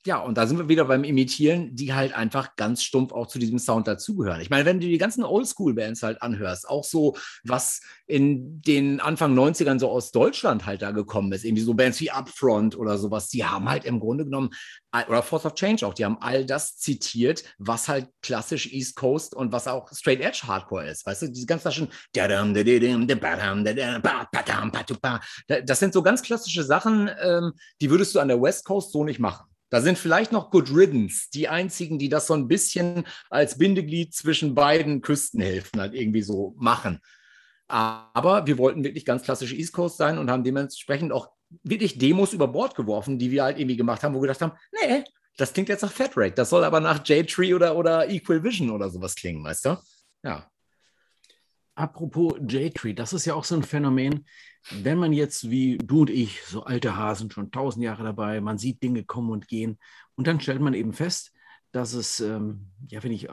ja, 0.06 0.18
und 0.18 0.38
da 0.38 0.46
sind 0.46 0.58
wir 0.58 0.68
wieder 0.68 0.84
beim 0.84 1.04
Imitieren, 1.04 1.74
die 1.74 1.92
halt 1.92 2.14
einfach 2.14 2.56
ganz 2.56 2.82
stumpf 2.82 3.12
auch 3.12 3.26
zu 3.26 3.38
diesem 3.38 3.58
Sound 3.58 3.88
dazugehören. 3.88 4.40
Ich 4.40 4.50
meine, 4.50 4.64
wenn 4.64 4.80
du 4.80 4.86
die 4.86 4.98
ganzen 4.98 5.24
Oldschool-Bands 5.24 6.02
halt 6.02 6.22
anhörst, 6.22 6.68
auch 6.68 6.84
so, 6.84 7.16
was 7.44 7.80
in 8.06 8.62
den 8.62 9.00
Anfang 9.00 9.36
90ern 9.36 9.80
so 9.80 9.90
aus 9.90 10.12
Deutschland 10.12 10.64
halt 10.64 10.82
da 10.82 10.92
gekommen 10.92 11.32
ist, 11.32 11.44
irgendwie 11.44 11.62
so 11.62 11.74
Bands 11.74 12.00
wie 12.00 12.10
Upfront 12.10 12.78
oder 12.78 12.98
sowas, 12.98 13.28
die 13.28 13.44
haben 13.44 13.68
halt 13.68 13.84
im 13.84 13.98
Grunde 13.98 14.24
genommen, 14.24 14.50
oder 15.08 15.22
Force 15.22 15.44
of 15.44 15.54
Change 15.54 15.86
auch, 15.86 15.92
die 15.92 16.04
haben 16.04 16.18
all 16.20 16.46
das 16.46 16.78
zitiert, 16.78 17.44
was 17.58 17.88
halt 17.88 18.08
klassisch 18.22 18.72
East 18.72 18.96
Coast 18.96 19.34
und 19.34 19.52
was 19.52 19.68
auch 19.68 19.92
Straight 19.92 20.20
Edge 20.20 20.42
Hardcore 20.44 20.88
ist. 20.88 21.04
Weißt 21.04 21.22
du, 21.22 21.28
diese 21.28 21.46
ganz 21.46 21.62
klassischen, 21.62 21.88
das 25.64 25.78
sind 25.78 25.92
so 25.92 26.02
ganz 26.02 26.22
klassische 26.22 26.62
Sachen, 26.64 27.10
ähm, 27.20 27.52
die 27.80 27.90
würdest 27.90 28.14
du 28.14 28.20
an 28.20 28.28
der 28.28 28.40
West 28.40 28.64
Coast 28.64 28.92
so 28.92 29.04
nicht 29.04 29.18
machen. 29.18 29.44
Da 29.68 29.80
sind 29.80 29.98
vielleicht 29.98 30.32
noch 30.32 30.50
Good 30.50 30.74
Riddance, 30.74 31.26
die 31.34 31.48
einzigen, 31.48 31.98
die 31.98 32.08
das 32.08 32.26
so 32.26 32.34
ein 32.34 32.48
bisschen 32.48 33.04
als 33.30 33.58
Bindeglied 33.58 34.14
zwischen 34.14 34.54
beiden 34.54 35.00
Küstenhälften 35.00 35.80
halt 35.80 35.94
irgendwie 35.94 36.22
so 36.22 36.54
machen. 36.56 37.00
Aber 37.68 38.46
wir 38.46 38.58
wollten 38.58 38.84
wirklich 38.84 39.04
ganz 39.04 39.22
klassisch 39.22 39.52
East 39.52 39.72
Coast 39.72 39.96
sein 39.96 40.18
und 40.18 40.30
haben 40.30 40.44
dementsprechend 40.44 41.12
auch 41.12 41.30
wirklich 41.64 41.98
Demos 41.98 42.32
über 42.32 42.48
Bord 42.48 42.74
geworfen, 42.74 43.18
die 43.18 43.30
wir 43.30 43.44
halt 43.44 43.58
irgendwie 43.58 43.76
gemacht 43.76 44.02
haben, 44.02 44.14
wo 44.14 44.18
wir 44.18 44.28
gedacht 44.28 44.42
haben, 44.42 44.52
nee, 44.72 45.04
das 45.36 45.52
klingt 45.52 45.68
jetzt 45.68 45.82
nach 45.82 45.92
Fat 45.92 46.16
Rake, 46.16 46.34
das 46.34 46.50
soll 46.50 46.64
aber 46.64 46.80
nach 46.80 47.04
J-Tree 47.04 47.54
oder, 47.54 47.76
oder 47.76 48.08
Equal 48.08 48.42
Vision 48.42 48.70
oder 48.70 48.88
sowas 48.88 49.14
klingen, 49.14 49.44
weißt 49.44 49.66
du? 49.66 49.76
Ja. 50.22 50.50
Apropos 51.76 52.38
J-Tree, 52.40 52.94
das 52.94 53.12
ist 53.12 53.26
ja 53.26 53.34
auch 53.34 53.44
so 53.44 53.54
ein 53.54 53.62
Phänomen, 53.62 54.24
wenn 54.70 54.96
man 54.96 55.12
jetzt 55.12 55.50
wie 55.50 55.76
du 55.76 56.00
und 56.00 56.10
ich, 56.10 56.42
so 56.42 56.64
alte 56.64 56.96
Hasen, 56.96 57.30
schon 57.30 57.50
tausend 57.50 57.84
Jahre 57.84 58.02
dabei, 58.02 58.40
man 58.40 58.56
sieht 58.56 58.82
Dinge 58.82 59.04
kommen 59.04 59.30
und 59.30 59.46
gehen. 59.46 59.78
Und 60.14 60.26
dann 60.26 60.40
stellt 60.40 60.62
man 60.62 60.72
eben 60.72 60.94
fest, 60.94 61.32
dass 61.72 61.92
es, 61.92 62.20
ähm, 62.20 62.70
ja, 62.88 63.04
wenn 63.04 63.12
ich 63.12 63.28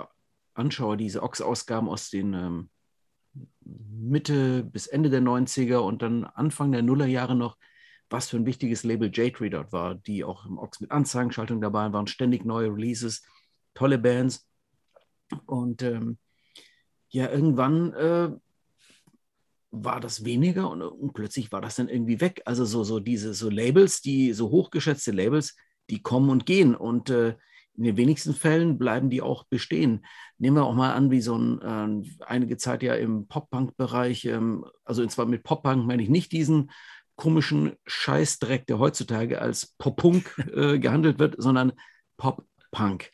anschaue, 0.55 0.97
diese 0.97 1.23
Ox-Ausgaben 1.23 1.87
aus 1.87 2.09
den 2.09 2.33
ähm, 2.33 2.69
Mitte 3.61 4.65
bis 4.65 4.87
Ende 4.87 5.09
der 5.09 5.21
90er 5.21 5.77
und 5.77 6.01
dann 6.01 6.25
Anfang 6.25 6.73
der 6.73 6.81
Nullerjahre 6.81 7.35
noch, 7.35 7.57
was 8.09 8.29
für 8.29 8.35
ein 8.35 8.45
wichtiges 8.45 8.83
Label 8.83 9.09
J-Tree 9.09 9.49
dort 9.49 9.71
war, 9.71 9.95
die 9.95 10.25
auch 10.25 10.45
im 10.45 10.57
Ox 10.57 10.81
mit 10.81 10.91
Anzeigenschaltung 10.91 11.61
dabei 11.61 11.93
waren, 11.93 12.07
ständig 12.07 12.43
neue 12.43 12.67
Releases, 12.67 13.23
tolle 13.73 13.97
Bands. 13.97 14.45
Und 15.45 15.81
ähm, 15.81 16.17
ja, 17.13 17.29
irgendwann 17.29 17.93
äh, 17.93 18.31
war 19.69 19.99
das 19.99 20.25
weniger 20.25 20.69
und, 20.69 20.81
und, 20.81 21.13
plötzlich 21.13 21.51
war 21.51 21.61
das 21.61 21.75
dann 21.75 21.87
irgendwie 21.87 22.19
weg. 22.19 22.41
Also 22.45 22.65
so, 22.65 22.83
so 22.83 22.99
diese 22.99 23.33
so 23.33 23.49
Labels, 23.49 24.01
die 24.01 24.33
so 24.33 24.49
hochgeschätzte 24.49 25.11
Labels, 25.11 25.55
die 25.89 26.01
kommen 26.01 26.29
und 26.29 26.45
gehen 26.45 26.75
und 26.75 27.11
äh, 27.11 27.35
in 27.75 27.83
den 27.83 27.97
wenigsten 27.97 28.33
Fällen 28.33 28.77
bleiben 28.77 29.09
die 29.09 29.21
auch 29.21 29.45
bestehen. 29.45 30.05
Nehmen 30.37 30.57
wir 30.57 30.65
auch 30.65 30.75
mal 30.75 30.93
an, 30.93 31.11
wie 31.11 31.21
so 31.21 31.37
ein, 31.37 31.61
äh, 31.61 32.23
einige 32.25 32.57
Zeit 32.57 32.81
ja 32.83 32.95
im 32.95 33.27
Pop-Punk-Bereich, 33.27 34.25
ähm, 34.25 34.65
also 34.83 35.05
zwar 35.05 35.27
mit 35.27 35.43
Pop-Punk 35.43 35.85
meine 35.85 36.01
ich 36.01 36.09
nicht 36.09 36.31
diesen 36.31 36.71
komischen 37.15 37.73
Scheißdreck, 37.85 38.65
der 38.65 38.79
heutzutage 38.79 39.39
als 39.39 39.75
Pop-Punk 39.77 40.51
äh, 40.55 40.79
gehandelt 40.79 41.19
wird, 41.19 41.35
sondern 41.37 41.73
Pop-Punk. 42.17 43.11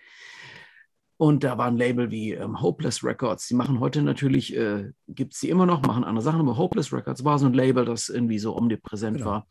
Und 1.21 1.43
da 1.43 1.57
war 1.57 1.67
ein 1.67 1.75
Label 1.75 2.11
wie 2.11 2.31
ähm, 2.31 2.61
Hopeless 2.61 3.03
Records. 3.03 3.49
Die 3.49 3.53
machen 3.53 3.81
heute 3.81 4.01
natürlich, 4.01 4.55
äh, 4.55 4.89
gibt 5.09 5.33
es 5.33 5.41
die 5.41 5.49
immer 5.49 5.65
noch, 5.65 5.81
machen 5.81 6.05
andere 6.05 6.23
Sachen, 6.23 6.39
aber 6.39 6.55
Hopeless 6.55 6.93
Records 6.93 7.25
war 7.25 7.37
so 7.37 7.45
ein 7.45 7.53
Label, 7.53 7.83
das 7.83 8.07
irgendwie 8.07 8.39
so 8.39 8.55
omnipräsent 8.55 9.17
genau. 9.17 9.29
war. 9.29 9.47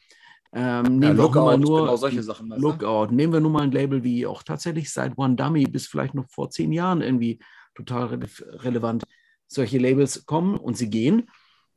Ähm, 0.54 1.02
ja, 1.02 1.10
Lookout, 1.10 1.44
mal 1.44 1.58
nur, 1.58 1.80
genau 1.82 1.96
solche 1.96 2.22
Sachen. 2.22 2.48
Lookout. 2.48 3.08
Nehmen 3.12 3.34
wir 3.34 3.40
nur 3.40 3.50
mal 3.50 3.64
ein 3.64 3.70
Label 3.70 4.02
wie 4.02 4.24
auch 4.24 4.42
tatsächlich 4.42 4.90
seit 4.90 5.18
One 5.18 5.34
Dummy 5.34 5.64
bis 5.64 5.86
vielleicht 5.86 6.14
noch 6.14 6.24
vor 6.30 6.48
zehn 6.48 6.72
Jahren 6.72 7.02
irgendwie 7.02 7.38
total 7.74 8.06
re 8.06 8.18
relevant. 8.62 9.04
Solche 9.46 9.76
Labels 9.76 10.24
kommen 10.24 10.56
und 10.56 10.78
sie 10.78 10.88
gehen. 10.88 11.28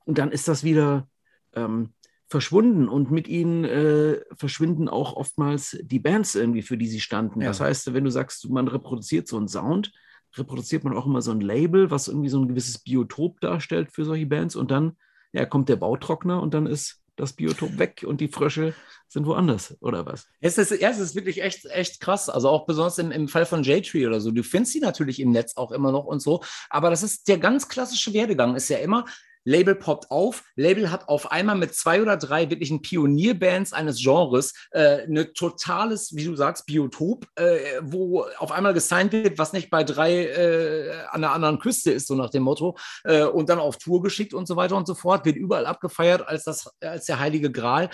Und 0.06 0.20
dann 0.20 0.32
ist 0.32 0.48
das 0.48 0.64
wieder 0.64 1.06
ähm, 1.54 1.92
verschwunden 2.32 2.88
und 2.88 3.12
mit 3.12 3.28
ihnen 3.28 3.66
äh, 3.66 4.22
verschwinden 4.38 4.88
auch 4.88 5.18
oftmals 5.18 5.78
die 5.82 6.00
Bands 6.00 6.34
irgendwie, 6.34 6.62
für 6.62 6.78
die 6.78 6.88
sie 6.88 7.02
standen. 7.02 7.42
Ja. 7.42 7.48
Das 7.48 7.60
heißt, 7.60 7.94
wenn 7.94 8.06
du 8.06 8.10
sagst, 8.10 8.50
man 8.50 8.70
reproduziert 8.70 9.28
so 9.28 9.36
einen 9.36 9.50
Sound, 9.50 9.92
reproduziert 10.38 10.86
man 10.86 10.96
auch 10.96 11.06
immer 11.06 11.22
so 11.22 11.32
ein 11.32 11.42
Label, 11.42 11.92
was 11.92 12.08
irgendwie 12.08 12.30
so 12.30 12.40
ein 12.40 12.48
gewisses 12.48 12.80
Biotop 12.80 13.42
darstellt 13.42 13.92
für 13.92 14.06
solche 14.06 14.28
Bands 14.28 14.56
und 14.56 14.72
dann 14.72 14.94
ja, 15.34 15.46
kommt 15.46 15.68
der 15.68 15.76
Bautrockner 15.76 16.42
und 16.42 16.54
dann 16.54 16.68
ist 16.68 17.02
das 17.18 17.34
Biotop 17.34 17.78
weg 17.78 18.06
und 18.08 18.22
die 18.22 18.30
Frösche 18.30 18.74
sind 19.10 19.26
woanders, 19.26 19.76
oder 19.82 20.06
was? 20.06 20.26
Es 20.40 20.58
ist, 20.58 20.72
ja, 20.80 20.90
es 20.90 21.00
ist 21.00 21.16
wirklich 21.16 21.44
echt, 21.44 21.66
echt 21.66 22.00
krass. 22.00 22.30
Also 22.30 22.48
auch 22.48 22.66
besonders 22.66 22.98
im, 22.98 23.12
im 23.12 23.28
Fall 23.28 23.46
von 23.46 23.64
J-Tree 23.64 24.08
oder 24.08 24.22
so. 24.22 24.32
Du 24.32 24.42
findest 24.42 24.72
sie 24.72 24.80
natürlich 24.80 25.20
im 25.20 25.32
Netz 25.32 25.58
auch 25.58 25.74
immer 25.74 25.92
noch 25.92 26.06
und 26.06 26.22
so. 26.22 26.42
Aber 26.70 26.90
das 26.90 27.04
ist 27.04 27.28
der 27.28 27.40
ganz 27.40 27.68
klassische 27.68 28.14
Werdegang, 28.14 28.56
ist 28.56 28.70
ja 28.70 28.78
immer, 28.78 29.04
Label 29.44 29.76
poppt 29.76 30.12
auf, 30.12 30.44
Label 30.56 30.92
hat 30.92 31.08
auf 31.08 31.32
einmal 31.32 31.56
mit 31.56 31.74
zwei 31.74 32.02
oder 32.02 32.18
drei 32.18 32.50
wirklichen 32.50 32.82
Pionierbands 32.82 33.74
eines 33.74 34.02
Genres 34.02 34.54
äh, 34.72 35.04
eine 35.04 35.34
totales, 35.34 36.16
wie 36.16 36.26
du 36.26 36.36
sagst, 36.36 36.66
Biotop, 36.66 37.26
äh, 37.36 37.80
wo 37.82 38.26
auf 38.38 38.52
einmal 38.52 38.74
gesigned 38.74 39.14
wird, 39.14 39.38
was 39.38 39.54
nicht 39.54 39.70
bei 39.70 39.84
drei 39.84 40.26
äh, 40.26 40.92
an 41.10 41.22
der 41.22 41.32
anderen 41.32 41.60
Küste 41.60 41.92
ist, 41.92 42.08
so 42.08 42.16
nach 42.16 42.30
dem 42.30 42.44
Motto, 42.44 42.78
äh, 43.04 43.24
und 43.24 43.50
dann 43.50 43.60
auf 43.60 43.78
Tour 43.78 44.02
geschickt 44.02 44.34
und 44.34 44.48
so 44.48 44.56
weiter 44.56 44.76
und 44.76 44.88
so 44.88 44.96
fort, 44.96 45.26
wird 45.26 45.36
überall 45.36 45.66
abgefeiert 45.66 46.28
als, 46.28 46.44
das, 46.44 46.70
als 46.82 47.06
der 47.06 47.20
heilige 47.20 47.52
Gral. 47.52 47.90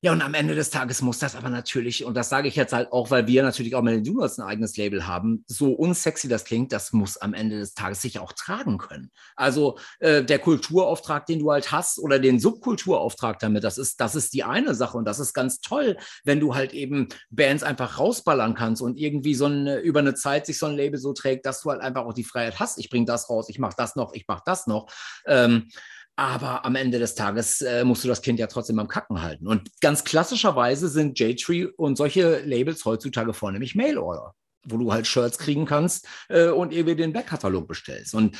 Ja, 0.00 0.12
und 0.12 0.22
am 0.22 0.34
Ende 0.34 0.54
des 0.54 0.70
Tages 0.70 1.02
muss 1.02 1.18
das 1.18 1.34
aber 1.34 1.48
natürlich, 1.48 2.04
und 2.04 2.14
das 2.14 2.28
sage 2.28 2.46
ich 2.46 2.54
jetzt 2.54 2.72
halt 2.72 2.92
auch, 2.92 3.10
weil 3.10 3.26
wir 3.26 3.42
natürlich 3.42 3.74
auch 3.74 3.82
mit 3.82 3.94
den 3.94 4.04
Donuts 4.04 4.38
ein 4.38 4.46
eigenes 4.46 4.76
Label 4.76 5.08
haben, 5.08 5.44
so 5.48 5.72
unsexy 5.72 6.28
das 6.28 6.44
klingt, 6.44 6.70
das 6.70 6.92
muss 6.92 7.16
am 7.16 7.34
Ende 7.34 7.58
des 7.58 7.74
Tages 7.74 8.00
sich 8.02 8.20
auch 8.20 8.32
tragen 8.32 8.78
können. 8.78 9.10
Also 9.34 9.76
äh, 9.98 10.22
der 10.22 10.38
Kulturauftrag, 10.38 11.26
den 11.26 11.40
du 11.40 11.50
halt 11.50 11.72
hast, 11.72 11.98
oder 11.98 12.20
den 12.20 12.38
Subkulturauftrag 12.38 13.40
damit, 13.40 13.64
das 13.64 13.76
ist, 13.76 14.00
das 14.00 14.14
ist 14.14 14.34
die 14.34 14.44
eine 14.44 14.76
Sache 14.76 14.96
und 14.96 15.04
das 15.04 15.18
ist 15.18 15.34
ganz 15.34 15.60
toll, 15.60 15.96
wenn 16.22 16.38
du 16.38 16.54
halt 16.54 16.74
eben 16.74 17.08
Bands 17.30 17.64
einfach 17.64 17.98
rausballern 17.98 18.54
kannst 18.54 18.82
und 18.82 18.98
irgendwie 18.98 19.34
so 19.34 19.46
eine, 19.46 19.80
über 19.80 19.98
eine 19.98 20.14
Zeit 20.14 20.46
sich 20.46 20.60
so 20.60 20.66
ein 20.66 20.76
Label 20.76 21.00
so 21.00 21.12
trägt, 21.12 21.44
dass 21.44 21.62
du 21.62 21.70
halt 21.70 21.80
einfach 21.80 22.04
auch 22.04 22.14
die 22.14 22.22
Freiheit 22.22 22.60
hast. 22.60 22.78
Ich 22.78 22.88
bringe 22.88 23.06
das 23.06 23.28
raus, 23.28 23.48
ich 23.48 23.58
mache 23.58 23.74
das 23.76 23.96
noch, 23.96 24.14
ich 24.14 24.28
mache 24.28 24.42
das 24.46 24.68
noch. 24.68 24.86
Ähm, 25.26 25.70
aber 26.18 26.64
am 26.64 26.74
Ende 26.74 26.98
des 26.98 27.14
Tages 27.14 27.60
äh, 27.62 27.84
musst 27.84 28.02
du 28.02 28.08
das 28.08 28.22
Kind 28.22 28.40
ja 28.40 28.48
trotzdem 28.48 28.80
am 28.80 28.88
Kacken 28.88 29.22
halten. 29.22 29.46
Und 29.46 29.70
ganz 29.80 30.02
klassischerweise 30.02 30.88
sind 30.88 31.16
J-Tree 31.16 31.66
und 31.76 31.96
solche 31.96 32.40
Labels 32.40 32.84
heutzutage 32.84 33.32
vornehmlich 33.32 33.76
Mail-Order, 33.76 34.34
wo 34.64 34.78
du 34.78 34.92
halt 34.92 35.06
Shirts 35.06 35.38
kriegen 35.38 35.64
kannst 35.64 36.08
äh, 36.28 36.48
und 36.48 36.72
irgendwie 36.72 36.96
den 36.96 37.12
Backkatalog 37.12 37.68
bestellst. 37.68 38.14
Und 38.14 38.36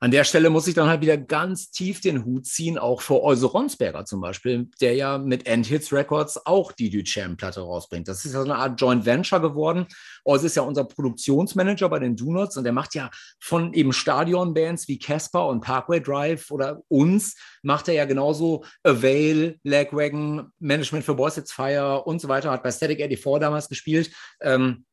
an 0.00 0.12
der 0.12 0.22
Stelle 0.22 0.48
muss 0.48 0.68
ich 0.68 0.74
dann 0.74 0.88
halt 0.88 1.00
wieder 1.00 1.16
ganz 1.16 1.70
tief 1.70 2.00
den 2.00 2.24
Hut 2.24 2.46
ziehen, 2.46 2.78
auch 2.78 3.00
vor 3.00 3.24
Euse 3.24 3.46
Ronsberger 3.46 4.04
zum 4.04 4.20
Beispiel, 4.20 4.68
der 4.80 4.94
ja 4.94 5.18
mit 5.18 5.46
Endhits 5.46 5.92
Records 5.92 6.46
auch 6.46 6.70
die 6.70 6.88
Duchamp-Platte 6.88 7.60
rausbringt. 7.60 8.06
Das 8.06 8.24
ist 8.24 8.32
ja 8.32 8.38
so 8.38 8.44
eine 8.44 8.56
Art 8.56 8.80
Joint 8.80 9.06
Venture 9.06 9.40
geworden. 9.40 9.86
Euse 10.24 10.46
ist 10.46 10.54
ja 10.54 10.62
unser 10.62 10.84
Produktionsmanager 10.84 11.88
bei 11.88 11.98
den 11.98 12.14
Donuts 12.14 12.56
und 12.56 12.64
der 12.64 12.72
macht 12.72 12.94
ja 12.94 13.10
von 13.40 13.74
eben 13.74 13.92
Stadionbands 13.92 14.86
wie 14.86 15.00
Casper 15.00 15.48
und 15.48 15.62
Parkway 15.62 16.00
Drive 16.00 16.50
oder 16.52 16.80
uns, 16.86 17.36
macht 17.62 17.88
er 17.88 17.94
ja 17.94 18.04
genauso 18.04 18.64
Avail, 18.84 19.58
Lagwagon, 19.64 20.52
Management 20.60 21.04
for 21.04 21.16
Boys 21.16 21.38
It's 21.38 21.52
Fire 21.52 22.04
und 22.04 22.20
so 22.20 22.28
weiter, 22.28 22.52
hat 22.52 22.62
bei 22.62 22.70
Static 22.70 22.98
84 22.98 23.40
damals 23.40 23.68
gespielt. 23.68 24.12
Ähm, 24.40 24.84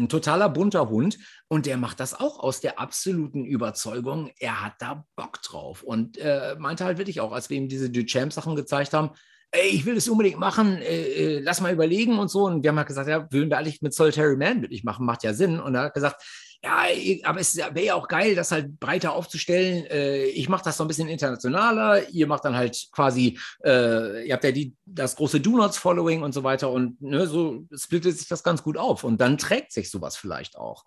ein 0.00 0.08
totaler 0.08 0.48
bunter 0.48 0.88
Hund 0.88 1.18
und 1.48 1.66
der 1.66 1.76
macht 1.76 2.00
das 2.00 2.18
auch 2.18 2.40
aus 2.40 2.60
der 2.60 2.80
absoluten 2.80 3.44
Überzeugung, 3.44 4.30
er 4.38 4.64
hat 4.64 4.74
da 4.80 5.04
Bock 5.16 5.40
drauf 5.42 5.82
und 5.82 6.18
äh, 6.18 6.56
meinte 6.58 6.84
halt 6.84 6.98
wirklich 6.98 7.20
auch, 7.20 7.32
als 7.32 7.50
wir 7.50 7.56
ihm 7.56 7.68
diese 7.68 7.90
Duchamp-Sachen 7.90 8.56
gezeigt 8.56 8.92
haben, 8.92 9.10
ey, 9.52 9.68
ich 9.68 9.84
will 9.84 9.94
das 9.94 10.08
unbedingt 10.08 10.38
machen, 10.38 10.76
äh, 10.78 11.02
äh, 11.02 11.40
lass 11.40 11.60
mal 11.60 11.72
überlegen 11.72 12.18
und 12.18 12.28
so. 12.28 12.44
Und 12.44 12.62
wir 12.62 12.70
haben 12.70 12.78
halt 12.78 12.88
gesagt, 12.88 13.08
ja, 13.08 13.26
würden 13.30 13.50
wir 13.50 13.58
eigentlich 13.58 13.82
mit 13.82 13.94
Solitary 13.94 14.36
Man 14.36 14.62
wirklich 14.62 14.84
machen, 14.84 15.06
macht 15.06 15.24
ja 15.24 15.34
Sinn. 15.34 15.58
Und 15.58 15.74
er 15.74 15.82
hat 15.82 15.94
gesagt, 15.94 16.22
ja, 16.62 16.84
aber 17.24 17.40
es 17.40 17.56
wäre 17.56 17.84
ja 17.84 17.94
auch 17.94 18.06
geil, 18.06 18.34
das 18.34 18.52
halt 18.52 18.78
breiter 18.78 19.14
aufzustellen. 19.14 19.86
Äh, 19.86 20.24
ich 20.26 20.50
mache 20.50 20.64
das 20.64 20.76
so 20.76 20.84
ein 20.84 20.88
bisschen 20.88 21.08
internationaler. 21.08 22.10
Ihr 22.10 22.26
macht 22.26 22.44
dann 22.44 22.54
halt 22.54 22.88
quasi, 22.92 23.38
äh, 23.64 24.26
ihr 24.26 24.34
habt 24.34 24.44
ja 24.44 24.52
die, 24.52 24.76
das 24.84 25.16
große 25.16 25.40
Do 25.40 25.56
Nots 25.56 25.78
Following 25.78 26.22
und 26.22 26.32
so 26.32 26.44
weiter 26.44 26.70
und 26.70 27.00
ne, 27.00 27.26
so 27.26 27.64
splittet 27.74 28.18
sich 28.18 28.28
das 28.28 28.42
ganz 28.42 28.62
gut 28.62 28.76
auf 28.76 29.04
und 29.04 29.20
dann 29.22 29.38
trägt 29.38 29.72
sich 29.72 29.90
sowas 29.90 30.16
vielleicht 30.16 30.56
auch. 30.56 30.84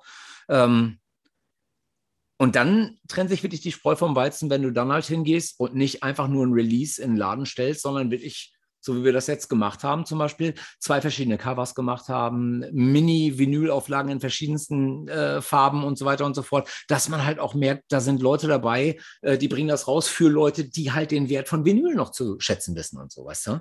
Ähm, 0.48 1.00
und 2.38 2.56
dann 2.56 3.00
trennt 3.08 3.30
sich 3.30 3.42
wirklich 3.42 3.62
die 3.62 3.72
Spreu 3.72 3.96
vom 3.96 4.16
Weizen, 4.16 4.50
wenn 4.50 4.62
du 4.62 4.72
dann 4.72 4.92
halt 4.92 5.06
hingehst 5.06 5.60
und 5.60 5.76
nicht 5.76 6.04
einfach 6.04 6.28
nur 6.28 6.46
ein 6.46 6.54
Release 6.54 7.02
in 7.02 7.12
den 7.12 7.18
Laden 7.18 7.46
stellst, 7.46 7.82
sondern 7.82 8.12
wirklich 8.12 8.54
so 8.84 8.98
wie 8.98 9.04
wir 9.04 9.14
das 9.14 9.28
jetzt 9.28 9.48
gemacht 9.50 9.84
haben, 9.84 10.06
zum 10.06 10.20
Beispiel 10.20 10.54
zwei 10.80 11.02
verschiedene 11.02 11.38
Covers 11.38 11.74
gemacht 11.74 12.10
haben, 12.10 12.66
Mini-Vinyl-Auflagen 12.72 14.12
in 14.12 14.20
verschiedensten 14.20 15.08
äh, 15.08 15.42
Farben 15.42 15.84
und 15.84 15.98
so 15.98 16.06
weiter 16.06 16.26
und 16.26 16.36
so 16.36 16.42
fort, 16.42 16.70
dass 16.88 17.10
man 17.10 17.26
halt 17.26 17.40
auch 17.40 17.54
merkt, 17.54 17.86
da 17.90 18.02
sind 18.02 18.22
Leute 18.22 18.48
dabei, 18.48 19.00
äh, 19.22 19.38
die 19.38 19.48
bringen 19.48 19.70
das 19.70 19.88
raus 19.88 20.08
für 20.08 20.30
Leute, 20.30 20.66
die 20.66 20.92
halt 20.92 21.12
den 21.12 21.30
Wert 21.30 21.48
von 21.48 21.66
Vinyl 21.66 21.96
noch 21.96 22.12
zu 22.12 22.40
schätzen 22.40 22.76
wissen 22.76 23.00
und 23.00 23.12
so, 23.12 23.26
weißt? 23.26 23.52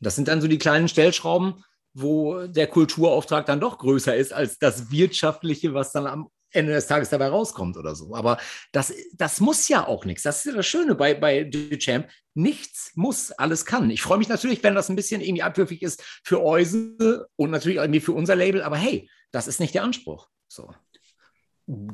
Das 0.00 0.14
sind 0.14 0.28
dann 0.28 0.40
so 0.40 0.48
die 0.48 0.58
kleinen 0.58 0.88
Stellschrauben, 0.88 1.64
wo 1.94 2.46
der 2.46 2.66
Kulturauftrag 2.66 3.46
dann 3.46 3.60
doch 3.60 3.78
größer 3.78 4.14
ist 4.14 4.32
als 4.32 4.58
das 4.58 4.90
Wirtschaftliche, 4.90 5.72
was 5.72 5.92
dann 5.92 6.06
am 6.06 6.28
Ende 6.50 6.72
des 6.72 6.86
Tages 6.86 7.10
dabei 7.10 7.28
rauskommt 7.28 7.76
oder 7.76 7.94
so. 7.94 8.14
Aber 8.14 8.38
das, 8.72 8.94
das 9.14 9.40
muss 9.40 9.68
ja 9.68 9.86
auch 9.86 10.04
nichts. 10.04 10.22
Das 10.22 10.38
ist 10.38 10.46
ja 10.46 10.52
das 10.52 10.66
Schöne 10.66 10.94
bei, 10.94 11.14
bei 11.14 11.44
Duchamp. 11.44 12.08
Nichts 12.34 12.92
muss, 12.94 13.32
alles 13.32 13.64
kann. 13.64 13.90
Ich 13.90 14.02
freue 14.02 14.18
mich 14.18 14.28
natürlich, 14.28 14.62
wenn 14.62 14.74
das 14.74 14.88
ein 14.88 14.96
bisschen 14.96 15.20
irgendwie 15.20 15.42
abwürfig 15.42 15.82
ist 15.82 16.02
für 16.24 16.42
Euse 16.42 17.26
und 17.36 17.50
natürlich 17.50 17.78
irgendwie 17.78 18.00
für 18.00 18.12
unser 18.12 18.36
Label. 18.36 18.62
Aber 18.62 18.76
hey, 18.76 19.10
das 19.30 19.48
ist 19.48 19.60
nicht 19.60 19.74
der 19.74 19.84
Anspruch. 19.84 20.28
So. 20.48 20.72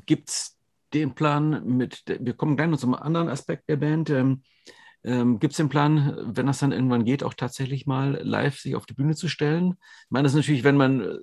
Gibt 0.06 0.28
es 0.28 0.58
den 0.92 1.14
Plan 1.14 1.64
mit, 1.64 2.02
wir 2.06 2.34
kommen 2.34 2.56
gleich 2.56 2.68
noch 2.68 2.78
zum 2.78 2.94
anderen 2.94 3.28
Aspekt 3.28 3.68
der 3.68 3.76
Band. 3.76 4.10
Ähm, 4.10 4.42
ähm, 5.04 5.40
Gibt 5.40 5.52
es 5.52 5.56
den 5.56 5.68
Plan, 5.68 6.16
wenn 6.36 6.46
das 6.46 6.58
dann 6.60 6.72
irgendwann 6.72 7.04
geht, 7.04 7.24
auch 7.24 7.34
tatsächlich 7.34 7.86
mal 7.86 8.20
live 8.22 8.58
sich 8.58 8.76
auf 8.76 8.86
die 8.86 8.94
Bühne 8.94 9.16
zu 9.16 9.28
stellen? 9.28 9.74
Ich 10.04 10.10
meine, 10.10 10.24
das 10.24 10.32
ist 10.32 10.36
natürlich, 10.36 10.64
wenn 10.64 10.76
man 10.76 11.18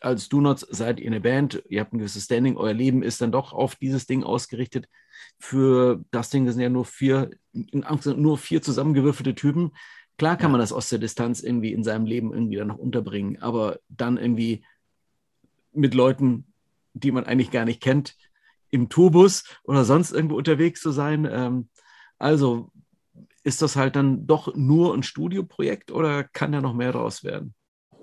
als 0.00 0.28
Do-Nots 0.28 0.66
seid 0.70 1.00
ihr 1.00 1.06
eine 1.06 1.20
Band, 1.20 1.62
ihr 1.68 1.80
habt 1.80 1.92
ein 1.92 1.98
gewisses 1.98 2.24
Standing, 2.24 2.56
euer 2.56 2.72
Leben 2.72 3.02
ist 3.02 3.20
dann 3.20 3.32
doch 3.32 3.52
auf 3.52 3.76
dieses 3.76 4.06
Ding 4.06 4.22
ausgerichtet. 4.22 4.88
Für 5.38 6.04
das 6.10 6.30
Ding 6.30 6.48
sind 6.50 6.60
ja 6.60 6.68
nur 6.68 6.84
vier, 6.84 7.30
nur 7.52 8.38
vier 8.38 8.62
zusammengewürfelte 8.62 9.34
Typen. 9.34 9.72
Klar 10.16 10.36
kann 10.36 10.50
man 10.50 10.60
das 10.60 10.72
aus 10.72 10.88
der 10.88 10.98
Distanz 10.98 11.42
irgendwie 11.42 11.72
in 11.72 11.84
seinem 11.84 12.06
Leben 12.06 12.32
irgendwie 12.32 12.56
dann 12.56 12.68
noch 12.68 12.78
unterbringen, 12.78 13.40
aber 13.40 13.78
dann 13.88 14.16
irgendwie 14.16 14.64
mit 15.72 15.94
Leuten, 15.94 16.52
die 16.94 17.12
man 17.12 17.24
eigentlich 17.24 17.50
gar 17.50 17.64
nicht 17.64 17.80
kennt, 17.80 18.16
im 18.70 18.88
Tourbus 18.88 19.44
oder 19.64 19.84
sonst 19.84 20.12
irgendwo 20.12 20.36
unterwegs 20.36 20.80
zu 20.80 20.90
sein. 20.90 21.26
Ähm, 21.30 21.68
also 22.18 22.70
ist 23.44 23.62
das 23.62 23.76
halt 23.76 23.96
dann 23.96 24.26
doch 24.26 24.54
nur 24.54 24.94
ein 24.94 25.02
Studioprojekt 25.02 25.90
oder 25.90 26.24
kann 26.24 26.52
da 26.52 26.60
noch 26.60 26.74
mehr 26.74 26.92
draus 26.92 27.24
werden? 27.24 27.54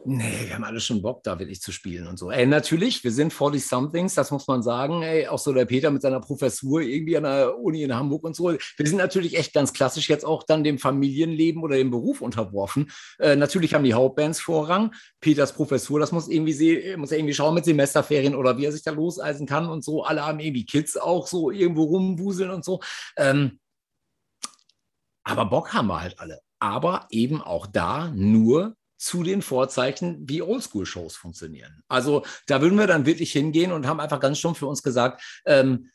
Nee, 0.08 0.46
wir 0.46 0.54
haben 0.54 0.64
alle 0.64 0.80
schon 0.80 1.02
Bock, 1.02 1.24
da 1.24 1.40
wirklich 1.40 1.62
zu 1.62 1.72
spielen 1.72 2.06
und 2.06 2.20
so. 2.20 2.30
Ey, 2.30 2.46
natürlich, 2.46 3.04
wir 3.04 3.12
sind 3.12 3.34
40 3.34 3.66
Somethings, 3.66 4.14
das 4.14 4.30
muss 4.30 4.46
man 4.46 4.62
sagen. 4.62 5.02
Ey, 5.02 5.28
auch 5.28 5.40
so 5.40 5.52
der 5.52 5.66
Peter 5.66 5.90
mit 5.90 6.04
seiner 6.04 6.20
Professur 6.20 6.82
irgendwie 6.82 7.18
an 7.18 7.24
der 7.24 7.58
Uni 7.58 7.82
in 7.82 7.96
Hamburg 7.96 8.24
und 8.24 8.36
so. 8.36 8.52
Wir 8.52 8.88
sind 8.88 8.98
natürlich 8.98 9.36
echt 9.36 9.54
ganz 9.54 9.74
klassisch 9.74 10.08
jetzt 10.08 10.24
auch 10.24 10.44
dann 10.44 10.64
dem 10.64 10.78
Familienleben 10.78 11.64
oder 11.64 11.78
dem 11.78 11.90
Beruf 11.90 12.22
unterworfen. 12.22 12.92
Äh, 13.18 13.36
natürlich 13.36 13.74
haben 13.74 13.84
die 13.84 13.96
Hauptbands 13.96 14.40
Vorrang. 14.40 14.94
Peters 15.22 15.54
Professur, 15.54 16.00
das 16.00 16.12
muss 16.12 16.28
irgendwie 16.28 16.96
muss 16.98 17.12
er 17.12 17.18
irgendwie 17.18 17.34
schauen 17.34 17.56
mit 17.56 17.66
Semesterferien 17.66 18.36
oder 18.36 18.60
wie 18.60 18.66
er 18.66 18.72
sich 18.72 18.84
da 18.84 18.92
loseisen 18.92 19.48
kann 19.48 19.68
und 19.68 19.84
so. 19.84 20.04
Alle 20.04 20.24
haben 20.24 20.40
irgendwie 20.40 20.68
Kids 20.68 20.98
auch 20.98 21.26
so 21.26 21.50
irgendwo 21.50 21.84
rumwuseln 21.84 22.52
und 22.52 22.64
so. 22.64 22.80
Ähm, 23.18 23.60
aber 25.24 25.46
Bock 25.46 25.74
haben 25.74 25.88
wir 25.88 26.00
halt 26.00 26.20
alle. 26.20 26.42
Aber 26.60 27.08
eben 27.10 27.42
auch 27.42 27.66
da 27.66 28.12
nur 28.14 28.76
zu 28.98 29.24
den 29.24 29.42
Vorzeichen, 29.42 30.28
wie 30.28 30.42
Oldschool-Shows 30.42 31.16
funktionieren. 31.16 31.84
Also 31.88 32.26
da 32.48 32.62
würden 32.62 32.78
wir 32.78 32.88
dann 32.88 33.06
wirklich 33.06 33.32
hingehen 33.32 33.72
und 33.72 33.88
haben 33.88 34.00
einfach 34.00 34.20
ganz 34.20 34.40
stumpf 34.40 34.60
für 34.60 34.68
uns 34.68 34.84
gesagt, 34.84 35.22
ähm, 35.46 35.92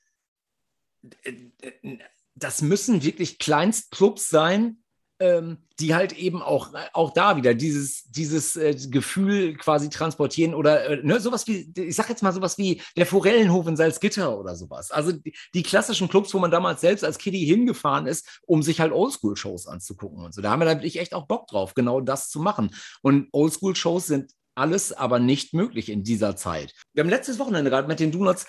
das 2.34 2.62
müssen 2.62 3.02
wirklich 3.02 3.38
Kleinstclubs 3.38 4.28
sein, 4.28 4.79
ähm, 5.20 5.58
die 5.78 5.94
halt 5.94 6.12
eben 6.18 6.42
auch, 6.42 6.70
auch 6.94 7.12
da 7.12 7.36
wieder 7.36 7.54
dieses, 7.54 8.04
dieses 8.04 8.56
äh, 8.56 8.74
Gefühl 8.88 9.54
quasi 9.54 9.90
transportieren 9.90 10.54
oder 10.54 10.86
äh, 10.86 11.00
ne, 11.02 11.20
sowas 11.20 11.46
wie, 11.46 11.72
ich 11.76 11.94
sag 11.94 12.08
jetzt 12.08 12.22
mal 12.22 12.32
sowas 12.32 12.56
wie 12.56 12.80
der 12.96 13.06
Forellenhof 13.06 13.66
in 13.66 13.76
Salzgitter 13.76 14.38
oder 14.38 14.56
sowas. 14.56 14.90
Also 14.90 15.12
die, 15.12 15.34
die, 15.54 15.62
klassischen 15.62 16.08
Clubs, 16.08 16.32
wo 16.32 16.38
man 16.38 16.50
damals 16.50 16.80
selbst 16.80 17.04
als 17.04 17.18
Kiddie 17.18 17.44
hingefahren 17.44 18.06
ist, 18.06 18.40
um 18.46 18.62
sich 18.62 18.80
halt 18.80 18.92
Oldschool-Shows 18.92 19.66
anzugucken 19.66 20.24
und 20.24 20.34
so. 20.34 20.40
Da 20.40 20.50
haben 20.50 20.60
wir 20.60 20.66
natürlich 20.66 20.98
echt 20.98 21.14
auch 21.14 21.26
Bock 21.26 21.46
drauf, 21.48 21.74
genau 21.74 22.00
das 22.00 22.30
zu 22.30 22.40
machen. 22.40 22.74
Und 23.02 23.28
Oldschool-Shows 23.32 24.06
sind 24.06 24.32
alles 24.54 24.92
aber 24.92 25.18
nicht 25.18 25.54
möglich 25.54 25.90
in 25.90 26.02
dieser 26.02 26.34
Zeit. 26.36 26.74
Wir 26.94 27.02
haben 27.02 27.10
letztes 27.10 27.38
Wochenende 27.38 27.70
gerade 27.70 27.88
mit 27.88 28.00
den 28.00 28.10
Donuts 28.10 28.46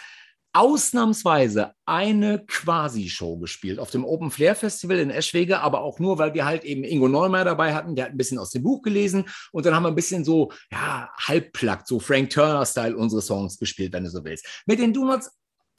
ausnahmsweise 0.54 1.74
eine 1.86 2.46
Quasi-Show 2.46 3.38
gespielt 3.38 3.80
auf 3.80 3.92
dem 3.92 4.06
Open 4.06 4.32
Flair 4.32 4.56
Festival 4.56 5.00
in 5.00 5.10
Eschwege, 5.10 5.60
aber 5.60 5.82
auch 5.82 6.00
nur, 6.00 6.18
weil 6.18 6.34
wir 6.34 6.46
halt 6.46 6.64
eben 6.64 6.84
Ingo 6.84 7.08
Neumeier 7.08 7.46
dabei 7.46 7.74
hatten, 7.74 7.96
der 7.96 8.06
hat 8.06 8.12
ein 8.12 8.18
bisschen 8.18 8.38
aus 8.38 8.52
dem 8.52 8.64
Buch 8.64 8.82
gelesen 8.82 9.26
und 9.52 9.66
dann 9.66 9.74
haben 9.74 9.84
wir 9.84 9.90
ein 9.90 9.96
bisschen 9.96 10.26
so, 10.26 10.52
ja, 10.72 11.10
halbplagt, 11.18 11.88
so 11.88 12.00
Frank 12.00 12.30
Turner-Style 12.30 12.96
unsere 12.96 13.22
Songs 13.22 13.58
gespielt, 13.58 13.94
wenn 13.94 14.04
du 14.04 14.10
so 14.10 14.24
willst. 14.24 14.64
Mit 14.66 14.80
den 14.80 14.94
Donuts 14.94 15.32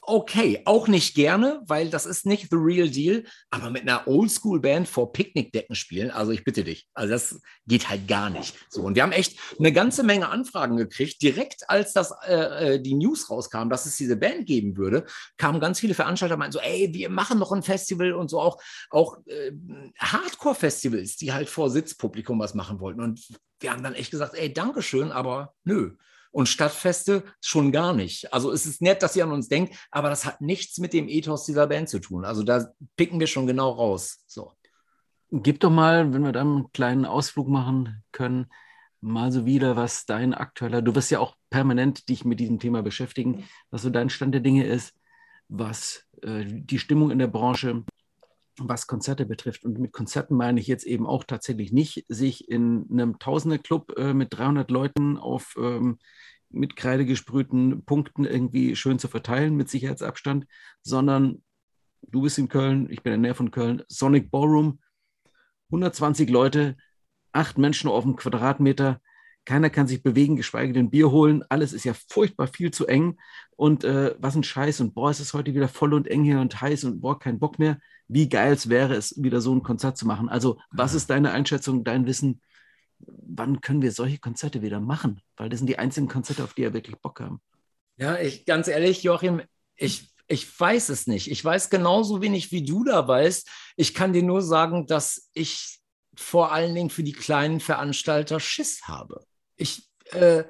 okay, 0.05 0.61
auch 0.65 0.88
nicht 0.88 1.15
gerne, 1.15 1.62
weil 1.67 1.88
das 1.88 2.07
ist 2.07 2.27
nicht 2.27 2.49
the 2.51 2.57
real 2.57 2.88
deal, 2.88 3.25
aber 3.51 3.71
mit 3.71 3.83
einer 3.83 4.09
Oldschool-Band 4.09 4.88
vor 4.88 5.12
Picknickdecken 5.12 5.77
spielen, 5.77 6.11
also 6.11 6.33
ich 6.33 6.43
bitte 6.43 6.65
dich, 6.65 6.88
also 6.93 7.12
das 7.12 7.41
geht 7.67 7.88
halt 7.88 8.09
gar 8.09 8.29
nicht. 8.29 8.55
So, 8.69 8.83
und 8.83 8.97
wir 8.97 9.05
haben 9.05 9.12
echt 9.12 9.38
eine 9.59 9.73
ganze 9.73 10.03
Menge 10.03 10.29
Anfragen 10.29 10.77
gekriegt. 10.77 11.23
Direkt 11.23 11.71
als 11.71 11.93
das, 11.93 12.12
äh, 12.27 12.75
äh 12.75 12.83
die 12.83 12.95
News 12.95 13.31
rauskam, 13.31 13.69
dass 13.69 13.87
es 13.87 13.97
diese 13.97 14.17
Band 14.17 14.47
geben 14.47 14.77
würde, 14.77 15.07
kamen 15.37 15.61
ganz 15.61 15.79
viele 15.79 15.95
Veranstalter 15.95 16.37
meinten 16.37 16.53
so, 16.53 16.61
ey, 16.61 16.91
wir 16.93 17.09
machen 17.09 17.38
noch 17.38 17.53
ein 17.53 17.62
Festival 17.62 18.12
und 18.12 18.29
so 18.29 18.41
auch, 18.41 18.61
auch 18.91 19.19
äh, 19.27 19.53
Hardcore-Festivals, 19.99 21.17
die 21.17 21.33
halt 21.33 21.49
vor 21.49 21.71
Sitzpublikum 21.71 22.41
was 22.41 22.55
machen 22.55 22.81
wollten. 22.81 23.01
Und 23.01 23.29
wir 23.61 23.71
haben 23.71 23.85
dann 23.85 23.95
echt 23.95 24.11
gesagt, 24.11 24.35
ey, 24.35 24.53
Dankeschön, 24.53 25.12
aber 25.12 25.55
nö 25.65 25.93
und 26.33 26.49
Stadtfeste 26.49 27.25
schon 27.40 27.71
gar 27.71 27.92
nicht. 27.92 28.33
Also 28.33 28.51
es 28.51 28.66
ist 28.66 28.83
nett, 28.83 29.03
dass 29.03 29.14
ihr 29.14 29.25
an 29.25 29.33
uns 29.33 29.49
denkt, 29.49 29.77
aber 29.90 30.09
das 30.09 30.25
hat 30.25 30.40
nichts 30.40 30.79
mit 30.79 30.92
dem 30.92 31.09
Ethos 31.09 31.45
dieser 31.45 31.66
Band 31.68 31.88
zu 31.88 32.01
tun. 32.01 32.25
Also 32.25 32.42
da 32.42 32.73
picken 32.97 33.21
wir 33.21 33.27
schon 33.27 33.47
genau 33.47 33.71
raus. 33.71 34.25
So. 34.27 34.53
Gib 35.31 35.61
doch 35.61 35.71
mal, 35.71 36.12
wenn 36.12 36.25
wir 36.25 36.33
da 36.33 36.40
einen 36.40 36.73
kleinen 36.73 37.05
Ausflug 37.05 37.49
machen 37.49 38.03
können, 38.12 38.47
mal 39.01 39.31
so 39.33 39.47
wieder, 39.47 39.77
was 39.77 40.07
dein 40.07 40.33
aktueller, 40.33 40.81
du 40.81 40.95
wirst 40.95 41.11
ja 41.11 41.18
auch 41.18 41.37
permanent 41.51 42.09
dich 42.09 42.25
mit 42.25 42.40
diesem 42.40 42.59
Thema 42.59 42.83
beschäftigen, 42.83 43.45
was 43.71 43.83
so 43.83 43.90
dein 43.90 44.11
Stand 44.11 44.35
der 44.35 44.40
Dinge 44.40 44.64
ist, 44.64 44.95
was 45.49 46.07
äh, 46.23 46.45
die 46.47 46.79
Stimmung 46.79 47.11
in 47.11 47.18
der 47.18 47.27
Branche, 47.27 47.85
was 48.59 48.87
Konzerte 48.87 49.27
betrifft. 49.27 49.65
Und 49.65 49.79
mit 49.79 49.93
Konzerten 49.93 50.37
meine 50.37 50.61
ich 50.61 50.67
jetzt 50.67 50.85
eben 50.85 51.07
auch 51.07 51.25
tatsächlich 51.25 51.73
nicht, 51.73 52.05
sich 52.09 52.49
in 52.49 52.87
einem 52.91 53.19
Tausender-Club 53.19 53.97
äh, 53.97 54.15
mit 54.15 54.37
300 54.37 54.71
Leuten 54.71 55.17
auf 55.17 55.55
ähm, 55.59 55.99
mit 56.53 56.77
Kreide 56.77 57.07
gesprühten 57.07 57.85
Punkten 57.85 58.25
irgendwie 58.25 58.77
schön 58.77 58.99
zu 58.99 59.09
verteilen 59.09 59.57
mit 59.57 59.71
Sicherheitsabstand, 59.71 60.47
sondern 60.83 61.43
du 62.03 62.23
bist 62.23 62.38
in 62.38 62.49
Köln, 62.49 62.88
ich 62.91 63.03
bin 63.03 63.12
in 63.12 63.23
der 63.23 63.31
Nähe 63.31 63.35
von 63.35 63.51
Köln, 63.51 63.83
Sonic 63.88 64.31
Ballroom, 64.31 64.81
120 65.71 66.29
Leute, 66.29 66.77
acht 67.33 67.59
Menschen 67.59 67.88
auf 67.88 68.05
dem 68.05 68.17
Quadratmeter, 68.17 69.01
keiner 69.44 69.70
kann 69.70 69.88
sich 69.88 70.02
bewegen, 70.02 70.37
geschweige 70.37 70.72
denn 70.72 70.90
Bier 70.90 71.11
holen. 71.11 71.44
Alles 71.48 71.72
ist 71.72 71.85
ja 71.85 71.94
furchtbar 72.09 72.46
viel 72.46 72.70
zu 72.70 72.87
eng. 72.87 73.18
Und 73.57 73.85
äh, 73.85 74.14
was 74.18 74.37
ein 74.37 74.44
Scheiß. 74.44 74.81
Und 74.81 74.94
boah, 74.94 75.11
es 75.11 75.20
ist 75.20 75.35
heute 75.35 75.55
wieder 75.55 75.68
voll 75.68 75.94
und 75.94 76.07
eng 76.07 76.22
hier 76.22 76.40
und 76.40 76.61
heiß 76.61 76.85
und 76.85 77.00
boah, 77.00 77.18
kein 77.18 77.38
Bock 77.38 77.59
mehr. 77.59 77.78
Wie 78.07 78.28
geil 78.28 78.52
es 78.52 78.68
wäre 78.68 78.94
es, 78.94 79.20
wieder 79.20 79.40
so 79.40 79.55
ein 79.55 79.62
Konzert 79.62 79.96
zu 79.96 80.07
machen. 80.07 80.28
Also, 80.28 80.61
was 80.70 80.94
ist 80.94 81.11
deine 81.11 81.33
Einschätzung, 81.33 81.83
dein 81.83 82.07
Wissen? 82.07 82.40
Wann 82.98 83.61
können 83.61 83.83
wir 83.83 83.90
solche 83.90 84.18
Konzerte 84.18 84.62
wieder 84.62 84.78
machen? 84.78 85.20
Weil 85.37 85.48
das 85.48 85.59
sind 85.59 85.66
die 85.66 85.78
einzigen 85.78 86.09
Konzerte, 86.09 86.44
auf 86.44 86.55
die 86.55 86.62
wir 86.62 86.74
wirklich 86.74 86.96
Bock 86.98 87.20
haben. 87.20 87.40
Ja, 87.96 88.18
ich 88.18 88.46
ganz 88.46 88.68
ehrlich, 88.68 89.02
Joachim, 89.02 89.42
ich, 89.74 90.14
ich 90.28 90.61
weiß 90.61 90.88
es 90.88 91.09
nicht. 91.09 91.31
Ich 91.31 91.44
weiß 91.44 91.68
genauso 91.68 92.22
wenig, 92.22 92.52
wie 92.52 92.64
du 92.64 92.85
da 92.85 93.09
weißt. 93.09 93.48
Ich 93.76 93.92
kann 93.92 94.12
dir 94.12 94.22
nur 94.22 94.40
sagen, 94.40 94.87
dass 94.87 95.31
ich 95.35 95.81
vor 96.14 96.52
allen 96.52 96.74
Dingen 96.74 96.90
für 96.90 97.02
die 97.02 97.12
kleinen 97.12 97.59
Veranstalter 97.59 98.38
Schiss 98.38 98.83
habe 98.85 99.24
ich, 99.62 99.88
äh, 100.12 100.44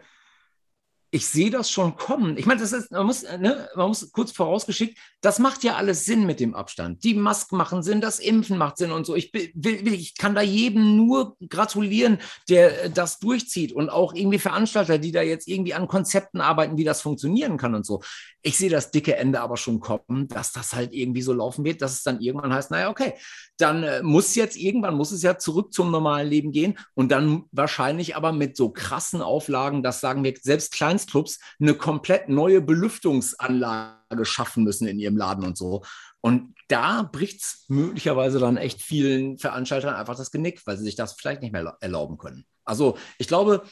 ich 1.15 1.27
sehe 1.27 1.51
das 1.51 1.71
schon 1.71 1.97
kommen. 1.97 2.39
Ich 2.39 2.47
meine, 2.47 2.61
das 2.61 2.73
ist, 2.73 2.91
man 2.91 3.05
muss, 3.05 3.23
ne, 3.23 3.69
man 3.77 3.89
muss 3.89 4.11
kurz 4.13 4.33
vorausgeschickt, 4.33 4.99
das 5.21 5.39
macht 5.39 5.63
ja 5.63 5.77
alles 5.77 6.07
Sinn 6.07 6.25
mit 6.25 6.41
dem 6.41 6.55
Abstand. 6.55 7.05
Die 7.05 7.13
Masken 7.13 7.59
machen 7.59 7.83
Sinn, 7.83 8.01
das 8.01 8.19
Impfen 8.19 8.57
macht 8.57 8.79
Sinn 8.79 8.91
und 8.93 9.05
so. 9.05 9.15
Ich, 9.15 9.31
will, 9.33 9.93
ich 9.93 10.17
kann 10.17 10.35
da 10.35 10.41
jedem 10.41 10.97
nur 10.97 11.37
gratulieren, 11.51 12.19
der 12.49 12.85
äh, 12.85 12.91
das 12.91 13.19
durchzieht 13.19 13.73
und 13.73 13.91
auch 13.91 14.15
irgendwie 14.15 14.39
Veranstalter, 14.39 14.97
die 14.97 15.13
da 15.13 15.21
jetzt 15.21 15.49
irgendwie 15.49 15.75
an 15.75 15.87
Konzepten 15.87 16.41
arbeiten, 16.41 16.79
wie 16.79 16.85
das 16.85 17.03
funktionieren 17.03 17.59
kann 17.59 17.75
und 17.75 17.85
so. 17.85 18.03
Ich 18.43 18.59
sehe 18.59 18.71
das 18.71 18.91
dicke 18.91 19.17
Ende 19.17 19.41
aber 19.41 19.57
schon 19.57 19.81
kommen, 19.81 20.29
dass 20.29 20.53
das 20.53 20.75
halt 20.75 20.93
irgendwie 20.93 21.23
so 21.23 21.33
laufen 21.33 21.65
wird, 21.65 21.81
dass 21.81 21.93
es 21.93 22.03
dann 22.03 22.21
irgendwann 22.21 22.53
heißt, 22.53 22.71
naja, 22.71 22.91
okay, 22.91 23.15
dann 23.57 23.85
äh, 23.85 24.03
muss 24.03 24.35
jetzt 24.35 24.57
irgendwann, 24.57 24.97
muss 24.97 25.13
es 25.13 25.23
ja 25.23 25.39
zurück 25.39 25.73
zum 25.73 25.91
normalen 25.91 26.29
Leben 26.29 26.51
gehen 26.51 26.79
und 26.95 27.13
dann 27.13 27.45
wahrscheinlich 27.53 28.17
aber 28.17 28.33
mit 28.33 28.57
so 28.57 28.71
krassen 28.71 29.23
Auflagen, 29.23 29.83
dass 29.83 30.01
sagen 30.01 30.25
wir 30.25 30.35
selbst 30.41 30.73
Kleinstclubs 30.73 31.39
eine 31.61 31.75
komplett 31.75 32.29
neue 32.29 32.61
Belüftungsanlage 32.61 34.25
schaffen 34.25 34.65
müssen 34.65 34.89
in 34.89 34.99
ihrem 34.99 35.17
Laden 35.17 35.45
und 35.45 35.57
so. 35.57 35.83
Und 36.21 36.55
da 36.69 37.03
bricht 37.03 37.43
es 37.43 37.65
möglicherweise 37.69 38.39
dann 38.39 38.57
echt 38.57 38.81
vielen 38.81 39.39
Veranstaltern 39.39 39.95
einfach 39.95 40.17
das 40.17 40.31
Genick, 40.31 40.65
weil 40.67 40.79
sie 40.79 40.85
sich 40.85 40.95
das 40.95 41.15
vielleicht 41.15 41.43
nicht 41.43 41.53
mehr 41.53 41.77
erlauben 41.81 42.17
können. 42.17 42.45
Also 42.65 42.97
ich 43.19 43.29
glaube, 43.29 43.65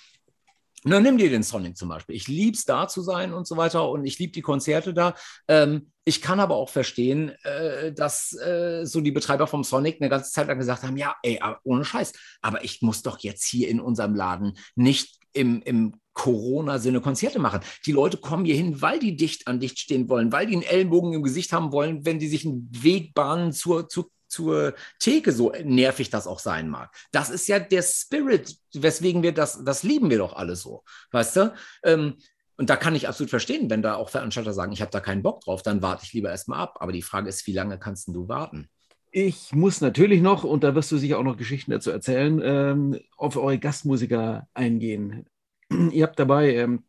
na, 0.84 0.98
nimm 0.98 1.18
dir 1.18 1.28
den 1.28 1.42
Sonic 1.42 1.76
zum 1.76 1.88
Beispiel. 1.90 2.16
Ich 2.16 2.26
liebe 2.26 2.56
es, 2.56 2.64
da 2.64 2.88
zu 2.88 3.02
sein 3.02 3.34
und 3.34 3.46
so 3.46 3.56
weiter 3.56 3.88
und 3.90 4.06
ich 4.06 4.18
liebe 4.18 4.32
die 4.32 4.40
Konzerte 4.40 4.94
da. 4.94 5.14
Ähm, 5.46 5.90
ich 6.04 6.22
kann 6.22 6.40
aber 6.40 6.56
auch 6.56 6.70
verstehen, 6.70 7.30
äh, 7.44 7.92
dass 7.92 8.32
äh, 8.38 8.84
so 8.84 9.00
die 9.00 9.12
Betreiber 9.12 9.46
vom 9.46 9.62
Sonic 9.62 10.00
eine 10.00 10.08
ganze 10.08 10.30
Zeit 10.30 10.48
lang 10.48 10.58
gesagt 10.58 10.82
haben, 10.82 10.96
ja, 10.96 11.14
ey, 11.22 11.38
ohne 11.64 11.84
Scheiß, 11.84 12.12
aber 12.40 12.64
ich 12.64 12.80
muss 12.80 13.02
doch 13.02 13.18
jetzt 13.20 13.44
hier 13.44 13.68
in 13.68 13.80
unserem 13.80 14.14
Laden 14.14 14.56
nicht 14.74 15.18
im, 15.32 15.62
im 15.62 15.94
Corona-Sinne 16.14 17.00
Konzerte 17.00 17.38
machen. 17.38 17.60
Die 17.86 17.92
Leute 17.92 18.16
kommen 18.16 18.44
hier 18.44 18.56
hin, 18.56 18.82
weil 18.82 18.98
die 18.98 19.16
dicht 19.16 19.46
an 19.46 19.60
dicht 19.60 19.78
stehen 19.78 20.08
wollen, 20.08 20.32
weil 20.32 20.46
die 20.46 20.54
einen 20.54 20.62
Ellenbogen 20.62 21.12
im 21.12 21.22
Gesicht 21.22 21.52
haben 21.52 21.72
wollen, 21.72 22.04
wenn 22.04 22.18
die 22.18 22.28
sich 22.28 22.44
einen 22.44 22.68
Weg 22.72 23.14
bahnen 23.14 23.52
zur, 23.52 23.88
zur 23.88 24.10
zur 24.30 24.74
Theke, 24.98 25.32
so 25.32 25.52
nervig 25.62 26.10
das 26.10 26.26
auch 26.26 26.38
sein 26.38 26.68
mag. 26.68 26.90
Das 27.12 27.28
ist 27.30 27.48
ja 27.48 27.58
der 27.58 27.82
Spirit, 27.82 28.56
weswegen 28.72 29.22
wir 29.22 29.32
das, 29.32 29.62
das 29.64 29.82
lieben 29.82 30.08
wir 30.08 30.18
doch 30.18 30.34
alle 30.34 30.56
so, 30.56 30.84
weißt 31.12 31.36
du? 31.36 31.54
Ähm, 31.84 32.16
und 32.56 32.68
da 32.68 32.76
kann 32.76 32.94
ich 32.94 33.08
absolut 33.08 33.30
verstehen, 33.30 33.70
wenn 33.70 33.80
da 33.80 33.94
auch 33.94 34.10
Veranstalter 34.10 34.52
sagen, 34.52 34.72
ich 34.72 34.82
habe 34.82 34.90
da 34.90 35.00
keinen 35.00 35.22
Bock 35.22 35.40
drauf, 35.40 35.62
dann 35.62 35.80
warte 35.80 36.04
ich 36.04 36.12
lieber 36.12 36.28
erstmal 36.28 36.60
ab. 36.60 36.76
Aber 36.80 36.92
die 36.92 37.00
Frage 37.00 37.28
ist, 37.28 37.46
wie 37.46 37.54
lange 37.54 37.78
kannst 37.78 38.08
du 38.08 38.28
warten? 38.28 38.68
Ich 39.12 39.52
muss 39.52 39.80
natürlich 39.80 40.20
noch, 40.20 40.44
und 40.44 40.62
da 40.62 40.74
wirst 40.74 40.92
du 40.92 40.98
sicher 40.98 41.18
auch 41.18 41.24
noch 41.24 41.38
Geschichten 41.38 41.70
dazu 41.70 41.90
erzählen, 41.90 42.40
ähm, 42.44 43.00
auf 43.16 43.36
eure 43.36 43.58
Gastmusiker 43.58 44.46
eingehen. 44.52 45.26
Ihr 45.90 46.04
habt 46.04 46.18
dabei 46.18 46.54
ähm, 46.54 46.84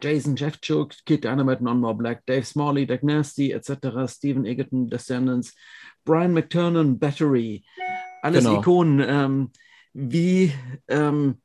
Jason 0.00 0.36
Jeffchuk, 0.36 0.94
Kid 1.06 1.24
Dynamite, 1.24 1.64
Non 1.64 1.80
More 1.80 1.96
Black, 1.96 2.26
Dave 2.26 2.44
Smalley, 2.44 2.86
Doug 2.86 3.02
Nasty 3.02 3.52
etc., 3.52 4.06
Stephen 4.06 4.44
Egerton, 4.44 4.88
Descendants, 4.88 5.54
Brian 6.08 6.32
McTurnan, 6.32 6.98
Battery, 6.98 7.62
alles 8.22 8.44
genau. 8.44 8.60
Ikonen. 8.60 9.04
Ähm, 9.06 9.50
wie 9.92 10.52
ähm, 10.88 11.36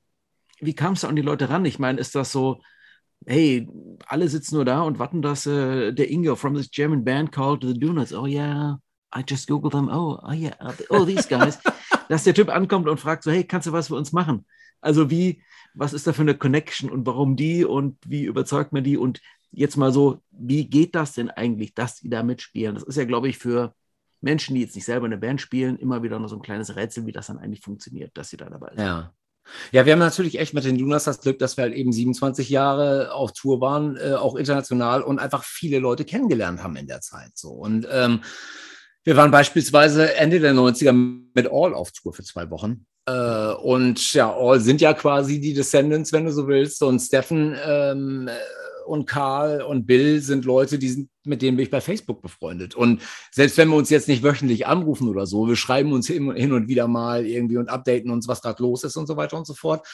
wie 0.62 0.74
kam 0.74 0.94
es 0.94 1.04
an 1.04 1.18
die 1.18 1.22
Leute 1.22 1.50
ran? 1.50 1.66
Ich 1.66 1.80
meine, 1.80 2.00
ist 2.00 2.16
das 2.16 2.32
so, 2.32 2.62
hey, 3.26 3.68
alle 4.08 4.30
sitzen 4.30 4.56
nur 4.56 4.64
da 4.64 4.82
und 4.84 5.00
warten, 5.00 5.22
dass 5.22 5.46
äh, 5.46 5.92
der 5.92 6.10
Ingo 6.10 6.38
from 6.38 6.56
this 6.56 6.72
German 6.72 7.04
band 7.04 7.34
called 7.34 7.64
The 7.64 7.78
Donuts, 7.78 8.14
oh 8.14 8.26
yeah, 8.26 8.78
I 9.14 9.22
just 9.28 9.50
googled 9.50 9.74
them, 9.74 9.90
oh, 9.90 10.18
oh 10.24 10.32
yeah, 10.32 10.56
oh, 10.90 11.04
these 11.04 11.28
guys, 11.28 11.60
dass 12.10 12.24
der 12.24 12.34
Typ 12.34 12.48
ankommt 12.48 12.88
und 12.88 13.02
fragt 13.02 13.24
so, 13.24 13.32
hey, 13.32 13.44
kannst 13.44 13.68
du 13.68 13.74
was 13.74 13.90
für 13.90 13.96
uns 13.96 14.14
machen? 14.14 14.46
Also 14.80 15.10
wie, 15.10 15.42
was 15.74 15.92
ist 15.92 16.08
da 16.08 16.14
für 16.14 16.22
eine 16.22 16.38
Connection 16.38 16.90
und 16.90 17.06
warum 17.06 17.36
die 17.36 17.66
und 17.66 17.98
wie 18.06 18.24
überzeugt 18.24 18.72
man 18.72 18.86
die 18.86 18.98
und 18.98 19.20
jetzt 19.52 19.76
mal 19.76 19.92
so, 19.92 20.22
wie 20.32 20.70
geht 20.70 20.96
das 20.96 21.14
denn 21.14 21.30
eigentlich, 21.30 21.74
dass 21.74 21.98
die 22.00 22.10
da 22.10 22.24
mitspielen? 22.24 22.76
Das 22.76 22.84
ist 22.84 22.96
ja, 22.96 23.04
glaube 23.04 23.28
ich, 23.28 23.38
für 23.38 23.76
Menschen, 24.24 24.56
die 24.56 24.62
jetzt 24.62 24.76
nicht 24.76 24.86
selber 24.86 25.06
eine 25.06 25.18
Band 25.18 25.42
spielen, 25.42 25.78
immer 25.78 26.02
wieder 26.02 26.20
noch 26.20 26.30
so 26.30 26.36
ein 26.36 26.42
kleines 26.42 26.76
Rätsel, 26.76 27.06
wie 27.06 27.12
das 27.12 27.28
dann 27.28 27.40
eigentlich 27.40 27.62
funktioniert, 27.62 28.12
dass 28.18 28.30
sie 28.30 28.38
da 28.38 28.50
dabei 28.50 28.70
sind. 28.76 28.86
Ja. 28.86 29.14
Ja, 29.74 29.86
wir 29.86 29.92
haben 29.92 30.00
natürlich 30.00 30.40
echt 30.40 30.54
mit 30.54 30.64
den 30.64 30.80
Lunas 30.80 31.04
das 31.04 31.20
Glück, 31.20 31.38
dass 31.38 31.58
wir 31.58 31.64
halt 31.64 31.74
eben 31.74 31.92
27 31.92 32.50
Jahre 32.50 33.12
auf 33.14 33.34
Tour 33.34 33.60
waren, 33.60 33.98
äh, 33.98 34.14
auch 34.14 34.36
international 34.36 35.02
und 35.02 35.20
einfach 35.20 35.44
viele 35.44 35.80
Leute 35.80 36.06
kennengelernt 36.06 36.64
haben 36.64 36.78
in 36.78 36.88
der 36.88 37.02
Zeit. 37.02 37.32
So. 37.36 37.50
Und 37.50 37.86
ähm, 37.92 38.22
wir 39.04 39.18
waren 39.18 39.32
beispielsweise 39.32 40.16
Ende 40.16 40.40
der 40.40 40.54
90er 40.54 40.94
mit 40.94 41.48
All 41.52 41.74
auf 41.74 41.92
Tour 41.92 42.14
für 42.14 42.24
zwei 42.24 42.50
Wochen. 42.52 42.86
Äh, 43.06 43.54
und 43.56 44.14
ja, 44.14 44.34
All 44.34 44.62
sind 44.62 44.80
ja 44.80 44.94
quasi 44.94 45.42
die 45.42 45.54
Descendants, 45.54 46.14
wenn 46.14 46.24
du 46.24 46.32
so 46.32 46.48
willst. 46.48 46.82
Und 46.82 47.02
Steffen 47.02 47.58
ähm, 47.66 48.30
und 48.86 49.06
Karl 49.06 49.62
und 49.62 49.86
Bill 49.86 50.22
sind 50.22 50.46
Leute, 50.46 50.78
die 50.80 50.90
sind, 50.90 51.10
mit 51.26 51.42
denen 51.42 51.58
bin 51.58 51.64
ich 51.64 51.72
bei 51.72 51.82
Facebook 51.82 52.22
befreundet. 52.22 52.76
Und 52.76 53.02
selbst 53.32 53.58
wenn 53.58 53.70
wir 53.70 53.76
uns 53.76 53.90
jetzt 53.90 54.08
nicht 54.08 54.24
wöchentlich 54.24 54.68
anrufen 54.68 55.08
oder 55.08 55.26
so, 55.26 55.48
wir 55.48 55.56
schreiben 55.56 55.94
uns 55.94 56.08
hin 56.08 56.52
und 56.52 56.68
wieder 56.68 56.88
mal 56.88 57.26
irgendwie 57.26 57.58
und 57.58 57.70
updaten 57.70 58.12
uns, 58.12 58.28
was 58.28 58.42
gerade 58.42 58.62
los 58.62 58.84
ist 58.84 58.98
und 58.98 59.08
so 59.08 59.18
weiter 59.18 59.38
und 59.38 59.48
so 59.48 59.54
fort. 59.54 59.88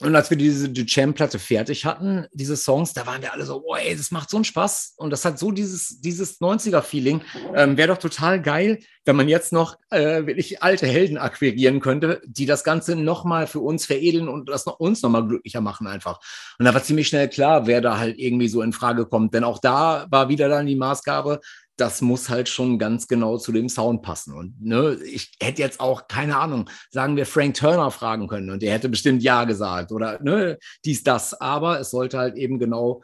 Und 0.00 0.16
als 0.16 0.30
wir 0.30 0.38
diese 0.38 0.70
Jam-Platte 0.72 1.38
fertig 1.38 1.84
hatten, 1.84 2.26
diese 2.32 2.56
Songs, 2.56 2.94
da 2.94 3.06
waren 3.06 3.20
wir 3.20 3.34
alle 3.34 3.44
so, 3.44 3.62
oh, 3.66 3.74
ey, 3.74 3.94
das 3.94 4.10
macht 4.10 4.30
so 4.30 4.38
einen 4.38 4.44
Spaß. 4.44 4.94
Und 4.96 5.10
das 5.10 5.26
hat 5.26 5.38
so 5.38 5.52
dieses, 5.52 6.00
dieses 6.00 6.40
90er-Feeling. 6.40 7.20
Ähm, 7.54 7.76
Wäre 7.76 7.88
doch 7.88 7.98
total 7.98 8.40
geil, 8.40 8.78
wenn 9.04 9.16
man 9.16 9.28
jetzt 9.28 9.52
noch 9.52 9.76
äh, 9.90 10.26
wirklich 10.26 10.62
alte 10.62 10.86
Helden 10.86 11.18
akquirieren 11.18 11.80
könnte, 11.80 12.22
die 12.24 12.46
das 12.46 12.64
Ganze 12.64 12.96
nochmal 12.96 13.46
für 13.46 13.60
uns 13.60 13.84
veredeln 13.84 14.28
und 14.28 14.48
das 14.48 14.64
noch, 14.64 14.80
uns 14.80 15.02
nochmal 15.02 15.26
glücklicher 15.26 15.60
machen 15.60 15.86
einfach. 15.86 16.18
Und 16.58 16.64
da 16.64 16.72
war 16.72 16.82
ziemlich 16.82 17.08
schnell 17.08 17.28
klar, 17.28 17.66
wer 17.66 17.82
da 17.82 17.98
halt 17.98 18.18
irgendwie 18.18 18.48
so 18.48 18.62
in 18.62 18.72
Frage 18.72 19.04
kommt. 19.04 19.34
Denn 19.34 19.44
auch 19.44 19.58
da 19.58 20.06
war 20.10 20.30
wieder 20.30 20.48
dann 20.48 20.66
die 20.66 20.76
Maßgabe, 20.76 21.40
das 21.76 22.02
muss 22.02 22.28
halt 22.28 22.48
schon 22.48 22.78
ganz 22.78 23.08
genau 23.08 23.38
zu 23.38 23.52
dem 23.52 23.68
Sound 23.68 24.02
passen. 24.02 24.34
Und 24.34 24.60
ne, 24.60 24.98
ich 25.04 25.32
hätte 25.40 25.62
jetzt 25.62 25.80
auch, 25.80 26.08
keine 26.08 26.36
Ahnung, 26.36 26.68
sagen 26.90 27.16
wir 27.16 27.26
Frank 27.26 27.54
Turner 27.54 27.90
fragen 27.90 28.28
können 28.28 28.50
und 28.50 28.62
der 28.62 28.72
hätte 28.72 28.88
bestimmt 28.88 29.22
Ja 29.22 29.44
gesagt 29.44 29.92
oder 29.92 30.22
ne, 30.22 30.58
dies, 30.84 31.02
das. 31.02 31.40
Aber 31.40 31.80
es 31.80 31.90
sollte 31.90 32.18
halt 32.18 32.36
eben 32.36 32.58
genau 32.58 33.02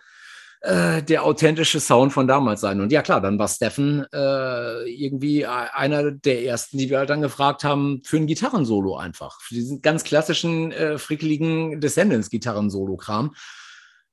äh, 0.60 1.02
der 1.02 1.24
authentische 1.24 1.80
Sound 1.80 2.12
von 2.12 2.26
damals 2.26 2.60
sein. 2.60 2.80
Und 2.80 2.90
ja, 2.90 3.02
klar, 3.02 3.20
dann 3.20 3.38
war 3.38 3.48
Steffen 3.48 4.04
äh, 4.12 4.82
irgendwie 4.90 5.46
einer 5.46 6.10
der 6.10 6.44
ersten, 6.44 6.78
die 6.78 6.90
wir 6.90 6.98
halt 6.98 7.10
dann 7.10 7.20
gefragt 7.20 7.62
haben 7.62 8.02
für 8.04 8.16
ein 8.16 8.26
Gitarrensolo 8.26 8.96
einfach. 8.96 9.40
Für 9.42 9.54
diesen 9.54 9.80
ganz 9.80 10.02
klassischen, 10.02 10.72
äh, 10.72 10.98
frickeligen 10.98 11.80
Descendants-Gitarrensolo-Kram. 11.80 13.34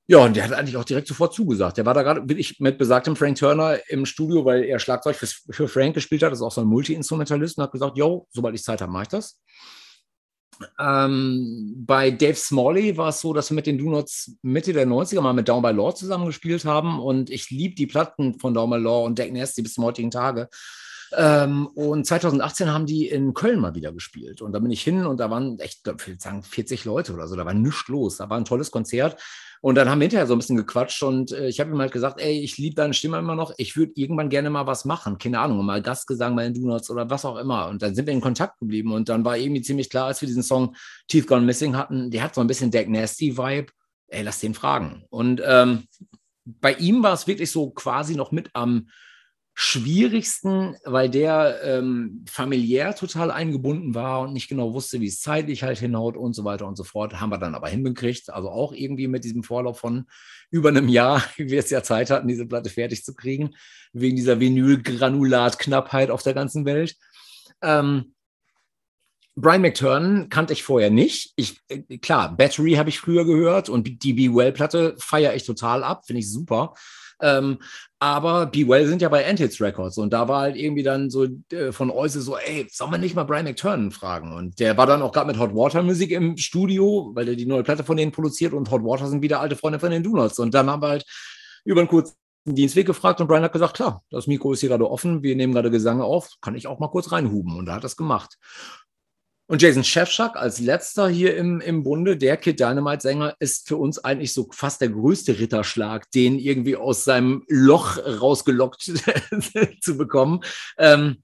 Ja, 0.06 0.18
und 0.18 0.36
der 0.36 0.44
hat 0.44 0.52
eigentlich 0.52 0.76
auch 0.76 0.84
direkt 0.84 1.08
sofort 1.08 1.32
zugesagt. 1.32 1.78
Der 1.78 1.86
war 1.86 1.94
da 1.94 2.02
gerade 2.02 2.28
wirklich 2.28 2.60
mit 2.60 2.76
besagtem 2.76 3.16
Frank 3.16 3.38
Turner 3.38 3.78
im 3.88 4.04
Studio, 4.04 4.44
weil 4.44 4.64
er 4.64 4.78
Schlagzeug 4.78 5.16
für, 5.16 5.26
für 5.26 5.66
Frank 5.66 5.94
gespielt 5.94 6.22
hat. 6.22 6.30
Das 6.30 6.40
ist 6.40 6.44
auch 6.44 6.52
so 6.52 6.60
ein 6.60 6.66
Multi-Instrumentalist 6.66 7.56
und 7.56 7.64
hat 7.64 7.72
gesagt, 7.72 7.96
yo, 7.96 8.26
sobald 8.30 8.54
ich 8.54 8.62
Zeit 8.62 8.82
habe, 8.82 8.92
mache 8.92 9.04
ich 9.04 9.08
das. 9.08 9.40
Ähm, 10.78 11.74
bei 11.86 12.10
Dave 12.10 12.34
Smalley 12.34 12.96
war 12.96 13.08
es 13.08 13.20
so, 13.20 13.32
dass 13.32 13.50
wir 13.50 13.54
mit 13.54 13.66
den 13.66 13.78
Donuts 13.78 14.36
Mitte 14.42 14.72
der 14.72 14.86
90er 14.86 15.20
mal 15.20 15.32
mit 15.32 15.48
Down 15.48 15.62
by 15.62 15.70
Law 15.70 15.94
zusammengespielt 15.94 16.64
haben 16.64 17.00
und 17.00 17.30
ich 17.30 17.50
liebe 17.50 17.74
die 17.74 17.86
Platten 17.86 18.38
von 18.38 18.54
Down 18.54 18.70
by 18.70 18.76
Law 18.76 19.04
und 19.04 19.18
Deck 19.18 19.32
Nasty 19.32 19.62
bis 19.62 19.74
zum 19.74 19.84
heutigen 19.84 20.10
Tage. 20.10 20.48
Ähm, 21.12 21.66
und 21.68 22.06
2018 22.06 22.72
haben 22.72 22.86
die 22.86 23.08
in 23.08 23.34
Köln 23.34 23.60
mal 23.60 23.74
wieder 23.74 23.92
gespielt. 23.92 24.42
Und 24.42 24.52
da 24.52 24.58
bin 24.58 24.70
ich 24.70 24.82
hin 24.82 25.06
und 25.06 25.20
da 25.20 25.30
waren 25.30 25.58
echt, 25.58 25.80
ich 25.86 26.06
würde 26.06 26.20
sagen, 26.20 26.42
40 26.42 26.84
Leute 26.84 27.12
oder 27.12 27.28
so. 27.28 27.36
Da 27.36 27.44
war 27.44 27.54
nichts 27.54 27.88
los. 27.88 28.16
Da 28.16 28.30
war 28.30 28.38
ein 28.38 28.44
tolles 28.44 28.70
Konzert. 28.70 29.20
Und 29.64 29.76
dann 29.76 29.88
haben 29.88 29.98
wir 29.98 30.04
hinterher 30.04 30.26
so 30.26 30.34
ein 30.34 30.38
bisschen 30.40 30.58
gequatscht 30.58 31.02
und 31.02 31.32
äh, 31.32 31.48
ich 31.48 31.58
habe 31.58 31.70
ihm 31.70 31.80
halt 31.80 31.90
gesagt, 31.90 32.20
ey, 32.20 32.38
ich 32.38 32.58
liebe 32.58 32.74
deine 32.74 32.92
Stimme 32.92 33.16
immer 33.16 33.34
noch. 33.34 33.50
Ich 33.56 33.78
würde 33.78 33.92
irgendwann 33.94 34.28
gerne 34.28 34.50
mal 34.50 34.66
was 34.66 34.84
machen. 34.84 35.16
Keine 35.16 35.40
Ahnung, 35.40 35.64
mal 35.64 35.80
Gastgesang 35.80 36.36
bei 36.36 36.44
den 36.44 36.52
Donuts 36.52 36.90
oder 36.90 37.08
was 37.08 37.24
auch 37.24 37.38
immer. 37.38 37.68
Und 37.68 37.80
dann 37.80 37.94
sind 37.94 38.04
wir 38.04 38.12
in 38.12 38.20
Kontakt 38.20 38.58
geblieben 38.58 38.92
und 38.92 39.08
dann 39.08 39.24
war 39.24 39.38
irgendwie 39.38 39.62
ziemlich 39.62 39.88
klar, 39.88 40.08
als 40.08 40.20
wir 40.20 40.26
diesen 40.26 40.42
Song 40.42 40.76
Teeth 41.08 41.26
Gone 41.26 41.46
Missing 41.46 41.76
hatten, 41.76 42.10
der 42.10 42.24
hat 42.24 42.34
so 42.34 42.42
ein 42.42 42.46
bisschen 42.46 42.70
Deck 42.70 42.90
Nasty 42.90 43.38
Vibe. 43.38 43.72
Ey, 44.08 44.22
lass 44.22 44.38
den 44.40 44.52
fragen. 44.52 45.06
Und 45.08 45.40
ähm, 45.42 45.84
bei 46.44 46.74
ihm 46.74 47.02
war 47.02 47.14
es 47.14 47.26
wirklich 47.26 47.50
so 47.50 47.70
quasi 47.70 48.16
noch 48.16 48.32
mit 48.32 48.50
am 48.52 48.88
schwierigsten, 49.56 50.76
weil 50.84 51.08
der 51.08 51.60
ähm, 51.62 52.24
familiär 52.28 52.94
total 52.96 53.30
eingebunden 53.30 53.94
war 53.94 54.20
und 54.20 54.32
nicht 54.32 54.48
genau 54.48 54.74
wusste, 54.74 55.00
wie 55.00 55.06
es 55.06 55.20
zeitlich 55.20 55.62
halt 55.62 55.78
hinhaut 55.78 56.16
und 56.16 56.32
so 56.32 56.44
weiter 56.44 56.66
und 56.66 56.76
so 56.76 56.82
fort. 56.82 57.20
Haben 57.20 57.30
wir 57.30 57.38
dann 57.38 57.54
aber 57.54 57.68
hinbekriegt. 57.68 58.30
Also 58.30 58.50
auch 58.50 58.72
irgendwie 58.72 59.06
mit 59.06 59.22
diesem 59.22 59.44
Vorlauf 59.44 59.78
von 59.78 60.06
über 60.50 60.70
einem 60.70 60.88
Jahr, 60.88 61.22
wie 61.36 61.50
wir 61.50 61.60
es 61.60 61.70
ja 61.70 61.84
Zeit 61.84 62.10
hatten, 62.10 62.26
diese 62.26 62.46
Platte 62.46 62.68
fertig 62.68 63.04
zu 63.04 63.14
kriegen, 63.14 63.54
wegen 63.92 64.16
dieser 64.16 64.40
Vinylgranulatknappheit 64.40 66.10
auf 66.10 66.24
der 66.24 66.34
ganzen 66.34 66.64
Welt. 66.64 66.96
Ähm, 67.62 68.14
Brian 69.36 69.62
McTurnan 69.62 70.28
kannte 70.28 70.52
ich 70.52 70.64
vorher 70.64 70.90
nicht. 70.90 71.32
Ich, 71.36 71.60
äh, 71.68 71.98
klar, 71.98 72.36
Battery 72.36 72.72
habe 72.72 72.88
ich 72.88 72.98
früher 72.98 73.24
gehört 73.24 73.68
und 73.68 74.02
die 74.02 74.12
Be 74.12 74.34
Well-Platte 74.34 74.96
feiere 74.98 75.34
ich 75.34 75.44
total 75.44 75.84
ab, 75.84 76.06
finde 76.06 76.20
ich 76.20 76.30
super. 76.30 76.74
Ähm, 77.20 77.58
aber 77.98 78.46
Be 78.46 78.68
Well 78.68 78.86
sind 78.86 79.02
ja 79.02 79.08
bei 79.08 79.28
Antids 79.28 79.60
Records 79.60 79.98
und 79.98 80.12
da 80.12 80.28
war 80.28 80.40
halt 80.42 80.56
irgendwie 80.56 80.82
dann 80.82 81.10
so 81.10 81.26
äh, 81.52 81.72
von 81.72 81.90
Euse 81.90 82.20
so, 82.20 82.36
ey, 82.36 82.66
soll 82.70 82.90
man 82.90 83.00
nicht 83.00 83.14
mal 83.14 83.24
Brian 83.24 83.44
McTurnan 83.44 83.90
fragen? 83.90 84.32
Und 84.32 84.60
der 84.60 84.76
war 84.76 84.86
dann 84.86 85.02
auch 85.02 85.12
gerade 85.12 85.26
mit 85.26 85.38
Hot 85.38 85.54
Water 85.54 85.82
Musik 85.82 86.10
im 86.10 86.36
Studio, 86.36 87.12
weil 87.14 87.28
er 87.28 87.36
die 87.36 87.46
neue 87.46 87.62
Platte 87.62 87.84
von 87.84 87.96
denen 87.96 88.12
produziert 88.12 88.52
und 88.52 88.70
Hot 88.70 88.84
Water 88.84 89.06
sind 89.06 89.22
wieder 89.22 89.40
alte 89.40 89.56
Freunde 89.56 89.78
von 89.78 89.90
den 89.90 90.02
Donuts. 90.02 90.38
Und 90.38 90.54
dann 90.54 90.68
haben 90.68 90.82
wir 90.82 90.88
halt 90.88 91.06
über 91.64 91.80
einen 91.80 91.88
kurzen 91.88 92.14
Dienstweg 92.46 92.86
gefragt 92.86 93.20
und 93.20 93.26
Brian 93.26 93.42
hat 93.42 93.52
gesagt, 93.52 93.74
klar, 93.74 94.02
das 94.10 94.26
Mikro 94.26 94.52
ist 94.52 94.60
hier 94.60 94.68
gerade 94.68 94.90
offen, 94.90 95.22
wir 95.22 95.34
nehmen 95.34 95.54
gerade 95.54 95.70
Gesang 95.70 96.02
auf, 96.02 96.28
kann 96.42 96.54
ich 96.54 96.66
auch 96.66 96.78
mal 96.78 96.88
kurz 96.88 97.10
reinhuben. 97.10 97.56
Und 97.56 97.66
da 97.66 97.76
hat 97.76 97.84
das 97.84 97.96
gemacht. 97.96 98.36
Und 99.46 99.60
Jason 99.60 99.84
Shefchak 99.84 100.36
als 100.36 100.58
letzter 100.58 101.08
hier 101.08 101.36
im, 101.36 101.60
im 101.60 101.82
Bunde, 101.82 102.16
der 102.16 102.38
Kid 102.38 102.60
Dynamite-Sänger, 102.60 103.36
ist 103.40 103.68
für 103.68 103.76
uns 103.76 103.98
eigentlich 103.98 104.32
so 104.32 104.48
fast 104.50 104.80
der 104.80 104.88
größte 104.88 105.38
Ritterschlag, 105.38 106.10
den 106.12 106.38
irgendwie 106.38 106.76
aus 106.76 107.04
seinem 107.04 107.44
Loch 107.48 107.98
rausgelockt 107.98 108.82
zu 109.82 109.96
bekommen. 109.98 110.40
Ähm, 110.78 111.22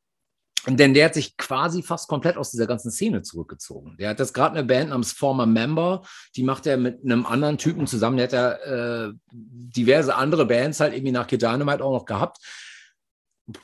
denn 0.67 0.93
der 0.93 1.07
hat 1.07 1.15
sich 1.15 1.39
quasi 1.39 1.83
fast 1.83 2.09
komplett 2.09 2.37
aus 2.37 2.51
dieser 2.51 2.67
ganzen 2.67 2.91
Szene 2.91 3.23
zurückgezogen. 3.23 3.97
Der 3.99 4.11
hat 4.11 4.21
das 4.21 4.35
gerade 4.35 4.59
eine 4.59 4.67
Band 4.67 4.91
namens 4.91 5.13
Former 5.13 5.47
Member, 5.47 6.03
die 6.37 6.43
macht 6.43 6.67
er 6.67 6.77
mit 6.77 7.03
einem 7.03 7.25
anderen 7.25 7.57
Typen 7.57 7.87
zusammen. 7.87 8.19
Der 8.19 8.25
hat 8.27 8.33
ja 8.35 9.07
äh, 9.07 9.13
diverse 9.33 10.15
andere 10.15 10.45
Bands 10.45 10.81
halt 10.81 10.93
irgendwie 10.93 11.13
nach 11.13 11.27
Kid 11.27 11.41
Dynamite 11.41 11.83
auch 11.83 11.93
noch 11.93 12.05
gehabt. 12.05 12.39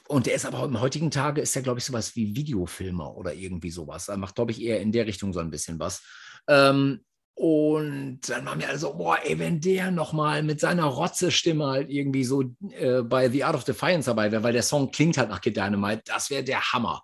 Und 0.08 0.26
der 0.26 0.34
ist 0.34 0.46
aber 0.46 0.64
im 0.64 0.80
heutigen 0.80 1.10
Tage, 1.10 1.40
ist 1.40 1.54
ja, 1.54 1.60
glaube 1.60 1.78
ich, 1.78 1.84
sowas 1.84 2.16
wie 2.16 2.34
Videofilmer 2.34 3.16
oder 3.16 3.34
irgendwie 3.34 3.70
sowas. 3.70 4.08
Er 4.08 4.16
macht, 4.16 4.34
glaube 4.34 4.52
ich, 4.52 4.62
eher 4.62 4.80
in 4.80 4.92
der 4.92 5.06
Richtung 5.06 5.32
so 5.32 5.40
ein 5.40 5.50
bisschen 5.50 5.78
was. 5.78 6.02
Ähm, 6.48 7.00
und 7.34 8.20
dann 8.28 8.46
waren 8.46 8.58
wir 8.58 8.68
alle 8.68 8.78
so, 8.78 8.94
boah, 8.94 9.18
ey, 9.22 9.38
wenn 9.38 9.60
der 9.60 9.90
nochmal 9.90 10.42
mit 10.42 10.58
seiner 10.58 10.84
Rotze-Stimme 10.84 11.66
halt 11.66 11.90
irgendwie 11.90 12.24
so 12.24 12.42
äh, 12.70 13.02
bei 13.02 13.28
The 13.28 13.44
Art 13.44 13.56
of 13.56 13.64
Defiance 13.64 14.08
dabei 14.08 14.32
wäre, 14.32 14.42
weil 14.42 14.54
der 14.54 14.62
Song 14.62 14.90
klingt 14.90 15.18
halt 15.18 15.28
nach 15.28 15.42
Kid 15.42 15.56
Dynamite, 15.56 16.02
das 16.06 16.30
wäre 16.30 16.42
der 16.42 16.72
Hammer 16.72 17.02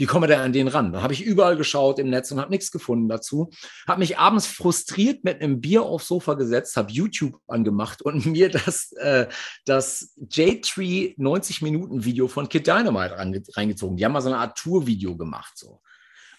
wie 0.00 0.06
kommen 0.06 0.22
wir 0.22 0.28
denn 0.28 0.40
an 0.40 0.54
den 0.54 0.66
ran? 0.66 0.94
Dann 0.94 1.02
habe 1.02 1.12
ich 1.12 1.22
überall 1.22 1.58
geschaut 1.58 1.98
im 1.98 2.08
Netz 2.08 2.32
und 2.32 2.40
habe 2.40 2.50
nichts 2.50 2.70
gefunden 2.70 3.06
dazu. 3.06 3.50
Habe 3.86 3.98
mich 3.98 4.16
abends 4.16 4.46
frustriert 4.46 5.24
mit 5.24 5.42
einem 5.42 5.60
Bier 5.60 5.82
aufs 5.82 6.08
Sofa 6.08 6.34
gesetzt, 6.34 6.74
habe 6.78 6.90
YouTube 6.90 7.38
angemacht 7.46 8.00
und 8.00 8.24
mir 8.24 8.48
das, 8.48 8.92
äh, 8.92 9.26
das 9.66 10.14
J-Tree 10.16 11.16
90-Minuten-Video 11.18 12.28
von 12.28 12.48
Kid 12.48 12.66
Dynamite 12.66 13.14
reingezogen. 13.54 13.98
Die 13.98 14.04
haben 14.06 14.12
mal 14.12 14.22
so 14.22 14.30
eine 14.30 14.38
Art 14.38 14.56
Tour-Video 14.56 15.18
gemacht. 15.18 15.52
So. 15.58 15.82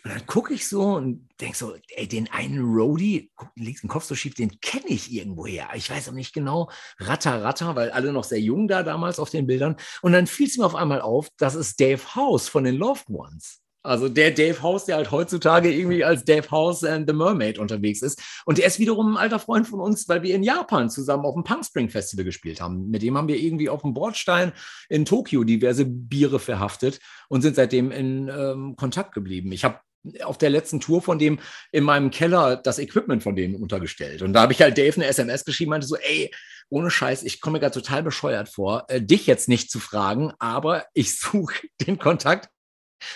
Und 0.03 0.13
dann 0.13 0.25
gucke 0.25 0.53
ich 0.53 0.67
so 0.67 0.95
und 0.95 1.29
denke 1.39 1.57
so, 1.57 1.75
ey, 1.89 2.07
den 2.07 2.29
einen 2.31 2.63
Roadie, 2.63 3.31
links 3.55 3.81
den 3.81 3.89
Kopf 3.89 4.03
so 4.03 4.15
schief, 4.15 4.33
den 4.33 4.59
kenne 4.59 4.87
ich 4.87 5.11
irgendwoher. 5.11 5.69
Ich 5.75 5.89
weiß 5.89 6.09
auch 6.09 6.13
nicht 6.13 6.33
genau, 6.33 6.69
Ratter, 6.99 7.43
Ratter, 7.43 7.75
weil 7.75 7.91
alle 7.91 8.11
noch 8.11 8.23
sehr 8.23 8.41
jung 8.41 8.67
da 8.67 8.83
damals 8.83 9.19
auf 9.19 9.29
den 9.29 9.45
Bildern. 9.45 9.75
Und 10.01 10.13
dann 10.13 10.27
fiel 10.27 10.47
es 10.47 10.57
mir 10.57 10.65
auf 10.65 10.75
einmal 10.75 11.01
auf, 11.01 11.29
das 11.37 11.55
ist 11.55 11.79
Dave 11.79 12.15
House 12.15 12.47
von 12.47 12.63
den 12.63 12.75
Loved 12.75 13.09
Ones. 13.09 13.61
Also 13.83 14.09
der 14.09 14.29
Dave 14.31 14.61
House, 14.61 14.85
der 14.85 14.97
halt 14.97 15.09
heutzutage 15.09 15.73
irgendwie 15.73 16.03
als 16.03 16.23
Dave 16.23 16.49
House 16.51 16.83
and 16.83 17.09
the 17.09 17.15
Mermaid 17.15 17.57
unterwegs 17.57 18.03
ist. 18.03 18.21
Und 18.45 18.59
der 18.59 18.67
ist 18.67 18.77
wiederum 18.77 19.13
ein 19.13 19.17
alter 19.17 19.39
Freund 19.39 19.67
von 19.67 19.79
uns, 19.79 20.07
weil 20.07 20.21
wir 20.21 20.35
in 20.35 20.43
Japan 20.43 20.89
zusammen 20.89 21.25
auf 21.25 21.33
dem 21.33 21.43
Punk 21.43 21.65
Spring 21.65 21.89
Festival 21.89 22.23
gespielt 22.23 22.61
haben. 22.61 22.89
Mit 22.91 23.01
dem 23.01 23.17
haben 23.17 23.27
wir 23.27 23.37
irgendwie 23.37 23.69
auf 23.69 23.81
dem 23.81 23.95
Bordstein 23.95 24.51
in 24.87 25.05
Tokio 25.05 25.43
diverse 25.43 25.85
Biere 25.85 26.39
verhaftet 26.39 26.99
und 27.27 27.41
sind 27.41 27.55
seitdem 27.55 27.91
in 27.91 28.27
ähm, 28.29 28.75
Kontakt 28.75 29.15
geblieben. 29.15 29.51
Ich 29.51 29.63
habe 29.63 29.79
auf 30.23 30.37
der 30.37 30.49
letzten 30.49 30.79
Tour 30.79 31.01
von 31.01 31.19
dem 31.19 31.39
in 31.71 31.83
meinem 31.83 32.11
Keller 32.11 32.55
das 32.57 32.79
Equipment 32.79 33.23
von 33.23 33.35
denen 33.35 33.55
untergestellt. 33.55 34.21
Und 34.21 34.33
da 34.33 34.41
habe 34.41 34.53
ich 34.53 34.61
halt 34.61 34.77
Dave 34.77 34.95
eine 34.95 35.05
SMS 35.05 35.45
geschrieben, 35.45 35.71
meinte 35.71 35.87
so, 35.87 35.95
ey, 35.95 36.31
ohne 36.69 36.89
Scheiß, 36.89 37.23
ich 37.23 37.41
komme 37.41 37.53
mir 37.53 37.59
gerade 37.59 37.79
total 37.79 38.01
bescheuert 38.01 38.49
vor, 38.49 38.85
äh, 38.87 39.01
dich 39.01 39.27
jetzt 39.27 39.49
nicht 39.49 39.69
zu 39.69 39.79
fragen, 39.79 40.33
aber 40.39 40.85
ich 40.93 41.19
suche 41.19 41.67
den 41.81 41.99
Kontakt 41.99 42.49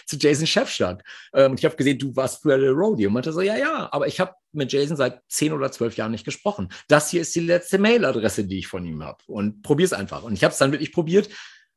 zu 0.05 0.17
Jason 0.17 0.47
Chefstadt. 0.47 1.03
Ähm, 1.33 1.51
und 1.51 1.59
ich 1.59 1.65
habe 1.65 1.75
gesehen, 1.75 1.99
du 1.99 2.15
warst 2.15 2.41
früher 2.41 2.57
der 2.57 2.71
Rodeo. 2.71 3.09
Und 3.09 3.13
meinte 3.13 3.31
so, 3.31 3.41
ja, 3.41 3.55
ja, 3.55 3.87
aber 3.91 4.07
ich 4.07 4.19
habe 4.19 4.33
mit 4.51 4.71
Jason 4.71 4.97
seit 4.97 5.21
zehn 5.29 5.53
oder 5.53 5.71
zwölf 5.71 5.95
Jahren 5.95 6.11
nicht 6.11 6.25
gesprochen. 6.25 6.69
Das 6.87 7.09
hier 7.09 7.21
ist 7.21 7.35
die 7.35 7.41
letzte 7.41 7.77
Mailadresse, 7.77 8.45
die 8.45 8.59
ich 8.59 8.67
von 8.67 8.85
ihm 8.85 9.03
habe. 9.03 9.17
Und 9.27 9.61
probier's 9.61 9.93
einfach. 9.93 10.23
Und 10.23 10.33
ich 10.33 10.43
habe 10.43 10.51
es 10.51 10.57
dann 10.57 10.71
wirklich 10.71 10.91
probiert 10.91 11.29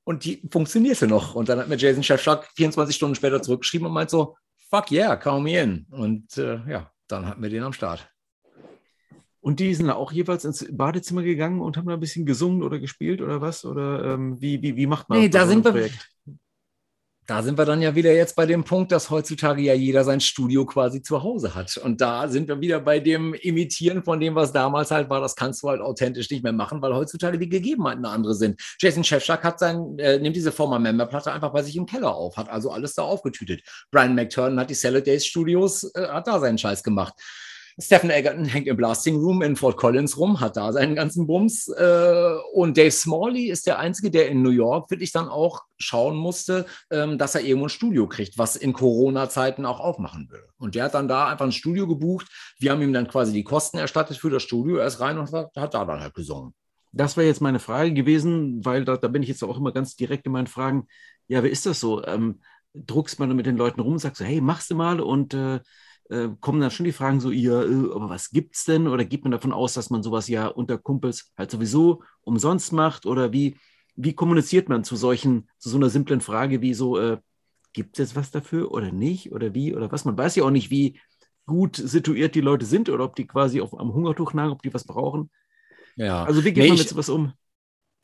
und 0.04 0.24
die 0.24 0.42
funktionierte 0.50 1.06
noch. 1.06 1.34
Und 1.34 1.48
dann 1.48 1.58
hat 1.58 1.68
mir 1.68 1.76
Jason 1.76 2.02
Chefstadt 2.02 2.48
24 2.56 2.96
Stunden 2.96 3.14
später 3.14 3.42
zurückgeschrieben 3.42 3.86
und 3.86 3.92
meint 3.92 4.10
so, 4.10 4.36
fuck 4.70 4.90
yeah, 4.90 5.16
kaum 5.16 5.46
in. 5.46 5.86
Und 5.90 6.36
äh, 6.38 6.60
ja, 6.68 6.90
dann 7.08 7.26
hatten 7.26 7.42
wir 7.42 7.50
den 7.50 7.62
am 7.62 7.72
Start. 7.72 8.08
Und 9.40 9.60
die 9.60 9.74
sind 9.74 9.88
auch 9.90 10.12
jeweils 10.12 10.44
ins 10.44 10.66
Badezimmer 10.70 11.22
gegangen 11.22 11.60
und 11.60 11.76
haben 11.76 11.86
da 11.86 11.94
ein 11.94 12.00
bisschen 12.00 12.26
gesungen 12.26 12.62
oder 12.62 12.78
gespielt 12.78 13.22
oder 13.22 13.40
was? 13.40 13.64
Oder 13.64 14.14
ähm, 14.14 14.40
wie, 14.40 14.60
wie, 14.62 14.76
wie 14.76 14.86
macht 14.86 15.08
man 15.08 15.20
nee, 15.20 15.28
da 15.28 15.46
sind 15.46 15.64
wir, 15.64 15.88
da 17.28 17.42
sind 17.42 17.58
wir 17.58 17.66
dann 17.66 17.82
ja 17.82 17.94
wieder 17.94 18.14
jetzt 18.14 18.36
bei 18.36 18.46
dem 18.46 18.64
Punkt, 18.64 18.90
dass 18.90 19.10
heutzutage 19.10 19.60
ja 19.60 19.74
jeder 19.74 20.02
sein 20.02 20.18
Studio 20.18 20.64
quasi 20.64 21.02
zu 21.02 21.22
Hause 21.22 21.54
hat. 21.54 21.76
Und 21.76 22.00
da 22.00 22.26
sind 22.26 22.48
wir 22.48 22.62
wieder 22.62 22.80
bei 22.80 23.00
dem 23.00 23.34
Imitieren 23.34 24.02
von 24.02 24.18
dem, 24.18 24.34
was 24.34 24.50
damals 24.50 24.90
halt 24.90 25.10
war. 25.10 25.20
Das 25.20 25.36
kannst 25.36 25.62
du 25.62 25.68
halt 25.68 25.82
authentisch 25.82 26.30
nicht 26.30 26.42
mehr 26.42 26.54
machen, 26.54 26.80
weil 26.80 26.94
heutzutage 26.94 27.38
die 27.38 27.50
Gegebenheiten 27.50 28.06
andere 28.06 28.34
sind. 28.34 28.58
Jason 28.80 29.04
Shefchak 29.04 29.44
hat 29.44 29.58
sein, 29.58 29.98
äh, 29.98 30.18
nimmt 30.18 30.36
diese 30.36 30.52
Former 30.52 30.78
Member 30.78 31.04
Platte 31.04 31.30
einfach 31.30 31.52
bei 31.52 31.62
sich 31.62 31.76
im 31.76 31.84
Keller 31.84 32.14
auf, 32.14 32.38
hat 32.38 32.48
also 32.48 32.70
alles 32.70 32.94
da 32.94 33.02
aufgetütet. 33.02 33.60
Brian 33.90 34.14
McTurnan 34.14 34.58
hat 34.58 34.70
die 34.70 34.74
Salad 34.74 35.06
Days 35.06 35.26
Studios, 35.26 35.84
äh, 35.94 36.08
hat 36.08 36.26
da 36.26 36.40
seinen 36.40 36.56
Scheiß 36.56 36.82
gemacht. 36.82 37.12
Stephen 37.80 38.10
Egerton 38.10 38.44
hängt 38.44 38.66
im 38.66 38.76
Blasting 38.76 39.16
Room 39.16 39.40
in 39.40 39.54
Fort 39.54 39.76
Collins 39.76 40.18
rum, 40.18 40.40
hat 40.40 40.56
da 40.56 40.72
seinen 40.72 40.96
ganzen 40.96 41.28
Bums. 41.28 41.68
Äh, 41.68 42.34
und 42.52 42.76
Dave 42.76 42.90
Smalley 42.90 43.50
ist 43.50 43.68
der 43.68 43.78
Einzige, 43.78 44.10
der 44.10 44.28
in 44.28 44.42
New 44.42 44.50
York 44.50 44.90
wirklich 44.90 45.12
dann 45.12 45.28
auch 45.28 45.62
schauen 45.76 46.16
musste, 46.16 46.66
ähm, 46.90 47.18
dass 47.18 47.36
er 47.36 47.42
irgendwo 47.42 47.66
ein 47.66 47.70
Studio 47.70 48.08
kriegt, 48.08 48.36
was 48.36 48.56
in 48.56 48.72
Corona-Zeiten 48.72 49.64
auch 49.64 49.78
aufmachen 49.78 50.28
will. 50.28 50.42
Und 50.58 50.74
der 50.74 50.84
hat 50.84 50.94
dann 50.94 51.06
da 51.06 51.28
einfach 51.28 51.44
ein 51.44 51.52
Studio 51.52 51.86
gebucht. 51.86 52.26
Wir 52.58 52.72
haben 52.72 52.82
ihm 52.82 52.92
dann 52.92 53.06
quasi 53.06 53.32
die 53.32 53.44
Kosten 53.44 53.78
erstattet 53.78 54.16
für 54.16 54.30
das 54.30 54.42
Studio. 54.42 54.78
Er 54.78 54.88
ist 54.88 54.98
rein 54.98 55.16
und 55.16 55.30
hat, 55.32 55.54
da 55.54 55.84
dann 55.84 56.00
halt 56.00 56.14
gesungen. 56.14 56.54
Das 56.90 57.16
wäre 57.16 57.28
jetzt 57.28 57.40
meine 57.40 57.60
Frage 57.60 57.92
gewesen, 57.92 58.64
weil 58.64 58.84
da, 58.84 58.96
da, 58.96 59.06
bin 59.06 59.22
ich 59.22 59.28
jetzt 59.28 59.44
auch 59.44 59.56
immer 59.56 59.70
ganz 59.70 59.94
direkt 59.94 60.26
in 60.26 60.32
meinen 60.32 60.48
Fragen. 60.48 60.88
Ja, 61.28 61.44
wie 61.44 61.48
ist 61.48 61.64
das 61.64 61.78
so? 61.78 62.04
Ähm, 62.04 62.40
druckst 62.74 63.20
man 63.20 63.36
mit 63.36 63.46
den 63.46 63.56
Leuten 63.56 63.80
rum, 63.80 63.98
sagst 63.98 64.20
du, 64.20 64.24
hey, 64.24 64.40
machst 64.40 64.70
du 64.70 64.74
mal 64.74 65.00
und 65.00 65.34
äh, 65.34 65.60
äh, 66.08 66.28
kommen 66.40 66.60
dann 66.60 66.70
schon 66.70 66.84
die 66.84 66.92
Fragen 66.92 67.20
so, 67.20 67.30
ihr, 67.30 67.60
äh, 67.62 67.94
aber 67.94 68.08
was 68.08 68.30
gibt's 68.30 68.64
denn? 68.64 68.88
Oder 68.88 69.04
geht 69.04 69.24
man 69.24 69.32
davon 69.32 69.52
aus, 69.52 69.74
dass 69.74 69.90
man 69.90 70.02
sowas 70.02 70.28
ja 70.28 70.46
unter 70.46 70.78
Kumpels 70.78 71.32
halt 71.36 71.50
sowieso 71.50 72.02
umsonst 72.22 72.72
macht? 72.72 73.06
Oder 73.06 73.32
wie, 73.32 73.56
wie 73.96 74.14
kommuniziert 74.14 74.68
man 74.68 74.84
zu 74.84 74.96
solchen, 74.96 75.48
zu 75.58 75.68
so 75.68 75.76
einer 75.76 75.90
simplen 75.90 76.20
Frage 76.20 76.60
wie 76.62 76.74
so, 76.74 76.98
äh, 76.98 77.18
gibt 77.72 77.98
es 77.98 78.08
jetzt 78.08 78.16
was 78.16 78.30
dafür 78.30 78.72
oder 78.72 78.90
nicht? 78.90 79.32
Oder 79.32 79.54
wie 79.54 79.74
oder 79.74 79.92
was? 79.92 80.04
Man 80.04 80.16
weiß 80.16 80.36
ja 80.36 80.44
auch 80.44 80.50
nicht, 80.50 80.70
wie 80.70 80.98
gut 81.46 81.76
situiert 81.76 82.34
die 82.34 82.40
Leute 82.40 82.66
sind 82.66 82.88
oder 82.88 83.04
ob 83.04 83.16
die 83.16 83.26
quasi 83.26 83.60
auf, 83.60 83.78
am 83.78 83.92
Hungertuch 83.92 84.32
nagen, 84.34 84.52
ob 84.52 84.62
die 84.62 84.72
was 84.72 84.84
brauchen. 84.84 85.30
Ja. 85.96 86.24
Also 86.24 86.44
wie 86.44 86.52
geht 86.52 86.62
Nee, 86.62 86.68
man 86.68 86.78
mit 86.78 86.88
sowas 86.88 87.08
um? 87.08 87.32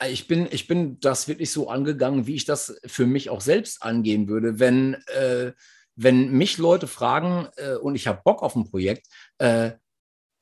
Ich 0.09 0.27
bin, 0.27 0.47
ich 0.51 0.67
bin 0.67 0.99
das 0.99 1.27
wirklich 1.27 1.51
so 1.51 1.69
angegangen, 1.69 2.27
wie 2.27 2.35
ich 2.35 2.43
das 2.43 2.77
für 2.85 3.05
mich 3.05 3.29
auch 3.29 3.39
selbst 3.39 3.81
angehen 3.81 4.27
würde. 4.27 4.59
Wenn, 4.59 4.95
äh, 5.07 5.53
wenn 5.95 6.31
mich 6.31 6.57
Leute 6.57 6.87
fragen 6.87 7.47
äh, 7.57 7.75
und 7.75 7.95
ich 7.95 8.07
habe 8.07 8.21
Bock 8.23 8.43
auf 8.43 8.55
ein 8.55 8.69
Projekt, 8.69 9.07
äh, 9.37 9.71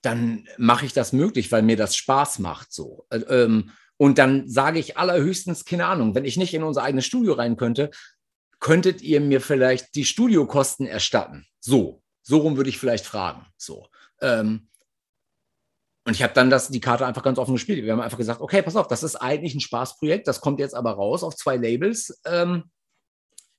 dann 0.02 0.48
mache 0.58 0.86
ich 0.86 0.94
das 0.94 1.14
möglich, 1.14 1.52
weil 1.52 1.62
mir 1.62 1.78
das 1.78 1.96
Spaß 1.96 2.40
macht. 2.40 2.74
So. 2.74 3.06
Äh, 3.10 3.20
ähm, 3.20 3.72
und 3.98 4.18
dann 4.18 4.50
sage 4.50 4.80
ich 4.80 4.98
allerhöchstens, 4.98 5.66
keine 5.66 5.86
Ahnung, 5.86 6.16
wenn 6.16 6.26
ich 6.26 6.38
nicht 6.38 6.54
in 6.54 6.64
unser 6.64 6.84
eigenes 6.84 7.06
Studio 7.06 7.34
rein 7.34 7.56
könnte, 7.56 7.92
könntet 8.60 9.02
ihr 9.02 9.22
mir 9.22 9.42
vielleicht 9.42 9.96
die 9.96 10.06
Studiokosten 10.06 10.88
erstatten? 10.88 11.46
So, 11.60 12.02
so 12.22 12.38
rum 12.40 12.58
würde 12.58 12.70
ich 12.70 12.80
vielleicht 12.80 13.06
fragen. 13.06 13.46
So. 13.58 13.88
Ähm, 14.22 14.70
und 16.06 16.14
ich 16.14 16.24
habe 16.24 16.34
dann 16.34 16.50
das, 16.50 16.70
die 16.70 16.82
Karte 16.82 17.06
einfach 17.06 17.24
ganz 17.24 17.38
offen 17.40 17.54
gespielt. 17.54 17.84
Wir 17.84 17.94
haben 17.94 18.02
einfach 18.02 18.18
gesagt, 18.18 18.42
okay, 18.42 18.62
pass 18.62 18.76
auf, 18.76 18.88
das 18.88 19.04
ist 19.04 19.16
eigentlich 19.16 19.56
ein 19.56 19.62
Spaßprojekt, 19.62 20.28
das 20.28 20.42
kommt 20.42 20.60
jetzt 20.60 20.76
aber 20.76 20.92
raus 20.92 21.24
auf 21.24 21.36
zwei 21.36 21.56
Labels. 21.56 22.20
Ähm, 22.26 22.66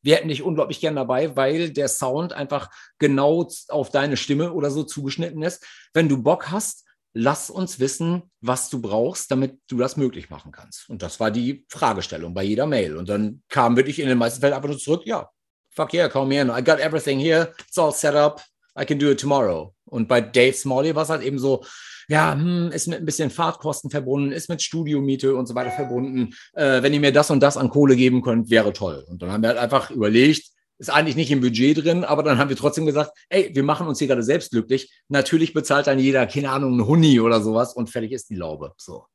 wir 0.05 0.17
hätten 0.17 0.29
dich 0.29 0.43
unglaublich 0.43 0.81
gern 0.81 0.97
dabei, 0.97 1.35
weil 1.35 1.71
der 1.71 1.89
Sound 1.89 2.35
einfach 2.35 2.71
genau 2.99 3.49
auf 3.69 3.91
deine 3.91 4.17
Stimme 4.17 4.53
oder 4.53 4.71
so 4.71 4.85
zugeschnitten 4.85 5.43
ist. 5.43 5.65
Wenn 5.95 6.09
du 6.09 6.23
Bock 6.23 6.51
hast, 6.51 6.85
lass 7.15 7.49
uns 7.49 7.81
wissen, 7.81 8.31
was 8.41 8.69
du 8.69 8.83
brauchst, 8.83 9.31
damit 9.31 9.59
du 9.67 9.79
das 9.79 9.97
möglich 9.97 10.29
machen 10.29 10.53
kannst. 10.53 10.91
Und 10.91 11.03
das 11.03 11.21
war 11.21 11.31
die 11.31 11.65
Fragestellung 11.71 12.35
bei 12.35 12.43
jeder 12.43 12.67
Mail. 12.67 12.97
Und 12.97 13.09
dann 13.09 13.43
kam 13.49 13.77
wirklich 13.77 13.99
in 13.99 14.09
den 14.09 14.19
meisten 14.19 14.41
Fällen 14.41 14.53
einfach 14.53 14.69
nur 14.69 14.79
zurück, 14.79 15.03
ja, 15.07 15.31
fuck 15.71 15.95
yeah, 15.95 16.09
come 16.09 16.39
in. 16.39 16.49
I 16.49 16.63
got 16.63 16.81
everything 16.81 17.19
here. 17.19 17.55
It's 17.67 17.79
all 17.79 17.93
set 17.93 18.15
up. 18.15 18.43
I 18.79 18.85
can 18.85 18.99
do 18.99 19.11
it 19.11 19.21
tomorrow. 19.21 19.75
Und 19.87 20.07
bei 20.07 20.21
Dave 20.21 20.53
Smalley 20.53 20.95
war 20.95 21.05
es 21.05 21.09
halt 21.09 21.23
eben 21.23 21.39
so, 21.39 21.65
ja, 22.09 22.33
hm, 22.33 22.71
ist 22.73 22.87
mit 22.89 22.99
ein 22.99 23.05
bisschen 23.05 23.31
Fahrtkosten 23.31 23.91
verbunden, 23.91 24.33
ist 24.33 24.49
mit 24.49 24.63
Studiomiete 24.63 25.35
und 25.35 25.47
so 25.47 25.55
weiter 25.55 25.71
verbunden. 25.71 26.35
Äh, 26.55 26.83
wenn 26.83 26.93
ihr 26.93 27.01
mir 27.01 27.13
das 27.13 27.31
und 27.31 27.41
das 27.41 27.57
an 27.57 27.71
Kohle 27.71 27.97
geben 27.97 28.23
könnt, 28.23 28.51
wäre 28.51 28.73
toll. 28.73 29.05
Und 29.09 29.23
dann 29.23 29.33
haben 29.33 29.43
wir 29.43 29.51
halt 29.51 29.59
einfach 29.59 29.91
überlegt, 29.91 30.51
ist 30.79 30.91
eigentlich 30.91 31.17
nicht 31.17 31.31
im 31.31 31.41
Budget 31.41 31.85
drin, 31.85 32.05
aber 32.05 32.23
dann 32.23 32.39
haben 32.39 32.49
wir 32.49 32.57
trotzdem 32.57 32.85
gesagt, 32.85 33.13
ey, 33.29 33.51
wir 33.55 33.63
machen 33.63 33.87
uns 33.87 33.99
hier 33.99 34.09
gerade 34.09 34.23
selbst 34.23 34.51
glücklich. 34.51 34.93
Natürlich 35.09 35.55
bezahlt 35.55 35.87
dann 35.87 35.99
jeder, 35.99 36.27
keine 36.27 36.51
Ahnung, 36.51 36.73
einen 36.73 36.87
Huni 36.87 37.21
oder 37.21 37.41
sowas 37.41 37.75
und 37.75 37.91
fertig 37.91 38.13
ist 38.13 38.29
die 38.31 38.35
Laube. 38.35 38.73
So. 38.77 39.07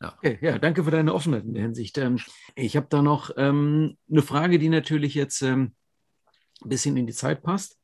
Okay, 0.00 0.38
ja, 0.42 0.58
danke 0.58 0.84
für 0.84 0.90
deine 0.90 1.14
Offenheit 1.14 1.44
in 1.44 1.54
der 1.54 1.62
Hinsicht. 1.62 1.96
Ähm, 1.98 2.18
ich 2.54 2.76
habe 2.76 2.86
da 2.90 3.02
noch 3.02 3.30
ähm, 3.36 3.96
eine 4.10 4.22
Frage, 4.22 4.58
die 4.58 4.68
natürlich 4.68 5.14
jetzt 5.14 5.42
ähm, 5.42 5.74
ein 6.62 6.68
bisschen 6.68 6.96
in 6.96 7.06
die 7.06 7.12
Zeit 7.12 7.42
passt. 7.42 7.78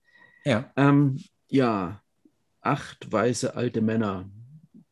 Ja. 0.45 0.71
Ähm, 0.77 1.23
ja, 1.49 2.03
acht 2.61 3.11
weiße 3.11 3.55
alte 3.57 3.81
Männer, 3.81 4.29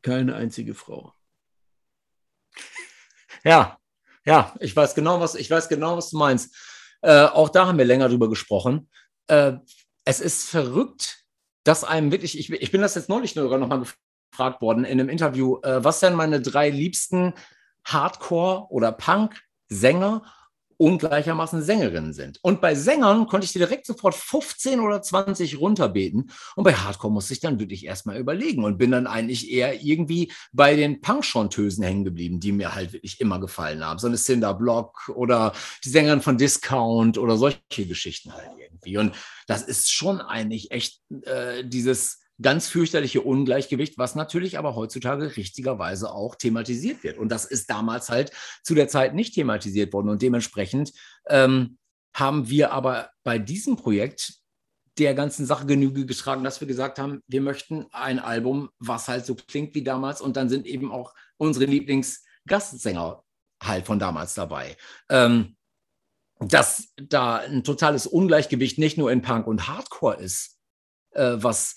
keine 0.02 0.34
einzige 0.34 0.74
Frau. 0.74 1.12
Ja, 3.44 3.78
ja, 4.24 4.54
ich 4.60 4.74
weiß 4.74 4.94
genau, 4.94 5.20
was, 5.20 5.34
ich 5.34 5.50
weiß 5.50 5.68
genau, 5.68 5.96
was 5.96 6.10
du 6.10 6.18
meinst. 6.18 6.54
Äh, 7.02 7.24
auch 7.24 7.48
da 7.48 7.66
haben 7.66 7.78
wir 7.78 7.84
länger 7.84 8.08
drüber 8.08 8.28
gesprochen. 8.28 8.90
Äh, 9.28 9.54
es 10.04 10.20
ist 10.20 10.48
verrückt, 10.48 11.24
dass 11.64 11.84
einem 11.84 12.12
wirklich, 12.12 12.38
ich, 12.38 12.50
ich 12.50 12.70
bin 12.72 12.80
das 12.80 12.94
jetzt 12.94 13.08
neulich 13.08 13.34
sogar 13.34 13.58
nochmal 13.58 13.84
gefragt 14.30 14.60
worden 14.60 14.84
in 14.84 15.00
einem 15.00 15.08
Interview, 15.08 15.58
äh, 15.62 15.82
was 15.84 16.00
denn 16.00 16.14
meine 16.14 16.40
drei 16.40 16.70
liebsten 16.70 17.34
Hardcore- 17.84 18.70
oder 18.70 18.92
Punk-Sänger 18.92 20.22
und 20.78 20.98
gleichermaßen 20.98 21.60
Sängerinnen 21.62 22.12
sind. 22.12 22.38
Und 22.42 22.60
bei 22.60 22.74
Sängern 22.74 23.26
konnte 23.26 23.44
ich 23.44 23.52
dir 23.52 23.58
direkt 23.58 23.84
sofort 23.84 24.14
15 24.14 24.80
oder 24.80 25.02
20 25.02 25.58
runterbeten. 25.60 26.30
Und 26.54 26.64
bei 26.64 26.72
Hardcore 26.72 27.12
musste 27.12 27.34
ich 27.34 27.40
dann 27.40 27.58
wirklich 27.58 27.84
erstmal 27.84 28.16
überlegen 28.16 28.64
und 28.64 28.78
bin 28.78 28.92
dann 28.92 29.06
eigentlich 29.06 29.50
eher 29.50 29.82
irgendwie 29.82 30.32
bei 30.52 30.76
den 30.76 31.00
Punk-Chantösen 31.00 31.84
hängen 31.84 32.04
geblieben, 32.04 32.40
die 32.40 32.52
mir 32.52 32.74
halt 32.74 32.92
wirklich 32.92 33.20
immer 33.20 33.40
gefallen 33.40 33.84
haben. 33.84 33.98
So 33.98 34.06
eine 34.06 34.16
Cinder 34.16 34.54
Block 34.54 35.10
oder 35.14 35.52
die 35.84 35.90
Sängerin 35.90 36.22
von 36.22 36.38
Discount 36.38 37.18
oder 37.18 37.36
solche 37.36 37.58
Geschichten 37.76 38.32
halt 38.32 38.50
irgendwie. 38.58 38.98
Und 38.98 39.14
das 39.48 39.62
ist 39.62 39.90
schon 39.90 40.20
eigentlich 40.20 40.70
echt 40.70 41.00
äh, 41.24 41.64
dieses 41.64 42.20
ganz 42.40 42.68
fürchterliche 42.68 43.20
Ungleichgewicht, 43.22 43.98
was 43.98 44.14
natürlich 44.14 44.58
aber 44.58 44.76
heutzutage 44.76 45.36
richtigerweise 45.36 46.12
auch 46.12 46.36
thematisiert 46.36 47.02
wird. 47.02 47.18
Und 47.18 47.30
das 47.30 47.44
ist 47.44 47.68
damals 47.70 48.08
halt 48.08 48.32
zu 48.62 48.74
der 48.74 48.88
Zeit 48.88 49.14
nicht 49.14 49.34
thematisiert 49.34 49.92
worden. 49.92 50.08
Und 50.08 50.22
dementsprechend 50.22 50.92
ähm, 51.28 51.78
haben 52.14 52.48
wir 52.48 52.72
aber 52.72 53.10
bei 53.24 53.38
diesem 53.38 53.76
Projekt 53.76 54.34
der 54.98 55.14
ganzen 55.14 55.46
Sache 55.46 55.66
Genüge 55.66 56.06
getragen, 56.06 56.44
dass 56.44 56.60
wir 56.60 56.68
gesagt 56.68 56.98
haben, 56.98 57.20
wir 57.26 57.40
möchten 57.40 57.86
ein 57.92 58.18
Album, 58.18 58.70
was 58.78 59.08
halt 59.08 59.26
so 59.26 59.34
klingt 59.34 59.74
wie 59.74 59.84
damals. 59.84 60.20
Und 60.20 60.36
dann 60.36 60.48
sind 60.48 60.66
eben 60.66 60.92
auch 60.92 61.14
unsere 61.36 61.66
Lieblingsgastsänger 61.66 63.22
halt 63.62 63.86
von 63.86 63.98
damals 63.98 64.34
dabei. 64.34 64.76
Ähm, 65.08 65.56
dass 66.40 66.92
da 66.96 67.36
ein 67.38 67.64
totales 67.64 68.06
Ungleichgewicht 68.06 68.78
nicht 68.78 68.96
nur 68.96 69.10
in 69.10 69.22
Punk 69.22 69.46
und 69.46 69.66
Hardcore 69.66 70.16
ist, 70.16 70.58
äh, 71.12 71.36
was 71.36 71.74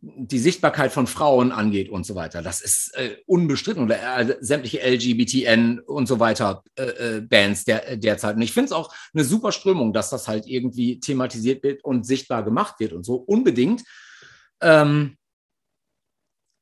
die 0.00 0.38
Sichtbarkeit 0.38 0.92
von 0.92 1.06
Frauen 1.06 1.52
angeht 1.52 1.90
und 1.90 2.06
so 2.06 2.14
weiter. 2.14 2.42
Das 2.42 2.60
ist 2.60 2.94
äh, 2.94 3.16
unbestritten 3.26 3.82
oder 3.82 4.18
äh, 4.18 4.36
sämtliche 4.40 4.80
LGBTN 4.80 5.80
und 5.80 6.06
so 6.06 6.18
weiter 6.18 6.62
äh, 6.76 6.84
äh, 7.16 7.20
Bands 7.20 7.64
der, 7.64 7.96
derzeit. 7.96 8.36
Und 8.36 8.42
ich 8.42 8.52
finde 8.52 8.66
es 8.66 8.72
auch 8.72 8.92
eine 9.12 9.24
super 9.24 9.52
Strömung, 9.52 9.92
dass 9.92 10.10
das 10.10 10.28
halt 10.28 10.46
irgendwie 10.46 11.00
thematisiert 11.00 11.62
wird 11.62 11.84
und 11.84 12.06
sichtbar 12.06 12.42
gemacht 12.42 12.80
wird 12.80 12.92
und 12.92 13.04
so 13.04 13.16
unbedingt. 13.16 13.82
Ähm, 14.62 15.16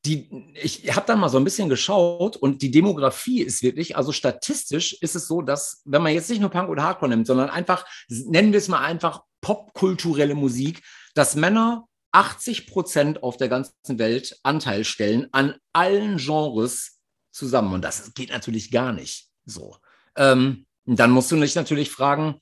die, 0.05 0.53
ich 0.61 0.95
habe 0.95 1.07
dann 1.07 1.19
mal 1.19 1.29
so 1.29 1.37
ein 1.37 1.43
bisschen 1.43 1.69
geschaut 1.69 2.37
und 2.37 2.61
die 2.61 2.69
Demografie 2.69 3.41
ist 3.41 3.63
wirklich, 3.63 3.97
also 3.97 4.11
statistisch 4.11 4.93
ist 5.01 5.15
es 5.15 5.27
so, 5.27 5.41
dass, 5.41 5.81
wenn 5.85 6.03
man 6.03 6.13
jetzt 6.13 6.29
nicht 6.29 6.41
nur 6.41 6.51
Punk 6.51 6.69
oder 6.69 6.83
Hardcore 6.83 7.09
nimmt, 7.09 7.27
sondern 7.27 7.49
einfach, 7.49 7.85
nennen 8.07 8.51
wir 8.51 8.59
es 8.59 8.67
mal 8.67 8.79
einfach 8.81 9.23
popkulturelle 9.41 10.35
Musik, 10.35 10.83
dass 11.15 11.35
Männer 11.35 11.87
80 12.15 12.67
Prozent 12.67 13.23
auf 13.23 13.35
der 13.35 13.49
ganzen 13.49 13.99
Welt 13.99 14.39
Anteil 14.41 14.85
stellen 14.85 15.27
an 15.33 15.55
allen 15.73 16.15
Genres 16.15 17.01
zusammen. 17.31 17.73
Und 17.73 17.81
das 17.83 18.13
geht 18.13 18.29
natürlich 18.29 18.71
gar 18.71 18.93
nicht 18.93 19.27
so. 19.45 19.75
Ähm, 20.15 20.65
dann 20.85 21.11
musst 21.11 21.29
du 21.31 21.35
dich 21.35 21.55
natürlich 21.55 21.91
fragen, 21.91 22.39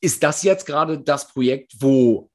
ist 0.00 0.22
das 0.22 0.42
jetzt 0.44 0.64
gerade 0.64 0.98
das 0.98 1.28
Projekt, 1.28 1.74
wo 1.80 2.30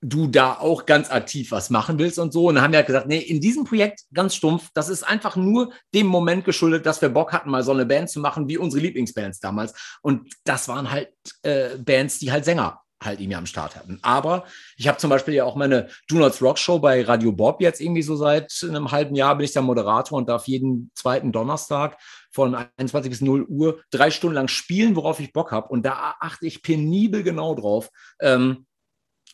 du 0.00 0.26
da 0.28 0.54
auch 0.54 0.86
ganz 0.86 1.10
aktiv 1.10 1.50
was 1.50 1.68
machen 1.68 1.98
willst 1.98 2.18
und 2.18 2.32
so. 2.32 2.46
Und 2.46 2.54
dann 2.54 2.64
haben 2.64 2.72
wir 2.72 2.78
halt 2.78 2.86
gesagt, 2.86 3.08
nee, 3.08 3.18
in 3.18 3.42
diesem 3.42 3.64
Projekt 3.64 4.04
ganz 4.14 4.34
stumpf, 4.34 4.70
das 4.72 4.88
ist 4.88 5.02
einfach 5.02 5.36
nur 5.36 5.74
dem 5.92 6.06
Moment 6.06 6.46
geschuldet, 6.46 6.86
dass 6.86 7.02
wir 7.02 7.10
Bock 7.10 7.32
hatten, 7.34 7.50
mal 7.50 7.62
so 7.62 7.72
eine 7.72 7.84
Band 7.84 8.08
zu 8.08 8.20
machen, 8.20 8.48
wie 8.48 8.56
unsere 8.56 8.80
Lieblingsbands 8.80 9.40
damals. 9.40 9.74
Und 10.00 10.32
das 10.44 10.66
waren 10.68 10.90
halt 10.90 11.12
äh, 11.42 11.76
Bands, 11.76 12.20
die 12.20 12.32
halt 12.32 12.46
Sänger 12.46 12.80
halt 13.02 13.20
irgendwie 13.20 13.36
am 13.36 13.46
Start 13.46 13.76
hatten. 13.76 13.98
Aber 14.02 14.44
ich 14.76 14.88
habe 14.88 14.98
zum 14.98 15.10
Beispiel 15.10 15.34
ja 15.34 15.44
auch 15.44 15.56
meine 15.56 15.88
Do 16.08 16.16
Nots 16.16 16.42
Rock 16.42 16.58
Show 16.58 16.78
bei 16.78 17.02
Radio 17.02 17.32
Bob 17.32 17.60
jetzt 17.60 17.80
irgendwie 17.80 18.02
so 18.02 18.16
seit 18.16 18.52
einem 18.62 18.90
halben 18.90 19.14
Jahr 19.14 19.36
bin 19.36 19.44
ich 19.44 19.52
da 19.52 19.62
Moderator 19.62 20.18
und 20.18 20.28
darf 20.28 20.48
jeden 20.48 20.90
zweiten 20.94 21.32
Donnerstag 21.32 21.96
von 22.30 22.54
21 22.76 23.10
bis 23.10 23.20
0 23.20 23.44
Uhr 23.44 23.80
drei 23.90 24.10
Stunden 24.10 24.34
lang 24.34 24.48
spielen, 24.48 24.96
worauf 24.96 25.20
ich 25.20 25.32
Bock 25.32 25.52
habe. 25.52 25.68
Und 25.68 25.84
da 25.84 26.16
achte 26.20 26.46
ich 26.46 26.62
penibel 26.62 27.22
genau 27.22 27.54
drauf. 27.54 27.88
Ähm, 28.20 28.66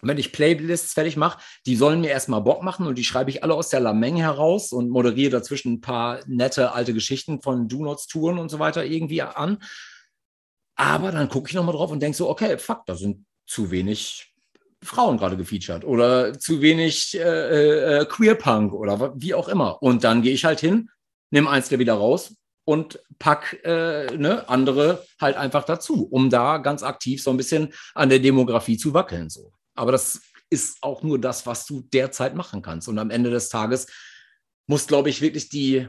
wenn 0.02 0.18
ich 0.18 0.32
Playlists 0.32 0.92
fertig 0.92 1.16
mache, 1.16 1.40
die 1.66 1.76
sollen 1.76 2.02
mir 2.02 2.10
erstmal 2.10 2.42
Bock 2.42 2.62
machen 2.62 2.86
und 2.86 2.98
die 2.98 3.04
schreibe 3.04 3.30
ich 3.30 3.42
alle 3.42 3.54
aus 3.54 3.70
der 3.70 3.80
Lameng 3.80 4.16
heraus 4.16 4.72
und 4.72 4.90
moderiere 4.90 5.30
dazwischen 5.30 5.74
ein 5.74 5.80
paar 5.80 6.20
nette 6.26 6.72
alte 6.72 6.92
Geschichten 6.92 7.40
von 7.40 7.68
Do 7.68 7.82
Nots 7.82 8.06
Touren 8.06 8.38
und 8.38 8.50
so 8.50 8.58
weiter 8.58 8.84
irgendwie 8.84 9.22
an. 9.22 9.58
Aber 10.76 11.12
dann 11.12 11.28
gucke 11.28 11.48
ich 11.48 11.54
nochmal 11.54 11.74
drauf 11.74 11.90
und 11.90 12.00
denke 12.00 12.16
so, 12.16 12.28
okay, 12.28 12.58
fuck, 12.58 12.84
da 12.86 12.96
sind 12.96 13.24
zu 13.46 13.70
wenig 13.70 14.34
Frauen 14.82 15.16
gerade 15.16 15.36
gefeatured 15.36 15.84
oder 15.84 16.38
zu 16.38 16.60
wenig 16.60 17.18
äh, 17.18 18.00
äh, 18.00 18.04
Queerpunk 18.06 18.72
oder 18.72 19.14
wie 19.16 19.34
auch 19.34 19.48
immer. 19.48 19.82
Und 19.82 20.04
dann 20.04 20.22
gehe 20.22 20.34
ich 20.34 20.44
halt 20.44 20.60
hin, 20.60 20.90
nehme 21.30 21.50
eins 21.50 21.68
der 21.68 21.78
wieder 21.78 21.94
raus 21.94 22.34
und 22.64 23.00
pack 23.18 23.60
äh, 23.64 24.06
ne, 24.16 24.48
andere 24.48 25.04
halt 25.20 25.36
einfach 25.36 25.64
dazu, 25.64 26.06
um 26.06 26.30
da 26.30 26.58
ganz 26.58 26.82
aktiv 26.82 27.22
so 27.22 27.30
ein 27.30 27.36
bisschen 27.36 27.72
an 27.94 28.08
der 28.08 28.18
Demografie 28.18 28.76
zu 28.76 28.94
wackeln. 28.94 29.30
So. 29.30 29.52
Aber 29.74 29.92
das 29.92 30.20
ist 30.50 30.82
auch 30.82 31.02
nur 31.02 31.18
das, 31.18 31.46
was 31.46 31.66
du 31.66 31.82
derzeit 31.92 32.34
machen 32.34 32.62
kannst. 32.62 32.88
Und 32.88 32.98
am 32.98 33.10
Ende 33.10 33.30
des 33.30 33.48
Tages 33.48 33.86
muss, 34.66 34.86
glaube 34.86 35.10
ich, 35.10 35.20
wirklich 35.20 35.48
die 35.48 35.88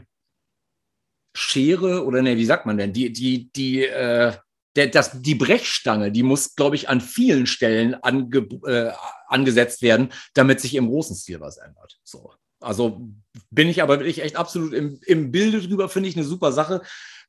Schere 1.35 2.05
oder 2.05 2.21
ne, 2.21 2.37
wie 2.37 2.45
sagt 2.45 2.65
man 2.65 2.77
denn, 2.77 2.93
die, 2.93 3.11
die, 3.11 3.51
die, 3.51 3.85
äh, 3.85 4.33
der, 4.75 4.87
das, 4.87 5.21
die 5.21 5.35
Brechstange, 5.35 6.11
die 6.11 6.23
muss, 6.23 6.55
glaube 6.55 6.75
ich, 6.75 6.89
an 6.89 7.01
vielen 7.01 7.47
Stellen 7.47 7.95
ange, 7.95 8.47
äh, 8.65 8.91
angesetzt 9.27 9.81
werden, 9.81 10.09
damit 10.33 10.59
sich 10.59 10.75
im 10.75 10.87
großen 10.87 11.15
Stil 11.15 11.39
was 11.39 11.57
ändert. 11.57 11.99
So. 12.03 12.33
Also 12.59 13.07
bin 13.51 13.69
ich 13.69 13.81
aber 13.81 13.99
wirklich 13.99 14.21
echt 14.21 14.35
absolut 14.35 14.73
im, 14.73 14.99
im 15.05 15.31
Bilde 15.31 15.61
drüber, 15.61 15.87
finde 15.89 16.09
ich 16.09 16.15
eine 16.15 16.25
super 16.25 16.51
Sache. 16.51 16.81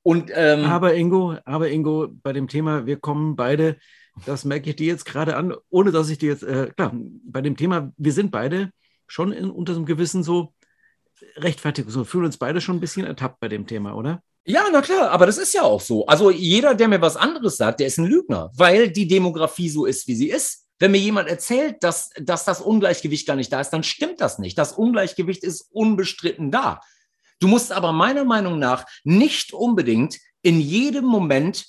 Und, 0.02 0.30
ähm, 0.34 0.64
aber 0.64 0.94
Ingo, 0.94 1.36
aber 1.44 1.68
Ingo, 1.70 2.08
bei 2.22 2.32
dem 2.32 2.48
Thema, 2.48 2.86
wir 2.86 2.96
kommen 2.96 3.36
beide, 3.36 3.76
das 4.24 4.44
merke 4.44 4.70
ich 4.70 4.76
dir 4.76 4.86
jetzt 4.86 5.04
gerade 5.04 5.36
an, 5.36 5.54
ohne 5.68 5.92
dass 5.92 6.08
ich 6.08 6.18
dir 6.18 6.30
jetzt, 6.30 6.42
äh, 6.42 6.70
klar, 6.76 6.92
bei 7.24 7.42
dem 7.42 7.56
Thema, 7.56 7.92
wir 7.96 8.12
sind 8.12 8.30
beide 8.30 8.70
schon 9.06 9.32
in, 9.32 9.50
unter 9.50 9.74
so 9.74 9.80
einem 9.80 9.86
gewissen 9.86 10.22
so 10.22 10.54
Rechtfertigung, 11.36 11.90
so 11.90 12.04
fühlen 12.04 12.26
uns 12.26 12.38
beide 12.38 12.60
schon 12.60 12.76
ein 12.76 12.80
bisschen 12.80 13.06
ertappt 13.06 13.40
bei 13.40 13.48
dem 13.48 13.66
Thema, 13.66 13.94
oder? 13.94 14.22
Ja, 14.48 14.64
na 14.70 14.80
klar, 14.80 15.10
aber 15.10 15.26
das 15.26 15.38
ist 15.38 15.54
ja 15.54 15.62
auch 15.62 15.80
so. 15.80 16.06
Also 16.06 16.30
jeder, 16.30 16.74
der 16.74 16.86
mir 16.86 17.00
was 17.00 17.16
anderes 17.16 17.56
sagt, 17.56 17.80
der 17.80 17.88
ist 17.88 17.98
ein 17.98 18.06
Lügner, 18.06 18.52
weil 18.54 18.90
die 18.90 19.08
Demografie 19.08 19.68
so 19.68 19.86
ist, 19.86 20.06
wie 20.06 20.14
sie 20.14 20.30
ist. 20.30 20.68
Wenn 20.78 20.92
mir 20.92 20.98
jemand 21.00 21.28
erzählt, 21.28 21.82
dass, 21.82 22.10
dass 22.20 22.44
das 22.44 22.60
Ungleichgewicht 22.60 23.26
gar 23.26 23.34
nicht 23.34 23.52
da 23.52 23.60
ist, 23.60 23.70
dann 23.70 23.82
stimmt 23.82 24.20
das 24.20 24.38
nicht. 24.38 24.56
Das 24.56 24.72
Ungleichgewicht 24.72 25.42
ist 25.42 25.68
unbestritten 25.72 26.52
da. 26.52 26.80
Du 27.40 27.48
musst 27.48 27.72
aber 27.72 27.92
meiner 27.92 28.24
Meinung 28.24 28.60
nach 28.60 28.86
nicht 29.02 29.52
unbedingt 29.52 30.18
in 30.42 30.60
jedem 30.60 31.06
Moment 31.06 31.66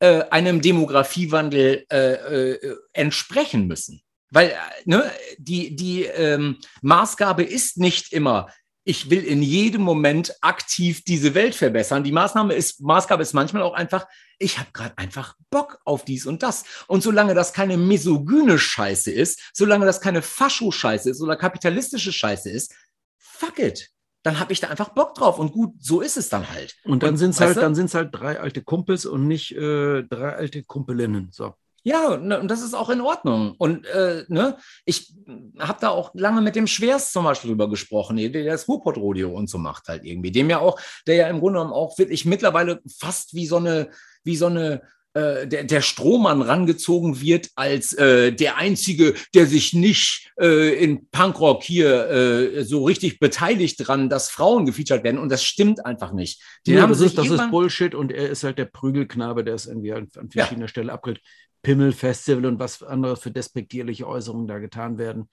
äh, 0.00 0.22
einem 0.30 0.60
Demografiewandel 0.60 1.86
äh, 1.90 2.52
äh, 2.52 2.76
entsprechen 2.94 3.68
müssen. 3.68 4.02
Weil 4.30 4.48
äh, 4.48 4.54
ne, 4.86 5.10
die, 5.38 5.76
die 5.76 6.02
ähm, 6.02 6.58
Maßgabe 6.82 7.44
ist 7.44 7.78
nicht 7.78 8.12
immer, 8.12 8.48
ich 8.88 9.10
will 9.10 9.22
in 9.22 9.42
jedem 9.42 9.82
Moment 9.82 10.34
aktiv 10.40 11.04
diese 11.04 11.34
Welt 11.34 11.54
verbessern. 11.54 12.04
Die 12.04 12.12
Maßnahme 12.12 12.54
ist, 12.54 12.80
Maßgabe 12.80 13.22
ist 13.22 13.34
manchmal 13.34 13.62
auch 13.62 13.74
einfach, 13.74 14.06
ich 14.38 14.58
habe 14.58 14.70
gerade 14.72 14.96
einfach 14.96 15.34
Bock 15.50 15.78
auf 15.84 16.06
dies 16.06 16.24
und 16.24 16.42
das. 16.42 16.64
Und 16.86 17.02
solange 17.02 17.34
das 17.34 17.52
keine 17.52 17.76
misogyne 17.76 18.58
Scheiße 18.58 19.10
ist, 19.10 19.50
solange 19.52 19.84
das 19.84 20.00
keine 20.00 20.22
Fascho-Scheiße 20.22 21.10
ist 21.10 21.20
oder 21.20 21.36
kapitalistische 21.36 22.12
Scheiße 22.12 22.48
ist, 22.48 22.74
fuck 23.18 23.58
it. 23.58 23.90
Dann 24.22 24.40
habe 24.40 24.54
ich 24.54 24.60
da 24.60 24.68
einfach 24.68 24.88
Bock 24.88 25.14
drauf 25.14 25.38
und 25.38 25.52
gut, 25.52 25.74
so 25.78 26.00
ist 26.00 26.16
es 26.16 26.30
dann 26.30 26.48
halt. 26.48 26.74
Und 26.84 27.02
dann 27.02 27.18
sind 27.18 27.30
es 27.30 27.40
halt, 27.40 27.58
dann 27.58 27.74
sind's 27.74 27.94
halt 27.94 28.08
drei 28.12 28.40
alte 28.40 28.62
Kumpels 28.62 29.04
und 29.04 29.28
nicht 29.28 29.54
äh, 29.54 30.02
drei 30.04 30.32
alte 30.32 30.62
Kumpelinnen. 30.62 31.28
So. 31.30 31.54
Ja, 31.84 32.16
ne, 32.16 32.40
und 32.40 32.48
das 32.48 32.62
ist 32.62 32.74
auch 32.74 32.90
in 32.90 33.00
Ordnung. 33.00 33.54
Und 33.58 33.86
äh, 33.86 34.24
ne, 34.28 34.56
ich 34.84 35.14
habe 35.58 35.78
da 35.80 35.88
auch 35.90 36.10
lange 36.14 36.40
mit 36.40 36.56
dem 36.56 36.66
Schwerst 36.66 37.12
zum 37.12 37.24
Beispiel 37.24 37.50
drüber 37.50 37.70
gesprochen, 37.70 38.16
der 38.16 38.44
das 38.44 38.68
Ruhrpott-Rodeo 38.68 39.30
und 39.30 39.48
so 39.48 39.58
macht 39.58 39.88
halt 39.88 40.04
irgendwie. 40.04 40.32
Dem 40.32 40.50
ja 40.50 40.58
auch, 40.58 40.80
der 41.06 41.14
ja 41.16 41.28
im 41.28 41.40
Grunde 41.40 41.58
genommen 41.58 41.74
auch 41.74 41.98
wirklich 41.98 42.24
mittlerweile 42.24 42.80
fast 42.98 43.34
wie 43.34 43.46
so 43.46 43.56
eine, 43.56 43.90
wie 44.24 44.36
so 44.36 44.46
eine 44.46 44.82
äh, 45.18 45.48
der, 45.48 45.64
der 45.64 45.80
Strohmann 45.80 46.42
rangezogen 46.42 47.20
wird 47.20 47.48
als 47.56 47.92
äh, 47.94 48.32
der 48.32 48.56
Einzige, 48.56 49.14
der 49.34 49.46
sich 49.46 49.72
nicht 49.72 50.30
äh, 50.40 50.74
in 50.82 51.08
Punkrock 51.10 51.62
hier 51.62 52.08
äh, 52.08 52.64
so 52.64 52.84
richtig 52.84 53.18
beteiligt 53.18 53.76
dran, 53.86 54.08
dass 54.08 54.30
Frauen 54.30 54.66
gefeatured 54.66 55.04
werden. 55.04 55.18
Und 55.18 55.30
das 55.30 55.44
stimmt 55.44 55.84
einfach 55.84 56.12
nicht. 56.12 56.42
Den 56.66 56.76
ja, 56.76 56.86
das, 56.86 57.00
ist, 57.00 57.18
das 57.18 57.30
ist 57.30 57.50
Bullshit 57.50 57.94
und 57.94 58.12
er 58.12 58.28
ist 58.28 58.44
halt 58.44 58.58
der 58.58 58.66
Prügelknabe, 58.66 59.44
der 59.44 59.54
es 59.54 59.66
irgendwie 59.66 59.92
an, 59.92 60.08
an 60.16 60.30
verschiedener 60.30 60.66
ja. 60.66 60.68
Stelle 60.68 60.92
abgilt. 60.92 61.20
Pimmelfestival 61.62 62.46
und 62.46 62.58
was 62.60 62.82
anderes 62.82 63.20
für 63.20 63.30
despektierliche 63.30 64.06
Äußerungen 64.06 64.46
da 64.46 64.58
getan 64.58 64.98
werden. 64.98 65.28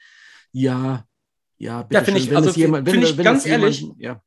Ja, 0.51 1.05
ja, 1.57 1.83
bitte 1.83 1.99
ja, 1.99 2.03
finde 2.03 2.19
ich, 2.19 2.35
also 2.35 2.49
jemand, 2.51 2.87
wenn, 2.87 3.01
ich 3.01 3.17
wenn 3.17 3.23
ganz 3.23 3.45
ehrlich, 3.45 3.81
jemand, 3.81 4.01
ja. 4.01 4.21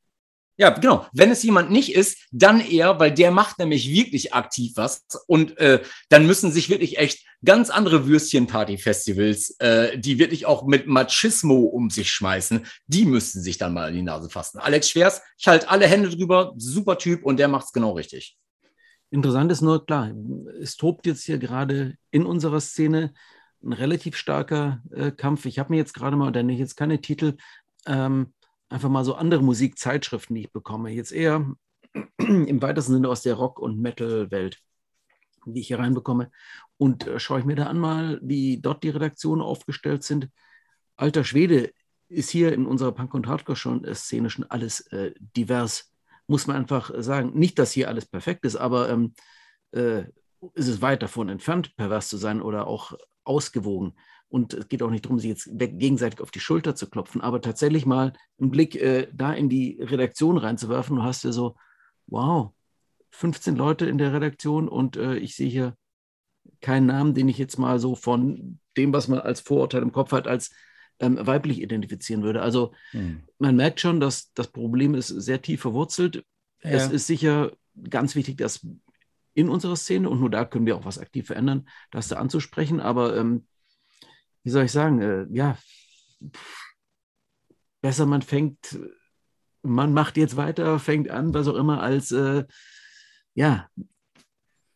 Ja, 0.59 0.71
genau. 0.71 1.07
Wenn 1.13 1.31
es 1.31 1.41
jemand 1.41 1.71
nicht 1.71 1.95
ist, 1.95 2.27
dann 2.31 2.59
eher, 2.59 2.99
weil 2.99 3.13
der 3.13 3.31
macht 3.31 3.59
nämlich 3.59 3.89
wirklich 3.89 4.33
aktiv 4.33 4.73
was. 4.75 5.05
Und 5.25 5.57
äh, 5.57 5.81
dann 6.09 6.27
müssen 6.27 6.51
sich 6.51 6.69
wirklich 6.69 6.97
echt 6.97 7.25
ganz 7.45 7.69
andere 7.69 8.05
Würstchen-Party-Festivals, 8.07 9.55
äh, 9.59 9.97
die 9.97 10.19
wirklich 10.19 10.45
auch 10.45 10.67
mit 10.67 10.85
Machismo 10.85 11.59
um 11.59 11.89
sich 11.89 12.11
schmeißen, 12.11 12.65
die 12.87 13.05
müssten 13.05 13.41
sich 13.41 13.57
dann 13.57 13.73
mal 13.73 13.87
in 13.87 13.95
die 13.95 14.01
Nase 14.01 14.29
fassen. 14.29 14.59
Alex 14.59 14.89
Schwers, 14.89 15.21
ich 15.37 15.47
halte 15.47 15.69
alle 15.69 15.87
Hände 15.87 16.09
drüber, 16.09 16.53
super 16.57 16.97
Typ 16.97 17.23
und 17.23 17.37
der 17.37 17.47
macht 17.47 17.67
es 17.67 17.71
genau 17.71 17.93
richtig. 17.93 18.37
Interessant 19.11 19.53
ist 19.53 19.61
nur, 19.61 19.85
klar, 19.85 20.11
es 20.61 20.75
tobt 20.75 21.05
jetzt 21.05 21.23
hier 21.23 21.37
gerade 21.37 21.95
in 22.11 22.25
unserer 22.25 22.59
Szene 22.59 23.13
ein 23.63 23.71
relativ 23.71 24.17
starker 24.17 24.83
äh, 24.91 25.11
Kampf. 25.11 25.45
Ich 25.45 25.57
habe 25.57 25.71
mir 25.71 25.77
jetzt 25.77 25.93
gerade 25.93 26.17
mal, 26.17 26.33
denn 26.33 26.49
ich 26.49 26.59
jetzt 26.59 26.75
keine 26.75 26.99
Titel, 26.99 27.37
ähm, 27.85 28.33
einfach 28.69 28.89
mal 28.89 29.03
so 29.03 29.15
andere 29.15 29.43
Musikzeitschriften, 29.43 30.35
die 30.35 30.43
ich 30.43 30.51
bekomme. 30.51 30.91
Jetzt 30.91 31.11
eher 31.11 31.53
im 32.17 32.61
weitesten 32.61 32.93
Sinne 32.93 33.09
aus 33.09 33.21
der 33.21 33.35
Rock- 33.35 33.59
und 33.59 33.79
Metal-Welt, 33.79 34.59
die 35.45 35.61
ich 35.61 35.67
hier 35.67 35.79
reinbekomme. 35.79 36.31
Und 36.77 37.07
äh, 37.07 37.19
schaue 37.19 37.39
ich 37.39 37.45
mir 37.45 37.55
da 37.55 37.65
an 37.65 37.79
mal, 37.79 38.19
wie 38.21 38.61
dort 38.61 38.83
die 38.83 38.89
Redaktionen 38.89 39.41
aufgestellt 39.41 40.03
sind. 40.03 40.29
Alter 40.95 41.23
Schwede 41.23 41.71
ist 42.07 42.29
hier 42.29 42.53
in 42.53 42.65
unserer 42.65 42.91
Punk- 42.91 43.13
und 43.13 43.27
Hardcore-Szene 43.27 44.29
schon 44.29 44.45
alles 44.45 44.81
äh, 44.87 45.13
divers 45.35 45.89
muss 46.29 46.45
man 46.47 46.55
einfach 46.55 46.91
sagen, 46.99 47.31
nicht, 47.33 47.57
dass 47.59 47.71
hier 47.71 47.89
alles 47.89 48.05
perfekt 48.05 48.45
ist, 48.45 48.55
aber 48.55 48.89
ähm, 48.89 49.13
äh, 49.71 50.03
ist 50.53 50.67
es 50.67 50.81
weit 50.81 51.01
davon 51.01 51.27
entfernt, 51.27 51.75
pervers 51.75 52.07
zu 52.07 52.17
sein 52.17 52.41
oder 52.41 52.67
auch 52.67 52.93
ausgewogen. 53.23 53.97
Und 54.29 54.53
es 54.53 54.67
geht 54.67 54.83
auch 54.83 54.91
nicht 54.91 55.05
darum, 55.05 55.19
sich 55.19 55.29
jetzt 55.29 55.49
gegenseitig 55.51 56.21
auf 56.21 56.31
die 56.31 56.39
Schulter 56.39 56.75
zu 56.75 56.87
klopfen, 56.87 57.21
aber 57.21 57.41
tatsächlich 57.41 57.85
mal 57.85 58.13
einen 58.39 58.51
Blick 58.51 58.75
äh, 58.75 59.07
da 59.11 59.33
in 59.33 59.49
die 59.49 59.79
Redaktion 59.81 60.37
reinzuwerfen. 60.37 60.97
Du 60.97 61.03
hast 61.03 61.23
ja 61.23 61.31
so, 61.31 61.55
wow, 62.05 62.51
15 63.11 63.55
Leute 63.55 63.87
in 63.87 63.97
der 63.97 64.13
Redaktion 64.13 64.67
und 64.67 64.97
äh, 64.97 65.15
ich 65.15 65.35
sehe 65.35 65.49
hier 65.49 65.75
keinen 66.61 66.85
Namen, 66.85 67.13
den 67.13 67.27
ich 67.27 67.37
jetzt 67.37 67.57
mal 67.57 67.79
so 67.79 67.95
von 67.95 68.59
dem, 68.77 68.93
was 68.93 69.07
man 69.07 69.19
als 69.19 69.39
Vorurteil 69.39 69.81
im 69.81 69.91
Kopf 69.91 70.11
hat, 70.11 70.27
als 70.27 70.51
ähm, 70.99 71.17
weiblich 71.21 71.61
identifizieren 71.61 72.23
würde. 72.23 72.41
Also 72.41 72.73
hm. 72.91 73.23
man 73.39 73.55
merkt 73.55 73.79
schon, 73.79 73.99
dass 73.99 74.31
das 74.33 74.47
Problem 74.47 74.95
ist 74.95 75.07
sehr 75.07 75.41
tief 75.41 75.61
verwurzelt. 75.61 76.23
Ja. 76.61 76.71
Es 76.71 76.91
ist 76.91 77.07
sicher 77.07 77.51
ganz 77.89 78.15
wichtig, 78.15 78.37
dass 78.37 78.65
in 79.33 79.49
unserer 79.49 79.75
Szene, 79.75 80.09
und 80.09 80.19
nur 80.19 80.29
da 80.29 80.43
können 80.43 80.65
wir 80.65 80.75
auch 80.75 80.85
was 80.85 80.99
aktiv 80.99 81.27
verändern, 81.27 81.67
das 81.91 82.09
da 82.09 82.17
anzusprechen. 82.17 82.79
Aber 82.79 83.15
ähm, 83.15 83.45
wie 84.49 84.51
soll 84.51 84.65
ich 84.65 84.71
sagen, 84.71 84.99
äh, 84.99 85.27
ja, 85.29 85.59
besser 87.81 88.07
man 88.07 88.23
fängt, 88.23 88.79
man 89.61 89.93
macht 89.93 90.17
jetzt 90.17 90.37
weiter, 90.37 90.79
fängt 90.79 91.07
an, 91.11 91.35
was 91.35 91.47
auch 91.47 91.53
immer, 91.53 91.83
als 91.83 92.11
äh, 92.11 92.45
ja, 93.35 93.69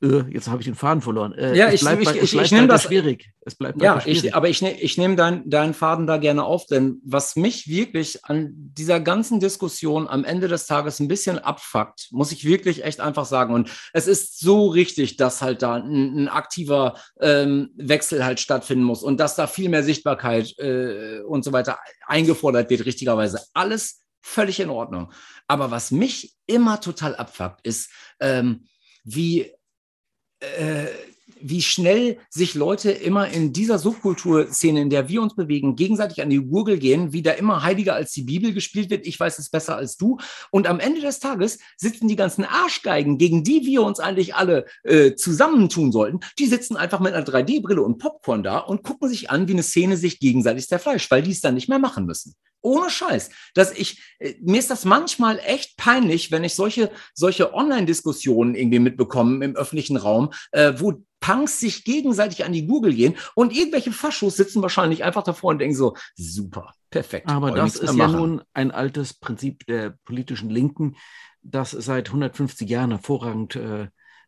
jetzt 0.03 0.49
habe 0.49 0.59
ich 0.59 0.65
den 0.65 0.75
Faden 0.75 1.01
verloren. 1.01 1.33
Äh, 1.33 1.55
ja, 1.55 1.71
ich, 1.71 1.81
ich, 1.81 2.09
ich, 2.21 2.35
ich 2.35 2.51
nehme 2.51 2.67
das 2.67 2.83
schwierig. 2.83 3.31
Es 3.41 3.55
bleibt 3.55 3.81
ja, 3.81 4.01
schwierig. 4.01 4.25
Ich, 4.25 4.35
aber 4.35 4.49
ich, 4.49 4.61
ne, 4.61 4.79
ich 4.79 4.97
nehme 4.97 5.15
deinen 5.15 5.49
dein 5.49 5.73
Faden 5.73 6.07
da 6.07 6.17
gerne 6.17 6.43
auf, 6.43 6.65
denn 6.65 7.01
was 7.05 7.35
mich 7.37 7.67
wirklich 7.67 8.25
an 8.25 8.51
dieser 8.53 8.99
ganzen 8.99 9.39
Diskussion 9.39 10.07
am 10.07 10.25
Ende 10.25 10.49
des 10.49 10.67
Tages 10.67 10.99
ein 10.99 11.07
bisschen 11.07 11.39
abfuckt, 11.39 12.09
muss 12.11 12.33
ich 12.33 12.43
wirklich 12.43 12.83
echt 12.83 12.99
einfach 12.99 13.25
sagen. 13.25 13.53
Und 13.53 13.69
es 13.93 14.07
ist 14.07 14.39
so 14.39 14.67
richtig, 14.67 15.15
dass 15.15 15.41
halt 15.41 15.61
da 15.61 15.75
ein, 15.75 16.23
ein 16.23 16.27
aktiver 16.27 16.95
ähm, 17.21 17.71
Wechsel 17.75 18.25
halt 18.25 18.41
stattfinden 18.41 18.83
muss 18.83 19.03
und 19.03 19.19
dass 19.19 19.35
da 19.35 19.47
viel 19.47 19.69
mehr 19.69 19.83
Sichtbarkeit 19.83 20.57
äh, 20.59 21.21
und 21.21 21.43
so 21.43 21.53
weiter 21.53 21.79
eingefordert 22.07 22.69
wird, 22.69 22.85
richtigerweise. 22.85 23.41
Alles 23.53 24.03
völlig 24.21 24.59
in 24.59 24.69
Ordnung. 24.69 25.13
Aber 25.47 25.71
was 25.71 25.91
mich 25.91 26.35
immer 26.45 26.81
total 26.81 27.15
abfuckt, 27.15 27.65
ist, 27.65 27.89
ähm, 28.19 28.65
wie 29.03 29.51
äh, 30.43 31.12
wie 31.43 31.61
schnell 31.61 32.17
sich 32.29 32.53
Leute 32.55 32.91
immer 32.91 33.27
in 33.27 33.53
dieser 33.53 33.79
Subkulturszene, 33.79 34.81
in 34.81 34.89
der 34.89 35.09
wir 35.09 35.21
uns 35.21 35.35
bewegen, 35.35 35.75
gegenseitig 35.75 36.21
an 36.21 36.29
die 36.29 36.43
Gurgel 36.43 36.77
gehen, 36.77 37.13
wie 37.13 37.21
da 37.21 37.31
immer 37.31 37.63
heiliger 37.63 37.95
als 37.95 38.11
die 38.11 38.23
Bibel 38.23 38.53
gespielt 38.53 38.89
wird. 38.89 39.05
Ich 39.05 39.19
weiß 39.19 39.39
es 39.39 39.49
besser 39.49 39.75
als 39.75 39.97
du. 39.97 40.17
Und 40.51 40.67
am 40.67 40.79
Ende 40.79 41.01
des 41.01 41.19
Tages 41.19 41.59
sitzen 41.77 42.07
die 42.07 42.15
ganzen 42.15 42.45
Arschgeigen, 42.45 43.17
gegen 43.17 43.43
die 43.43 43.65
wir 43.65 43.83
uns 43.83 43.99
eigentlich 43.99 44.35
alle 44.35 44.65
äh, 44.83 45.15
zusammentun 45.15 45.91
sollten, 45.91 46.19
die 46.39 46.45
sitzen 46.45 46.77
einfach 46.77 46.99
mit 46.99 47.13
einer 47.13 47.25
3D-Brille 47.25 47.81
und 47.81 47.97
Popcorn 47.97 48.43
da 48.43 48.59
und 48.59 48.83
gucken 48.83 49.09
sich 49.09 49.29
an, 49.29 49.47
wie 49.47 49.53
eine 49.53 49.63
Szene 49.63 49.97
sich 49.97 50.19
gegenseitig 50.19 50.67
zerfleischt, 50.67 51.11
weil 51.11 51.21
die 51.21 51.31
es 51.31 51.41
dann 51.41 51.55
nicht 51.55 51.69
mehr 51.69 51.79
machen 51.79 52.05
müssen. 52.05 52.35
Ohne 52.63 52.89
Scheiß. 52.89 53.29
Dass 53.53 53.71
ich, 53.71 54.01
äh, 54.19 54.35
mir 54.41 54.57
ist 54.57 54.71
das 54.71 54.85
manchmal 54.85 55.39
echt 55.45 55.77
peinlich, 55.77 56.31
wenn 56.31 56.45
ich 56.45 56.55
solche, 56.55 56.89
solche 57.13 57.53
Online-Diskussionen 57.53 58.55
irgendwie 58.55 58.79
mitbekomme 58.79 59.43
im 59.43 59.55
öffentlichen 59.55 59.97
Raum, 59.97 60.31
äh, 60.51 60.73
wo 60.77 61.03
Punks 61.23 61.57
sich 61.57 61.85
gegenseitig 61.85 62.43
an 62.43 62.51
die 62.51 62.67
Google 62.67 62.93
gehen 62.93 63.15
und 63.33 63.55
irgendwelche 63.55 63.93
Faschos 63.93 64.35
sitzen 64.35 64.61
wahrscheinlich 64.61 65.05
einfach 65.05 65.23
davor 65.23 65.51
und 65.51 65.59
denken 65.59 65.75
so, 65.75 65.95
super, 66.15 66.73
perfekt. 66.89 67.29
Aber 67.29 67.51
das 67.51 67.77
ist 67.77 67.95
ja 67.95 68.09
nun 68.09 68.41
ein 68.53 68.71
altes 68.71 69.13
Prinzip 69.13 69.65
der 69.65 69.95
politischen 70.03 70.49
Linken, 70.49 70.97
das 71.41 71.71
seit 71.71 72.09
150 72.09 72.69
Jahren 72.69 72.91
hervorragend 72.91 73.55
äh, 73.55 73.87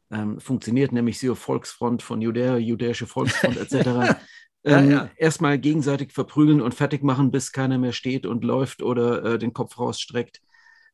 ähm, 0.10 0.40
funktioniert, 0.40 0.94
nämlich 0.94 1.20
siehe 1.20 1.36
Volksfront 1.36 2.02
von 2.02 2.22
Judäa, 2.22 2.56
Judäische 2.56 3.08
Volksfront 3.08 3.58
etc. 3.58 3.74
ähm, 4.64 4.64
ja, 4.64 4.82
ja. 4.84 5.10
erstmal 5.18 5.60
gegenseitig 5.60 6.14
verprügeln 6.14 6.62
und 6.62 6.76
fertig 6.76 7.04
machen, 7.04 7.30
bis 7.30 7.52
keiner 7.52 7.78
mehr 7.78 7.92
steht 7.92 8.26
und 8.26 8.46
läuft 8.46 8.82
oder 8.82 9.34
äh, 9.34 9.38
den 9.38 9.52
Kopf 9.52 9.78
rausstreckt. 9.78 10.40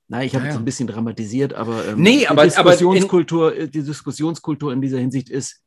Nein, 0.08 0.26
ich 0.26 0.34
habe 0.34 0.46
ja, 0.46 0.52
jetzt 0.52 0.60
ein 0.60 0.66
bisschen 0.66 0.88
dramatisiert, 0.88 1.54
aber, 1.54 1.86
ähm, 1.90 2.02
nee, 2.02 2.26
aber, 2.26 2.42
die, 2.42 2.50
Diskussionskultur, 2.50 3.48
aber 3.48 3.56
in, 3.56 3.72
die 3.72 3.84
Diskussionskultur 3.84 4.74
in 4.74 4.82
dieser 4.82 4.98
Hinsicht 4.98 5.30
ist, 5.30 5.62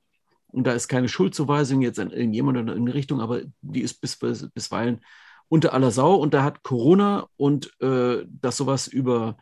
und 0.54 0.66
da 0.66 0.72
ist 0.72 0.88
keine 0.88 1.08
Schuldzuweisung 1.08 1.82
jetzt 1.82 1.98
an 1.98 2.10
irgendjemand 2.10 2.56
oder 2.56 2.62
in 2.62 2.68
irgendeine 2.68 2.94
Richtung, 2.94 3.20
aber 3.20 3.42
die 3.60 3.80
ist 3.80 4.00
bis, 4.00 4.16
bis, 4.16 4.48
bisweilen 4.50 5.00
unter 5.48 5.74
aller 5.74 5.90
Sau. 5.90 6.14
Und 6.14 6.32
da 6.32 6.44
hat 6.44 6.62
Corona 6.62 7.28
und 7.36 7.72
äh, 7.80 8.24
dass 8.26 8.56
sowas 8.56 8.86
über 8.86 9.36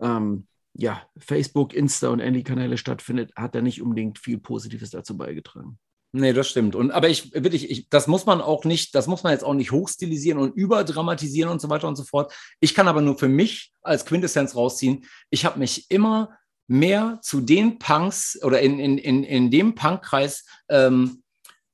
ähm, 0.00 0.46
ja, 0.74 1.02
Facebook, 1.18 1.74
Insta 1.74 2.08
und 2.08 2.20
ähnliche 2.20 2.44
Kanäle 2.44 2.78
stattfindet, 2.78 3.32
hat 3.36 3.54
da 3.54 3.60
nicht 3.60 3.82
unbedingt 3.82 4.18
viel 4.18 4.38
Positives 4.38 4.90
dazu 4.90 5.16
beigetragen. 5.16 5.78
Nee, 6.14 6.34
das 6.34 6.48
stimmt. 6.50 6.74
Und 6.74 6.90
aber 6.90 7.08
ich 7.08 7.32
wirklich, 7.32 7.70
ich, 7.70 7.88
das 7.88 8.06
muss 8.06 8.26
man 8.26 8.42
auch 8.42 8.64
nicht, 8.64 8.94
das 8.94 9.06
muss 9.06 9.22
man 9.22 9.32
jetzt 9.32 9.44
auch 9.44 9.54
nicht 9.54 9.72
hochstilisieren 9.72 10.38
und 10.38 10.54
überdramatisieren 10.54 11.50
und 11.50 11.60
so 11.60 11.70
weiter 11.70 11.88
und 11.88 11.96
so 11.96 12.04
fort. 12.04 12.32
Ich 12.60 12.74
kann 12.74 12.88
aber 12.88 13.00
nur 13.00 13.18
für 13.18 13.28
mich 13.28 13.72
als 13.80 14.04
Quintessenz 14.04 14.54
rausziehen, 14.54 15.06
ich 15.30 15.46
habe 15.46 15.58
mich 15.58 15.90
immer 15.90 16.30
mehr 16.72 17.18
zu 17.22 17.40
den 17.40 17.78
Punks 17.78 18.42
oder 18.42 18.60
in, 18.60 18.78
in, 18.78 18.98
in, 18.98 19.24
in 19.24 19.50
dem 19.50 19.74
Punkkreis 19.74 20.44
ähm, 20.68 21.22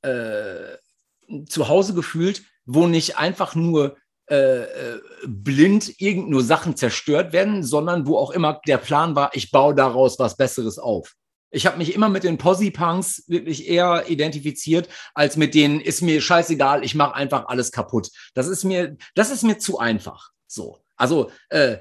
äh, 0.02 0.76
zu 1.46 1.68
Hause 1.68 1.94
gefühlt, 1.94 2.42
wo 2.66 2.86
nicht 2.86 3.16
einfach 3.16 3.54
nur 3.54 3.96
äh, 4.28 4.62
äh, 4.62 5.00
blind 5.26 6.00
irgend 6.00 6.28
nur 6.28 6.42
Sachen 6.42 6.76
zerstört 6.76 7.32
werden, 7.32 7.62
sondern 7.62 8.06
wo 8.06 8.18
auch 8.18 8.30
immer 8.30 8.60
der 8.66 8.78
Plan 8.78 9.14
war, 9.14 9.30
ich 9.34 9.50
baue 9.50 9.74
daraus 9.74 10.18
was 10.18 10.36
Besseres 10.36 10.78
auf. 10.78 11.14
Ich 11.50 11.64
habe 11.64 11.78
mich 11.78 11.94
immer 11.94 12.10
mit 12.10 12.24
den 12.24 12.36
Posse-Punks 12.36 13.24
wirklich 13.26 13.68
eher 13.68 14.04
identifiziert, 14.08 14.88
als 15.14 15.36
mit 15.36 15.54
denen 15.54 15.80
ist 15.80 16.02
mir 16.02 16.20
scheißegal, 16.20 16.84
ich 16.84 16.94
mache 16.94 17.14
einfach 17.14 17.46
alles 17.46 17.72
kaputt. 17.72 18.10
Das 18.34 18.48
ist 18.48 18.64
mir, 18.64 18.96
das 19.14 19.30
ist 19.30 19.44
mir 19.44 19.58
zu 19.58 19.78
einfach. 19.78 20.30
So. 20.46 20.78
Also 20.98 21.30
äh, 21.48 21.78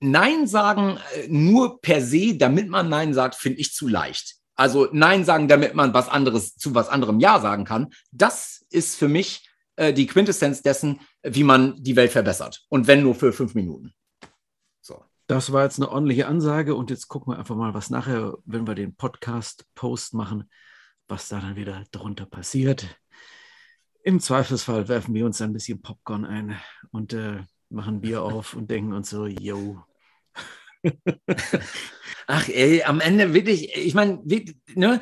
Nein 0.00 0.46
sagen 0.46 0.98
äh, 1.14 1.28
nur 1.28 1.80
per 1.80 2.02
se, 2.02 2.36
damit 2.36 2.68
man 2.68 2.88
Nein 2.88 3.14
sagt, 3.14 3.36
finde 3.36 3.60
ich 3.60 3.72
zu 3.72 3.86
leicht. 3.86 4.36
Also 4.56 4.88
Nein 4.92 5.24
sagen, 5.24 5.46
damit 5.46 5.74
man 5.74 5.94
was 5.94 6.08
anderes 6.08 6.56
zu 6.56 6.74
was 6.74 6.88
anderem 6.88 7.20
Ja 7.20 7.38
sagen 7.38 7.64
kann, 7.64 7.90
das 8.10 8.66
ist 8.70 8.96
für 8.96 9.08
mich 9.08 9.48
äh, 9.76 9.92
die 9.92 10.06
Quintessenz 10.06 10.62
dessen, 10.62 11.00
wie 11.22 11.44
man 11.44 11.76
die 11.76 11.96
Welt 11.96 12.10
verbessert. 12.10 12.64
Und 12.68 12.88
wenn 12.88 13.02
nur 13.02 13.14
für 13.14 13.32
fünf 13.32 13.54
Minuten. 13.54 13.94
Das 15.30 15.52
war 15.52 15.62
jetzt 15.62 15.78
eine 15.78 15.88
ordentliche 15.88 16.26
Ansage 16.26 16.74
und 16.74 16.90
jetzt 16.90 17.06
gucken 17.06 17.32
wir 17.32 17.38
einfach 17.38 17.54
mal, 17.54 17.72
was 17.72 17.88
nachher, 17.88 18.36
wenn 18.46 18.66
wir 18.66 18.74
den 18.74 18.96
Podcast-Post 18.96 20.12
machen, 20.12 20.50
was 21.06 21.28
da 21.28 21.38
dann 21.38 21.54
wieder 21.54 21.84
drunter 21.92 22.26
passiert. 22.26 22.84
Im 24.02 24.18
Zweifelsfall 24.18 24.88
werfen 24.88 25.14
wir 25.14 25.24
uns 25.24 25.40
ein 25.40 25.52
bisschen 25.52 25.82
Popcorn 25.82 26.24
ein 26.24 26.60
und 26.90 27.12
äh, 27.12 27.44
machen 27.70 28.00
Bier 28.00 28.22
auf 28.22 28.54
und 28.54 28.70
denken 28.70 28.92
uns 28.92 29.10
so, 29.10 29.26
yo. 29.26 29.82
Ach 32.26 32.48
ey, 32.48 32.84
am 32.84 33.00
Ende 33.00 33.34
wirklich, 33.34 33.76
ich 33.76 33.94
meine, 33.94 34.22
ne, 34.74 35.00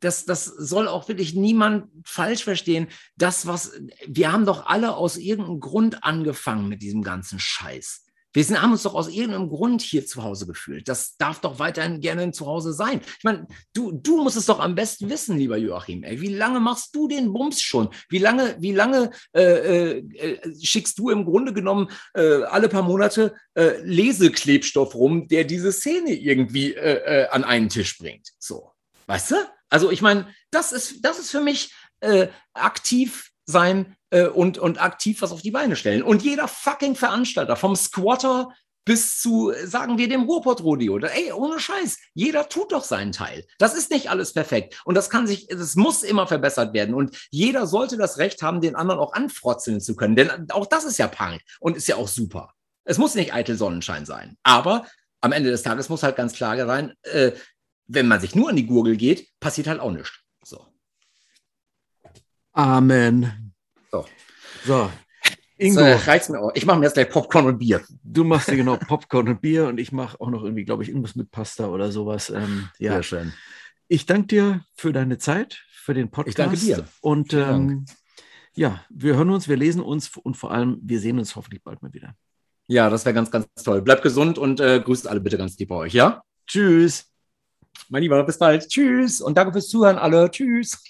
das, 0.00 0.24
das 0.24 0.46
soll 0.46 0.88
auch 0.88 1.06
wirklich 1.08 1.34
niemand 1.34 1.90
falsch 2.04 2.44
verstehen. 2.44 2.88
Das, 3.16 3.46
was, 3.46 3.78
wir 4.06 4.32
haben 4.32 4.46
doch 4.46 4.66
alle 4.66 4.96
aus 4.96 5.18
irgendeinem 5.18 5.60
Grund 5.60 6.02
angefangen 6.02 6.68
mit 6.68 6.80
diesem 6.82 7.02
ganzen 7.02 7.38
Scheiß. 7.38 8.05
Wir 8.36 8.44
sind, 8.44 8.60
haben 8.60 8.72
uns 8.72 8.82
doch 8.82 8.94
aus 8.94 9.08
irgendeinem 9.08 9.48
Grund 9.48 9.80
hier 9.80 10.04
zu 10.04 10.22
Hause 10.22 10.46
gefühlt. 10.46 10.88
Das 10.88 11.16
darf 11.16 11.40
doch 11.40 11.58
weiterhin 11.58 12.02
gerne 12.02 12.32
zu 12.32 12.44
Hause 12.44 12.74
sein. 12.74 13.00
Ich 13.16 13.24
meine, 13.24 13.46
du, 13.72 13.92
du 13.92 14.22
musst 14.22 14.36
es 14.36 14.44
doch 14.44 14.60
am 14.60 14.74
besten 14.74 15.08
wissen, 15.08 15.38
lieber 15.38 15.56
Joachim. 15.56 16.02
Ey. 16.02 16.20
Wie 16.20 16.34
lange 16.34 16.60
machst 16.60 16.94
du 16.94 17.08
den 17.08 17.32
Bums 17.32 17.62
schon? 17.62 17.88
Wie 18.10 18.18
lange, 18.18 18.54
wie 18.58 18.72
lange 18.72 19.10
äh, 19.34 20.00
äh, 20.00 20.54
schickst 20.62 20.98
du 20.98 21.08
im 21.08 21.24
Grunde 21.24 21.54
genommen 21.54 21.88
äh, 22.12 22.42
alle 22.42 22.68
paar 22.68 22.82
Monate 22.82 23.34
äh, 23.54 23.80
Leseklebstoff 23.80 24.94
rum, 24.94 25.28
der 25.28 25.44
diese 25.44 25.72
Szene 25.72 26.12
irgendwie 26.12 26.74
äh, 26.74 27.22
äh, 27.22 27.28
an 27.28 27.42
einen 27.42 27.70
Tisch 27.70 27.96
bringt? 27.96 28.34
So, 28.38 28.70
weißt 29.06 29.30
du? 29.30 29.36
Also 29.70 29.90
ich 29.90 30.02
meine, 30.02 30.28
das 30.50 30.72
ist, 30.72 31.02
das 31.02 31.18
ist 31.18 31.30
für 31.30 31.40
mich 31.40 31.72
aktiv 32.52 33.32
sein 33.46 33.96
äh, 34.16 34.26
und, 34.28 34.58
und 34.58 34.80
aktiv 34.80 35.20
was 35.20 35.32
auf 35.32 35.42
die 35.42 35.50
Beine 35.50 35.76
stellen. 35.76 36.02
Und 36.02 36.22
jeder 36.22 36.48
fucking 36.48 36.94
Veranstalter, 36.94 37.56
vom 37.56 37.76
Squatter 37.76 38.50
bis 38.86 39.20
zu, 39.20 39.52
sagen 39.64 39.98
wir, 39.98 40.08
dem 40.08 40.22
Ruhrpott-Rodeo. 40.22 40.98
Ey, 40.98 41.32
ohne 41.32 41.58
Scheiß, 41.58 41.98
jeder 42.14 42.48
tut 42.48 42.70
doch 42.70 42.84
seinen 42.84 43.10
Teil. 43.10 43.44
Das 43.58 43.74
ist 43.74 43.90
nicht 43.90 44.10
alles 44.10 44.32
perfekt. 44.32 44.80
Und 44.84 44.94
das 44.94 45.10
kann 45.10 45.26
sich, 45.26 45.48
das 45.48 45.74
muss 45.74 46.04
immer 46.04 46.28
verbessert 46.28 46.72
werden. 46.72 46.94
Und 46.94 47.16
jeder 47.30 47.66
sollte 47.66 47.96
das 47.96 48.18
Recht 48.18 48.42
haben, 48.42 48.60
den 48.60 48.76
anderen 48.76 49.00
auch 49.00 49.12
anfrotzeln 49.12 49.80
zu 49.80 49.96
können. 49.96 50.14
Denn 50.14 50.50
auch 50.50 50.66
das 50.66 50.84
ist 50.84 50.98
ja 50.98 51.08
Punk 51.08 51.40
und 51.58 51.76
ist 51.76 51.88
ja 51.88 51.96
auch 51.96 52.08
super. 52.08 52.54
Es 52.84 52.98
muss 52.98 53.16
nicht 53.16 53.34
eitel 53.34 53.56
Sonnenschein 53.56 54.06
sein. 54.06 54.38
Aber 54.44 54.86
am 55.20 55.32
Ende 55.32 55.50
des 55.50 55.64
Tages 55.64 55.88
muss 55.88 56.04
halt 56.04 56.14
ganz 56.14 56.32
klar 56.32 56.56
sein, 56.64 56.94
äh, 57.02 57.32
wenn 57.88 58.06
man 58.06 58.20
sich 58.20 58.36
nur 58.36 58.50
an 58.50 58.56
die 58.56 58.66
Gurgel 58.66 58.96
geht, 58.96 59.28
passiert 59.40 59.66
halt 59.66 59.80
auch 59.80 59.90
nichts. 59.90 60.12
So. 60.44 60.64
Amen. 62.52 63.45
So. 63.90 64.04
So. 64.64 64.90
Ingo. 65.58 65.80
Das 65.80 66.28
mir 66.28 66.40
auch. 66.40 66.52
Ich 66.54 66.66
mache 66.66 66.78
mir 66.78 66.84
jetzt 66.84 66.94
gleich 66.94 67.08
Popcorn 67.08 67.46
und 67.46 67.58
Bier. 67.58 67.82
Du 68.02 68.24
machst 68.24 68.48
dir 68.48 68.56
genau 68.56 68.76
Popcorn 68.76 69.28
und 69.28 69.40
Bier 69.40 69.66
und 69.68 69.78
ich 69.78 69.90
mache 69.90 70.20
auch 70.20 70.28
noch 70.30 70.42
irgendwie, 70.42 70.64
glaube 70.64 70.82
ich, 70.82 70.90
irgendwas 70.90 71.16
mit 71.16 71.30
Pasta 71.30 71.68
oder 71.68 71.90
sowas. 71.90 72.30
Ähm, 72.30 72.68
ja. 72.78 72.92
Sehr 72.92 73.02
schön. 73.02 73.32
Ich 73.88 74.04
danke 74.04 74.26
dir 74.26 74.64
für 74.74 74.92
deine 74.92 75.16
Zeit, 75.18 75.64
für 75.70 75.94
den 75.94 76.10
Podcast. 76.10 76.28
Ich 76.28 76.44
danke 76.44 76.56
dir. 76.58 76.88
Und 77.00 77.32
ähm, 77.32 77.86
ja, 78.54 78.84
wir 78.90 79.16
hören 79.16 79.30
uns, 79.30 79.48
wir 79.48 79.56
lesen 79.56 79.80
uns 79.80 80.14
und 80.16 80.36
vor 80.36 80.50
allem, 80.50 80.78
wir 80.82 81.00
sehen 81.00 81.18
uns 81.18 81.36
hoffentlich 81.36 81.62
bald 81.62 81.82
mal 81.82 81.92
wieder. 81.92 82.14
Ja, 82.68 82.90
das 82.90 83.04
wäre 83.04 83.14
ganz, 83.14 83.30
ganz 83.30 83.46
toll. 83.62 83.80
Bleibt 83.80 84.02
gesund 84.02 84.38
und 84.38 84.60
äh, 84.60 84.80
grüßt 84.80 85.06
alle 85.06 85.20
bitte 85.20 85.38
ganz 85.38 85.56
lieb 85.58 85.68
bei 85.68 85.76
euch, 85.76 85.94
ja? 85.94 86.22
Tschüss. 86.46 87.06
Mein 87.88 88.02
Lieber, 88.02 88.22
bis 88.24 88.38
bald. 88.38 88.68
Tschüss 88.68 89.20
und 89.20 89.36
danke 89.36 89.52
fürs 89.52 89.68
Zuhören 89.68 89.98
alle. 89.98 90.30
Tschüss. 90.30 90.82